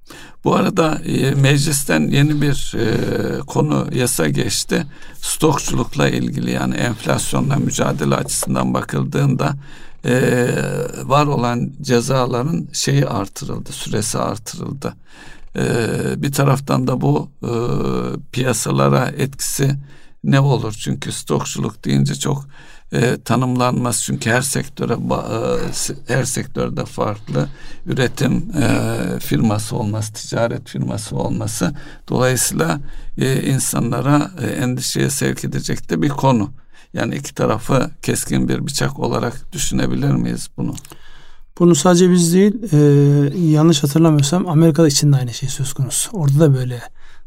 Bu 0.44 0.56
arada 0.56 1.02
e, 1.06 1.36
meclisten 1.36 2.02
yeni 2.02 2.42
bir 2.42 2.76
e, 2.78 3.40
konu 3.40 3.88
yasa 3.94 4.28
geçti. 4.28 4.86
Stokçulukla 5.22 6.10
ilgili 6.10 6.52
yani 6.52 6.76
enflasyonla 6.76 7.56
mücadele 7.56 8.16
açısından 8.16 8.74
bakıldığında 8.74 9.54
e, 10.06 10.48
var 11.04 11.26
olan 11.28 11.72
cezaların 11.82 12.68
şeyi 12.74 13.06
artırıldı, 13.06 13.72
süresi 13.72 14.18
artırıldı. 14.18 14.94
E, 15.56 15.64
bir 16.18 16.32
taraftan 16.32 16.88
da 16.88 17.02
bu 17.02 17.30
e, 17.44 17.52
piyasalara 18.32 19.08
etkisi 19.18 19.76
ne 20.24 20.40
olur? 20.40 20.74
Çünkü 20.80 21.12
stokçuluk 21.12 21.86
deyince 21.86 22.16
çok 22.16 22.48
e, 22.94 23.18
tanımlanmaz 23.26 24.04
çünkü 24.04 24.30
her 24.30 24.42
sektöre 24.42 24.94
e, 24.94 26.14
her 26.14 26.24
sektörde 26.24 26.86
farklı 26.86 27.50
üretim 27.86 28.52
e, 28.62 29.20
firması 29.20 29.76
olması, 29.76 30.14
ticaret 30.14 30.70
firması 30.70 31.16
olması 31.16 31.74
dolayısıyla 32.10 32.80
e, 33.18 33.42
insanlara 33.42 34.32
e, 34.42 34.48
endişeye 34.48 35.10
sevk 35.10 35.46
edecek 35.46 35.90
de 35.90 36.02
bir 36.02 36.10
konu. 36.10 36.50
Yani 36.94 37.16
iki 37.16 37.36
tarafı 37.36 37.92
keskin 38.02 38.48
bir 38.48 38.68
bıçak 38.68 39.00
olarak 39.00 39.54
düşünebilir 39.54 40.12
miyiz 40.12 40.50
bunu? 40.58 40.76
Bunu 41.60 41.76
sadece 41.76 42.12
biz 42.12 42.34
değil, 42.34 42.54
e, 42.74 42.78
yanlış 43.40 43.84
hatırlamıyorsam 43.84 44.48
Amerika'da 44.48 44.88
için 44.88 45.14
de 45.14 45.18
aynı 45.18 45.34
şey 45.34 45.50
söz 45.50 45.74
konusu. 45.74 46.12
Orada 46.12 46.40
da 46.40 46.56
böyle 46.56 46.82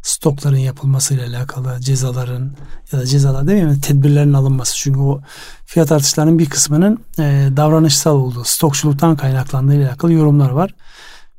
stokların 0.04 0.56
yapılmasıyla 0.56 1.26
alakalı 1.26 1.80
cezaların 1.80 2.52
ya 2.92 2.98
da 2.98 3.06
cezalar 3.06 3.46
demeyeyim 3.46 3.80
tedbirlerin 3.80 4.32
alınması. 4.32 4.76
Çünkü 4.76 5.00
o 5.00 5.20
fiyat 5.66 5.92
artışlarının 5.92 6.38
bir 6.38 6.46
kısmının 6.46 6.98
e, 7.18 7.48
davranışsal 7.56 8.16
olduğu, 8.16 8.44
stokçuluktan 8.44 9.16
kaynaklandığı 9.16 9.74
ile 9.74 9.88
alakalı 9.88 10.12
yorumlar 10.12 10.50
var. 10.50 10.74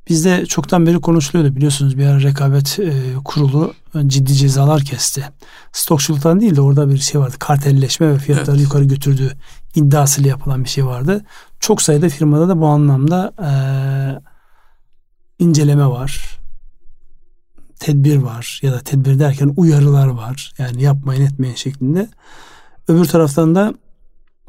Bizde 0.09 0.45
çoktan 0.45 0.85
beri 0.85 1.01
konuşuluyordu 1.01 1.55
biliyorsunuz 1.55 1.97
bir 1.97 2.05
ara 2.05 2.21
rekabet 2.21 2.79
e, 2.79 2.93
kurulu 3.25 3.73
ciddi 4.07 4.33
cezalar 4.33 4.81
kesti. 4.81 5.23
Stokçuluktan 5.71 6.41
değil 6.41 6.55
de 6.55 6.61
orada 6.61 6.89
bir 6.89 6.97
şey 6.97 7.21
vardı. 7.21 7.35
Kartelleşme 7.39 8.09
ve 8.09 8.17
fiyatları 8.17 8.55
evet. 8.55 8.65
yukarı 8.65 8.83
götürdüğü 8.83 9.31
iddiasıyla 9.75 10.29
yapılan 10.29 10.63
bir 10.63 10.69
şey 10.69 10.85
vardı. 10.85 11.25
Çok 11.59 11.81
sayıda 11.81 12.09
firmada 12.09 12.49
da 12.49 12.61
bu 12.61 12.67
anlamda 12.67 13.33
e, 13.39 13.49
inceleme 15.43 15.85
var 15.85 16.39
tedbir 17.79 18.17
var 18.17 18.59
ya 18.63 18.71
da 18.71 18.79
tedbir 18.79 19.19
derken 19.19 19.53
uyarılar 19.57 20.07
var. 20.07 20.53
Yani 20.57 20.83
yapmayın 20.83 21.21
etmeyin 21.21 21.55
şeklinde. 21.55 22.09
Öbür 22.87 23.05
taraftan 23.05 23.55
da 23.55 23.73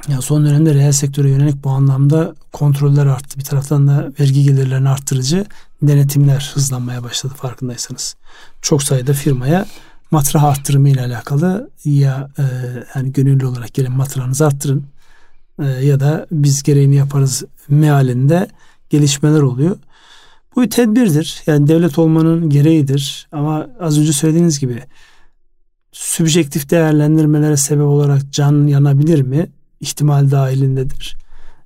ya 0.08 0.20
son 0.20 0.46
dönemde 0.46 0.74
reel 0.74 0.92
sektöre 0.92 1.30
yönelik 1.30 1.64
bu 1.64 1.70
anlamda 1.70 2.34
kontroller 2.52 3.06
arttı. 3.06 3.38
Bir 3.38 3.44
taraftan 3.44 3.88
da 3.88 4.12
vergi 4.20 4.44
gelirlerini 4.44 4.88
arttırıcı 4.88 5.46
denetimler 5.82 6.52
hızlanmaya 6.54 7.04
başladı 7.04 7.34
farkındaysanız. 7.36 8.16
Çok 8.62 8.82
sayıda 8.82 9.12
firmaya 9.12 9.66
matrah 10.10 10.44
arttırımı 10.44 10.88
ile 10.88 11.00
alakalı 11.00 11.70
ya 11.84 12.28
e, 12.38 12.42
yani 12.94 13.12
gönüllü 13.12 13.46
olarak 13.46 13.74
gelin 13.74 13.92
matrahınızı 13.92 14.46
arttırın 14.46 14.84
e, 15.62 15.64
ya 15.66 16.00
da 16.00 16.26
biz 16.32 16.62
gereğini 16.62 16.96
yaparız 16.96 17.44
mealinde 17.68 18.48
gelişmeler 18.90 19.40
oluyor. 19.40 19.76
Bu 20.56 20.62
bir 20.62 20.70
tedbirdir. 20.70 21.42
Yani 21.46 21.68
devlet 21.68 21.98
olmanın 21.98 22.50
gereğidir. 22.50 23.28
Ama 23.32 23.66
az 23.80 23.98
önce 23.98 24.12
söylediğiniz 24.12 24.60
gibi 24.60 24.82
sübjektif 25.92 26.70
değerlendirmelere 26.70 27.56
sebep 27.56 27.86
olarak 27.86 28.32
can 28.32 28.66
yanabilir 28.66 29.22
mi? 29.22 29.50
İhtimal 29.80 30.30
dahilindedir. 30.30 31.16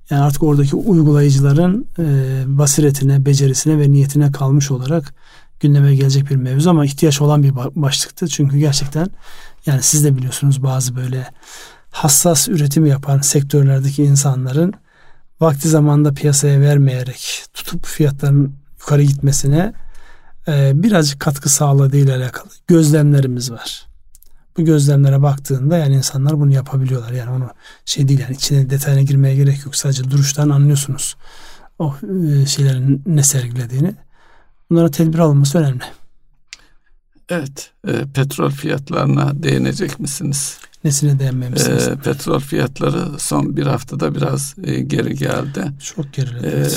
Yani 0.09 0.21
artık 0.21 0.43
oradaki 0.43 0.75
uygulayıcıların 0.75 1.87
e, 1.99 2.03
basiretine, 2.45 3.25
becerisine 3.25 3.79
ve 3.79 3.91
niyetine 3.91 4.31
kalmış 4.31 4.71
olarak 4.71 5.13
gündeme 5.59 5.95
gelecek 5.95 6.29
bir 6.29 6.35
mevzu 6.35 6.69
ama 6.69 6.85
ihtiyaç 6.85 7.21
olan 7.21 7.43
bir 7.43 7.55
başlıktı. 7.55 8.27
Çünkü 8.27 8.57
gerçekten 8.57 9.07
yani 9.65 9.83
siz 9.83 10.03
de 10.03 10.17
biliyorsunuz 10.17 10.63
bazı 10.63 10.95
böyle 10.95 11.27
hassas 11.91 12.49
üretim 12.49 12.85
yapan 12.85 13.19
sektörlerdeki 13.19 14.03
insanların 14.03 14.73
vakti 15.41 15.69
zamanda 15.69 16.13
piyasaya 16.13 16.61
vermeyerek 16.61 17.43
tutup 17.53 17.85
fiyatların 17.85 18.60
yukarı 18.81 19.03
gitmesine 19.03 19.73
e, 20.47 20.71
birazcık 20.75 21.19
katkı 21.19 21.49
sağladığıyla 21.49 22.17
alakalı 22.17 22.49
gözlemlerimiz 22.67 23.51
var. 23.51 23.87
Bu 24.57 24.65
gözlemlere 24.65 25.21
baktığında 25.21 25.77
yani 25.77 25.95
insanlar 25.95 26.39
bunu 26.39 26.51
yapabiliyorlar. 26.51 27.11
Yani 27.11 27.29
onu 27.29 27.49
şey 27.85 28.07
değil 28.07 28.19
yani 28.19 28.35
içine 28.35 28.69
detayına 28.69 29.01
girmeye 29.01 29.35
gerek 29.35 29.65
yok. 29.65 29.75
Sadece 29.75 30.11
duruştan 30.11 30.49
anlıyorsunuz 30.49 31.15
o 31.79 31.95
e, 32.03 32.45
şeylerin 32.45 33.03
ne 33.05 33.23
sergilediğini. 33.23 33.95
Bunlara 34.69 34.91
tedbir 34.91 35.19
alınması 35.19 35.57
önemli. 35.57 35.83
Evet, 37.29 37.71
e, 37.87 37.91
petrol 38.13 38.49
fiyatlarına 38.49 39.43
değinecek 39.43 39.99
misiniz? 39.99 40.57
Nesine 40.83 41.19
değinmemişsiniz? 41.19 41.87
E, 41.87 41.95
petrol 41.95 42.39
fiyatları 42.39 43.19
son 43.19 43.57
bir 43.57 43.65
haftada 43.65 44.15
biraz 44.15 44.55
e, 44.63 44.79
geri 44.79 45.15
geldi. 45.15 45.71
Çok 45.95 46.13
geriledi. 46.13 46.47
E, 46.47 46.67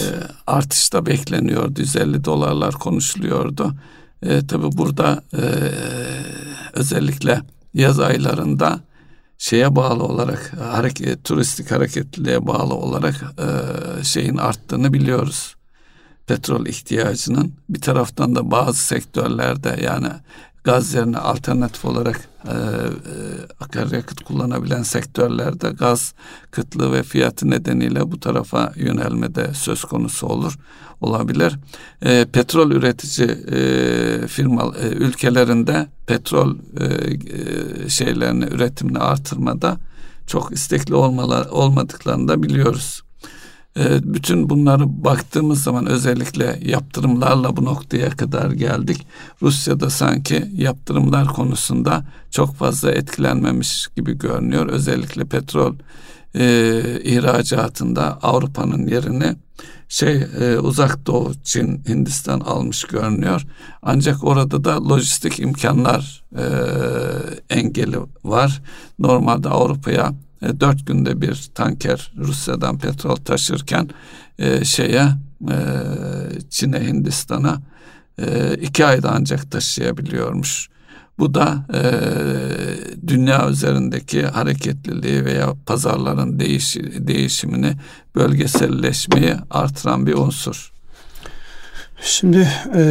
artış 0.47 0.93
da 0.93 1.07
bekleniyordu. 1.07 1.81
150 1.81 2.25
dolarlar 2.25 2.75
konuşuluyordu. 2.75 3.75
E, 4.23 4.47
tabii 4.47 4.77
burada 4.77 5.23
e, 5.37 5.43
özellikle 6.73 7.41
yaz 7.75 8.01
aylarında 8.01 8.81
şeye 9.39 9.77
bağlı 9.77 10.05
olarak 10.05 10.53
hareket 10.61 11.25
turistik 11.25 11.71
hareketliliğe 11.71 12.47
bağlı 12.47 12.75
olarak 12.75 13.15
e, 13.39 14.05
şeyin 14.05 14.37
arttığını 14.37 14.93
biliyoruz 14.93 15.55
petrol 16.27 16.67
ihtiyacının 16.67 17.55
bir 17.69 17.81
taraftan 17.81 18.35
da 18.35 18.51
bazı 18.51 18.79
sektörlerde 18.79 19.79
yani 19.83 20.09
gaz 20.65 20.95
yerine 20.95 21.19
alternatif 21.19 21.85
olarak 21.85 22.29
e, 22.49 22.51
e, 22.51 22.57
akaryakıt 23.61 24.21
kullanabilen 24.21 24.83
sektörlerde 24.83 25.71
gaz 25.71 26.15
kıtlığı 26.51 26.93
ve 26.93 27.03
fiyatı 27.03 27.51
nedeniyle 27.51 28.13
bu 28.13 28.21
tarafa 28.21 28.73
yönelmede 28.77 29.55
söz 29.55 29.85
konusu 29.85 30.27
olur 30.27 30.59
olabilir. 31.01 31.59
E, 32.03 32.25
petrol 32.33 32.71
üretici 32.71 33.29
e, 33.29 34.27
firma 34.27 34.73
e, 34.83 34.89
ülkelerinde 34.89 35.87
petrol 36.07 36.57
e, 36.81 36.85
e, 36.85 37.89
şeylerini 37.89 38.45
üretimini 38.45 38.99
artırmada 38.99 39.77
çok 40.27 40.53
istekli 40.53 40.95
olmalar, 40.95 41.47
olmadıklarını 41.47 42.29
da 42.29 42.43
biliyoruz. 42.43 43.03
Ee, 43.79 44.15
bütün 44.15 44.51
bunları 44.51 45.05
baktığımız 45.05 45.63
zaman 45.63 45.87
özellikle 45.87 46.61
yaptırımlarla 46.65 47.57
bu 47.57 47.65
noktaya 47.65 48.11
kadar 48.11 48.51
geldik. 48.51 49.07
Rusya'da 49.43 49.91
sanki 49.91 50.45
yaptırımlar 50.57 51.27
konusunda 51.27 52.05
çok 52.31 52.55
fazla 52.55 52.93
etkilenmemiş 52.93 53.87
gibi 53.97 54.19
görünüyor. 54.19 54.67
Özellikle 54.67 55.25
petrol 55.25 55.75
e, 56.35 56.45
ihracatında 57.05 58.19
Avrupa'nın 58.23 58.87
yerini 58.87 59.37
şey 59.89 60.27
e, 60.41 60.59
uzak 60.59 61.07
doğu 61.07 61.33
Çin 61.45 61.85
Hindistan 61.89 62.41
almış 62.41 62.85
görünüyor. 62.85 63.47
Ancak 63.83 64.25
orada 64.25 64.65
da 64.65 64.89
lojistik 64.89 65.41
imkanlar 65.41 66.25
e, 66.37 66.45
engeli 67.51 67.99
var. 68.25 68.63
Normalde 68.99 69.49
Avrupa'ya 69.49 70.13
e, 70.45 70.61
dört 70.61 70.87
günde 70.87 71.21
bir 71.21 71.51
tanker 71.55 72.13
Rusya'dan 72.17 72.79
petrol 72.79 73.17
taşırken 73.17 73.89
e, 74.39 74.65
şeye 74.65 75.09
e, 75.51 75.59
Çin'e 76.51 76.87
Hindistan'a 76.87 77.63
e, 78.19 78.55
iki 78.55 78.87
ayda 78.87 79.11
ancak 79.13 79.51
taşıyabiliyormuş. 79.51 80.69
Bu 81.19 81.35
da 81.35 81.67
e, 81.75 81.83
dünya 83.07 83.49
üzerindeki 83.49 84.27
hareketliliği 84.27 85.25
veya 85.25 85.55
pazarların 85.67 86.39
değiş, 86.41 86.77
değişimini, 86.99 87.73
bölgeselleşmeyi 88.15 89.35
artıran 89.51 90.07
bir 90.07 90.15
unsur. 90.15 90.73
Şimdi 92.03 92.49
e, 92.75 92.83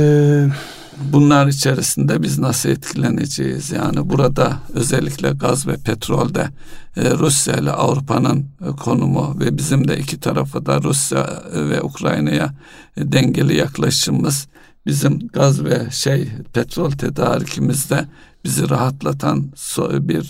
bunlar 1.12 1.48
içerisinde 1.48 2.24
biz 2.24 2.39
nasıl 2.39 2.70
etkileneceğiz? 2.70 3.72
Yani 3.72 4.10
burada 4.10 4.58
özellikle 4.74 5.30
gaz 5.30 5.68
ve 5.68 5.78
petrolde 5.78 6.50
e, 6.98 7.12
Rusya 7.12 7.56
ile 7.56 7.72
Avrupa'nın 7.72 8.46
e, 8.62 8.66
konumu 8.66 9.39
ve 9.39 9.58
bizim 9.58 9.88
de 9.88 9.98
iki 9.98 10.20
tarafı 10.20 10.66
da 10.66 10.82
Rusya 10.82 11.44
ve 11.54 11.82
Ukrayna'ya 11.82 12.54
e, 12.98 13.12
dengeli 13.12 13.56
yaklaşımımız 13.56 14.48
bizim 14.86 15.28
gaz 15.28 15.64
ve 15.64 15.91
şey 15.91 16.28
petrol 16.54 16.91
tedarikimizde 16.91 18.06
bizi 18.46 18.70
rahatlatan 18.70 19.52
bir 19.80 20.24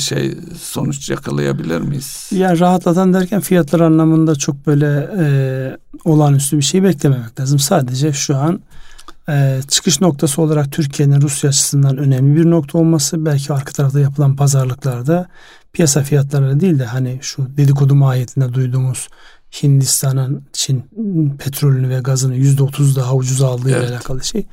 şey 0.00 0.34
sonuç 0.60 1.10
yakalayabilir 1.10 1.80
miyiz? 1.80 2.30
Yani 2.32 2.60
rahatlatan 2.60 3.12
derken 3.12 3.40
fiyatlar 3.40 3.80
anlamında 3.80 4.34
çok 4.34 4.66
böyle 4.66 5.10
e, 5.18 5.26
olağanüstü 6.04 6.56
bir 6.56 6.62
şey 6.62 6.82
beklememek 6.82 7.40
lazım. 7.40 7.58
Sadece 7.58 8.12
şu 8.12 8.36
an 8.36 8.60
e, 9.30 9.60
çıkış 9.68 10.00
noktası 10.00 10.42
olarak 10.42 10.72
Türkiye'nin 10.72 11.20
Rusya 11.20 11.50
açısından 11.50 11.96
önemli 11.96 12.40
bir 12.40 12.50
nokta 12.50 12.78
olması 12.78 13.24
belki 13.24 13.52
arka 13.52 13.72
tarafta 13.72 14.00
yapılan 14.00 14.36
pazarlıklarda 14.36 15.28
piyasa 15.72 16.02
fiyatlarına 16.02 16.60
değil 16.60 16.78
de 16.78 16.84
hani 16.84 17.18
şu 17.22 17.56
dedikodu 17.56 17.94
mahiyetinde 17.94 18.54
duyduğumuz 18.54 19.08
Hindistan'ın 19.62 20.42
Çin 20.52 20.84
petrolünü 21.38 21.88
ve 21.88 22.00
gazını 22.00 22.36
yüzde 22.36 22.62
otuz 22.62 22.96
daha 22.96 23.14
ucuz 23.14 23.42
aldığı 23.42 23.70
evet. 23.70 23.88
ile 23.88 23.94
alakalı 23.94 24.24
şey. 24.24 24.46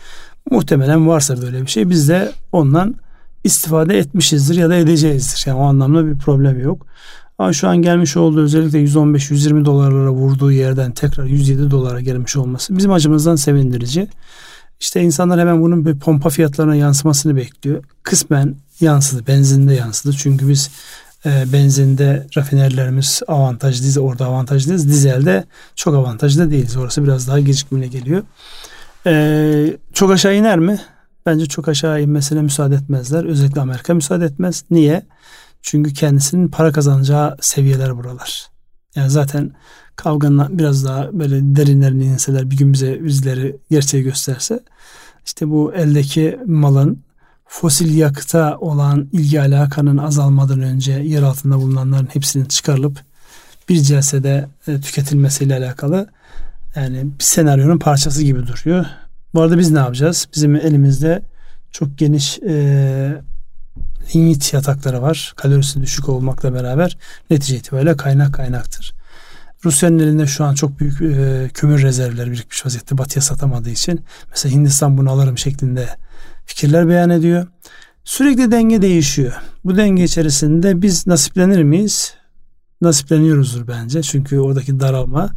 Muhtemelen 0.52 1.08
varsa 1.08 1.42
böyle 1.42 1.62
bir 1.62 1.68
şey 1.68 1.90
biz 1.90 2.10
de 2.10 2.32
ondan 2.52 2.96
istifade 3.44 3.98
etmişizdir 3.98 4.56
ya 4.56 4.70
da 4.70 4.76
edeceğizdir. 4.76 5.44
Yani 5.48 5.60
o 5.60 5.64
anlamda 5.64 6.08
bir 6.08 6.18
problem 6.18 6.60
yok. 6.60 6.86
Ama 7.38 7.54
şu 7.54 7.68
an 7.68 7.78
gelmiş 7.78 8.18
olduğu 8.18 8.42
özellikle 8.42 8.84
115-120 8.84 9.66
dolarlara 9.66 10.12
vurduğu 10.12 10.52
yerden 10.52 10.92
tekrar 10.92 11.26
107 11.26 11.72
dolara 11.72 12.02
gelmiş 12.02 12.36
olması 12.36 12.78
bizim 12.78 12.92
açımızdan 12.92 13.36
sevindirici. 13.36 14.08
İşte 14.80 15.02
insanlar 15.02 15.40
hemen 15.40 15.62
bunun 15.62 15.86
bir 15.86 16.00
pompa 16.00 16.30
fiyatlarına 16.30 16.76
yansımasını 16.76 17.36
bekliyor. 17.36 17.84
Kısmen 18.04 18.56
yansıdı. 18.80 19.28
Benzinde 19.28 19.74
yansıdı. 19.74 20.14
Çünkü 20.14 20.50
biz 20.50 20.70
e, 21.26 21.54
benzinde 21.54 22.28
rafinerlerimiz 22.38 23.22
avantajlıyız. 23.28 23.98
Orada 23.98 24.26
avantajlıyız. 24.26 24.88
Dizelde 24.88 25.46
çok 25.76 25.96
avantajlı 25.96 26.52
değiliz. 26.52 26.78
Orası 26.78 27.04
biraz 27.04 27.28
daha 27.28 27.40
gecikmeli 27.40 27.90
geliyor. 27.90 28.24
E, 29.06 29.78
çok 29.94 30.12
aşağı 30.12 30.36
iner 30.36 30.60
mi? 30.60 30.80
Bence 31.26 31.46
çok 31.46 31.68
aşağı 31.68 32.02
inmesine 32.02 32.42
müsaade 32.42 32.76
etmezler. 32.76 33.24
Özellikle 33.24 33.62
Amerika 33.62 33.94
müsaade 33.94 34.26
etmez. 34.26 34.64
Niye? 34.72 35.06
Çünkü 35.62 35.94
kendisinin 35.94 36.48
para 36.48 36.72
kazanacağı 36.72 37.38
seviyeler 37.42 37.98
buralar. 37.98 38.48
Yani 38.98 39.10
zaten 39.10 39.52
kavganın 39.96 40.58
biraz 40.60 40.86
daha 40.86 41.20
böyle 41.20 41.56
derinlerine 41.56 42.06
inseler 42.06 42.52
bir 42.52 42.58
gün 42.58 42.74
bize 42.74 43.04
bizleri 43.04 43.58
gerçeği 43.70 44.04
gösterse 44.04 44.60
işte 45.26 45.50
bu 45.50 45.74
eldeki 45.74 46.40
malın 46.46 47.00
fosil 47.48 47.98
yakıta 47.98 48.58
olan 48.58 49.10
ilgi 49.12 49.42
alakanın 49.42 49.98
azalmadan 49.98 50.62
önce 50.62 50.92
yer 50.92 51.24
altında 51.24 51.58
bulunanların 51.58 52.10
hepsinin 52.14 52.46
çıkarılıp 52.46 53.00
bir 53.70 53.80
celsede 53.80 54.48
e, 54.68 54.82
tüketilmesiyle 54.82 55.56
alakalı 55.56 56.10
yani 56.76 57.04
bir 57.20 57.24
senaryonun 57.24 57.80
parçası 57.80 58.24
gibi 58.24 58.48
duruyor. 58.48 58.86
Bu 59.34 59.42
arada 59.42 59.58
biz 59.58 59.72
ne 59.72 59.80
yapacağız? 59.80 60.28
Bizim 60.36 60.56
elimizde 60.56 61.22
çok 61.72 61.98
geniş 61.98 62.40
e, 62.40 63.22
linyit 64.16 64.54
yatakları 64.54 65.02
var. 65.02 65.34
Kalorisi 65.36 65.82
düşük 65.82 66.10
olmakla 66.10 66.54
beraber 66.54 66.98
netice 67.30 67.56
itibariyle 67.56 67.98
kaynak 67.98 68.34
kaynaktır. 68.34 68.94
Rusya'nın 69.66 70.00
elinde 70.00 70.28
şu 70.28 70.44
an 70.44 70.54
çok 70.54 70.80
büyük 70.80 71.02
e, 71.02 71.50
kömür 71.54 71.82
rezervleri 71.82 72.32
birikmiş 72.32 72.66
vaziyette 72.66 72.98
batıya 72.98 73.22
satamadığı 73.22 73.70
için. 73.70 74.02
Mesela 74.30 74.56
Hindistan 74.56 74.98
bunu 74.98 75.12
alırım 75.12 75.38
şeklinde 75.38 75.90
fikirler 76.46 76.88
beyan 76.88 77.10
ediyor. 77.10 77.48
Sürekli 78.04 78.52
denge 78.52 78.82
değişiyor. 78.82 79.34
Bu 79.66 79.78
denge 79.78 80.04
içerisinde 80.04 80.82
biz 80.82 81.08
nasiplenir 81.08 81.64
miyiz? 81.64 82.14
Nasipleniyoruzdur 82.82 83.68
bence. 83.68 84.02
Çünkü 84.02 84.40
oradaki 84.40 84.80
daralma. 84.80 85.30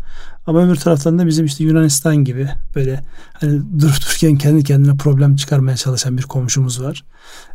Ama 0.46 0.66
öbür 0.66 0.76
taraftan 0.76 1.18
da 1.18 1.26
bizim 1.26 1.46
işte 1.46 1.64
Yunanistan 1.64 2.16
gibi 2.16 2.48
böyle 2.74 3.04
hani 3.32 3.52
durup 3.80 4.00
dururken 4.00 4.36
kendi 4.36 4.64
kendine 4.64 4.96
problem 4.96 5.36
çıkarmaya 5.36 5.76
çalışan 5.76 6.18
bir 6.18 6.22
komşumuz 6.22 6.82
var. 6.82 7.04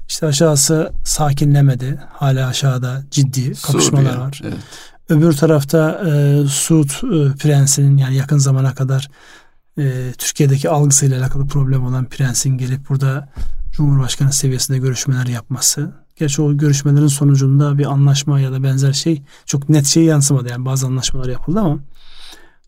İşte 0.07 0.27
aşağısı 0.27 0.91
sakinlemedi. 1.03 1.99
Hala 2.13 2.47
aşağıda 2.47 3.03
ciddi 3.11 3.53
kapışmalar 3.61 4.03
Suriye, 4.03 4.19
var. 4.19 4.41
Evet. 4.43 4.57
Öbür 5.09 5.33
tarafta 5.33 6.01
e, 6.09 6.43
Suud 6.47 6.89
e, 6.89 7.35
prensinin 7.35 7.97
yani 7.97 8.15
yakın 8.15 8.37
zamana 8.37 8.73
kadar 8.73 9.09
e, 9.77 10.11
Türkiye'deki 10.17 10.69
algısıyla 10.69 11.19
alakalı 11.19 11.47
problem 11.47 11.85
olan 11.85 12.05
prensin 12.05 12.57
gelip 12.57 12.89
burada 12.89 13.29
Cumhurbaşkanı 13.71 14.33
seviyesinde 14.33 14.77
görüşmeler 14.77 15.25
yapması. 15.25 15.91
Gerçi 16.15 16.41
o 16.41 16.57
görüşmelerin 16.57 17.07
sonucunda 17.07 17.77
bir 17.77 17.85
anlaşma 17.85 18.39
ya 18.39 18.51
da 18.51 18.63
benzer 18.63 18.93
şey 18.93 19.23
çok 19.45 19.69
net 19.69 19.85
şey 19.85 20.03
yansımadı. 20.03 20.49
Yani 20.49 20.65
bazı 20.65 20.87
anlaşmalar 20.87 21.29
yapıldı 21.29 21.59
ama 21.59 21.79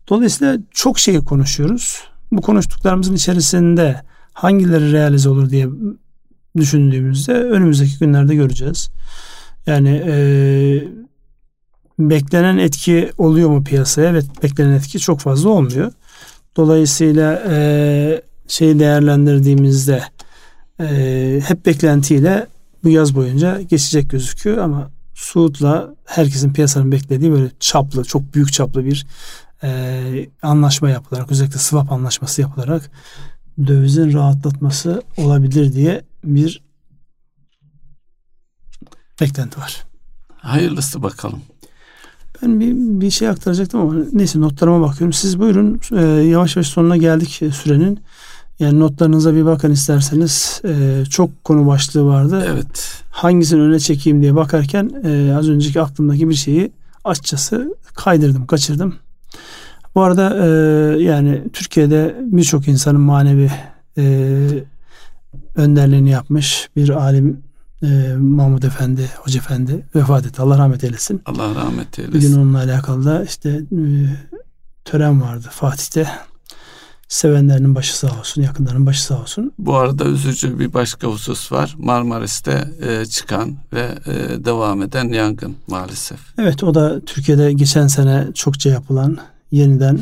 dolayısıyla 0.08 0.58
çok 0.70 0.98
şeyi 0.98 1.24
konuşuyoruz. 1.24 2.02
Bu 2.32 2.40
konuştuklarımızın 2.40 3.14
içerisinde 3.14 4.02
hangileri 4.32 4.92
realize 4.92 5.28
olur 5.28 5.50
diye 5.50 5.68
düşündüğümüzde 6.56 7.32
önümüzdeki 7.32 7.98
günlerde 7.98 8.34
göreceğiz. 8.34 8.90
Yani 9.66 10.02
e, 10.06 10.18
beklenen 11.98 12.58
etki 12.58 13.10
oluyor 13.18 13.48
mu 13.48 13.64
piyasaya? 13.64 14.10
Evet 14.10 14.26
beklenen 14.42 14.72
etki 14.72 14.98
çok 14.98 15.20
fazla 15.20 15.48
olmuyor. 15.48 15.92
Dolayısıyla 16.56 17.42
e, 17.48 18.22
şeyi 18.48 18.78
değerlendirdiğimizde 18.78 20.02
e, 20.80 21.40
hep 21.46 21.66
beklentiyle 21.66 22.46
bu 22.84 22.88
yaz 22.88 23.14
boyunca 23.14 23.60
geçecek 23.60 24.10
gözüküyor 24.10 24.58
ama 24.58 24.90
Suud'la 25.14 25.94
herkesin 26.04 26.52
piyasanın 26.52 26.92
beklediği 26.92 27.32
böyle 27.32 27.50
çaplı, 27.60 28.04
çok 28.04 28.34
büyük 28.34 28.52
çaplı 28.52 28.84
bir 28.84 29.06
e, 29.62 30.00
anlaşma 30.42 30.90
yapılarak, 30.90 31.30
özellikle 31.30 31.58
swap 31.58 31.92
anlaşması 31.92 32.40
yapılarak 32.40 32.90
dövizin 33.66 34.12
rahatlatması 34.12 35.02
olabilir 35.16 35.72
diye 35.72 36.02
bir 36.24 36.62
beklenti 39.20 39.60
var. 39.60 39.84
Hayırlısı 40.36 41.02
bakalım. 41.02 41.42
Ben 42.42 42.60
bir, 42.60 42.72
bir 42.74 43.10
şey 43.10 43.28
aktaracaktım 43.28 43.80
ama 43.80 43.94
neyse 44.12 44.40
notlarıma 44.40 44.88
bakıyorum. 44.88 45.12
Siz 45.12 45.38
buyurun 45.38 45.80
e, 45.92 46.02
yavaş 46.04 46.56
yavaş 46.56 46.66
sonuna 46.66 46.96
geldik 46.96 47.40
sürenin. 47.54 48.00
Yani 48.58 48.80
notlarınıza 48.80 49.34
bir 49.34 49.44
bakın 49.44 49.70
isterseniz. 49.70 50.62
E, 50.64 51.04
çok 51.10 51.44
konu 51.44 51.66
başlığı 51.66 52.04
vardı. 52.04 52.44
Evet. 52.48 53.02
Hangisini 53.10 53.60
öne 53.60 53.80
çekeyim 53.80 54.22
diye 54.22 54.34
bakarken 54.34 54.90
e, 55.04 55.34
az 55.36 55.48
önceki 55.48 55.80
aklımdaki 55.80 56.28
bir 56.28 56.34
şeyi 56.34 56.72
açıkçası 57.04 57.76
kaydırdım, 57.94 58.46
kaçırdım. 58.46 58.94
Bu 59.94 60.02
arada 60.02 60.46
e, 60.46 60.48
yani 61.02 61.42
Türkiye'de 61.52 62.16
birçok 62.20 62.68
insanın 62.68 63.00
manevi 63.00 63.50
e, 63.98 64.04
önderliğini 65.58 66.10
yapmış 66.10 66.68
bir 66.76 66.88
alim 66.88 67.42
e, 67.82 68.14
Mahmud 68.18 68.62
Efendi, 68.62 69.10
Hoca 69.16 69.38
Efendi 69.38 69.86
vefat 69.94 70.26
etti. 70.26 70.42
Allah 70.42 70.58
rahmet 70.58 70.84
eylesin. 70.84 71.22
Allah 71.26 71.54
rahmet 71.54 71.98
eylesin. 71.98 72.20
Bir 72.20 72.28
gün 72.28 72.36
onunla 72.36 72.58
alakalı 72.58 73.04
da 73.04 73.24
işte 73.24 73.50
e, 73.50 73.80
tören 74.84 75.22
vardı 75.22 75.48
Fatih'te. 75.50 76.08
Sevenlerinin 77.08 77.74
başı 77.74 77.98
sağ 77.98 78.18
olsun, 78.18 78.42
yakınlarının 78.42 78.86
başı 78.86 79.02
sağ 79.02 79.20
olsun. 79.20 79.52
Bu 79.58 79.76
arada 79.76 80.04
üzücü 80.04 80.58
bir 80.58 80.74
başka 80.74 81.06
husus 81.06 81.52
var. 81.52 81.74
Marmaris'te 81.78 82.68
e, 82.80 83.06
çıkan 83.06 83.56
ve 83.72 83.94
e, 84.06 84.44
devam 84.44 84.82
eden 84.82 85.08
yangın 85.08 85.56
maalesef. 85.66 86.18
Evet 86.38 86.64
o 86.64 86.74
da 86.74 87.00
Türkiye'de 87.00 87.52
geçen 87.52 87.86
sene 87.86 88.26
çokça 88.34 88.70
yapılan 88.70 89.18
yeniden 89.50 90.00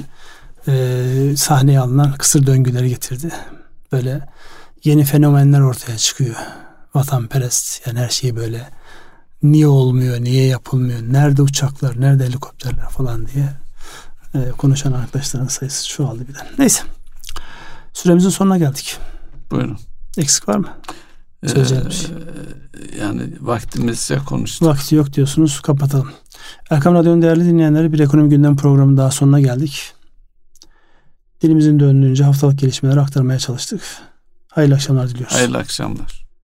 e, 0.68 1.34
sahneye 1.36 1.80
alınan 1.80 2.12
kısır 2.12 2.46
döngüleri 2.46 2.88
getirdi. 2.88 3.30
Böyle 3.92 4.28
yeni 4.86 5.04
fenomenler 5.04 5.60
ortaya 5.60 5.98
çıkıyor. 5.98 6.34
Vatanperest 6.94 7.86
yani 7.86 7.98
her 7.98 8.08
şeyi 8.08 8.36
böyle 8.36 8.68
niye 9.42 9.66
olmuyor, 9.66 10.20
niye 10.20 10.46
yapılmıyor, 10.46 11.00
nerede 11.02 11.42
uçaklar, 11.42 12.00
nerede 12.00 12.24
helikopterler 12.24 12.88
falan 12.88 13.26
diye 13.26 13.48
e, 14.34 14.50
konuşan 14.50 14.92
arkadaşların 14.92 15.46
sayısı 15.46 15.88
çoğaldı 15.88 16.28
birden. 16.28 16.46
Neyse. 16.58 16.82
Süremizin 17.92 18.28
sonuna 18.28 18.58
geldik. 18.58 18.96
Buyurun. 19.50 19.78
Eksik 20.16 20.48
var 20.48 20.56
mı? 20.56 20.68
Söyleyeceğim 21.46 21.92
şey. 21.92 22.10
Yani 23.00 23.22
vaktimizce 23.40 24.18
konuştuk. 24.18 24.68
Vakti 24.68 24.94
yok 24.94 25.12
diyorsunuz. 25.12 25.60
Kapatalım. 25.60 26.10
Erkam 26.70 26.94
Radyo'nun 26.94 27.22
değerli 27.22 27.44
dinleyenleri 27.44 27.92
bir 27.92 27.98
ekonomi 27.98 28.28
gündem 28.28 28.56
programı 28.56 28.96
daha 28.96 29.10
sonuna 29.10 29.40
geldik. 29.40 29.92
Dilimizin 31.42 31.80
döndüğünce 31.80 32.24
haftalık 32.24 32.58
gelişmeleri 32.58 33.00
aktarmaya 33.00 33.38
çalıştık. 33.38 33.80
Hayırlı 34.56 34.74
akşamlar 34.74 35.08
diliyoruz. 35.08 35.36
Hayırlı 35.36 35.58
akşamlar. 35.58 36.25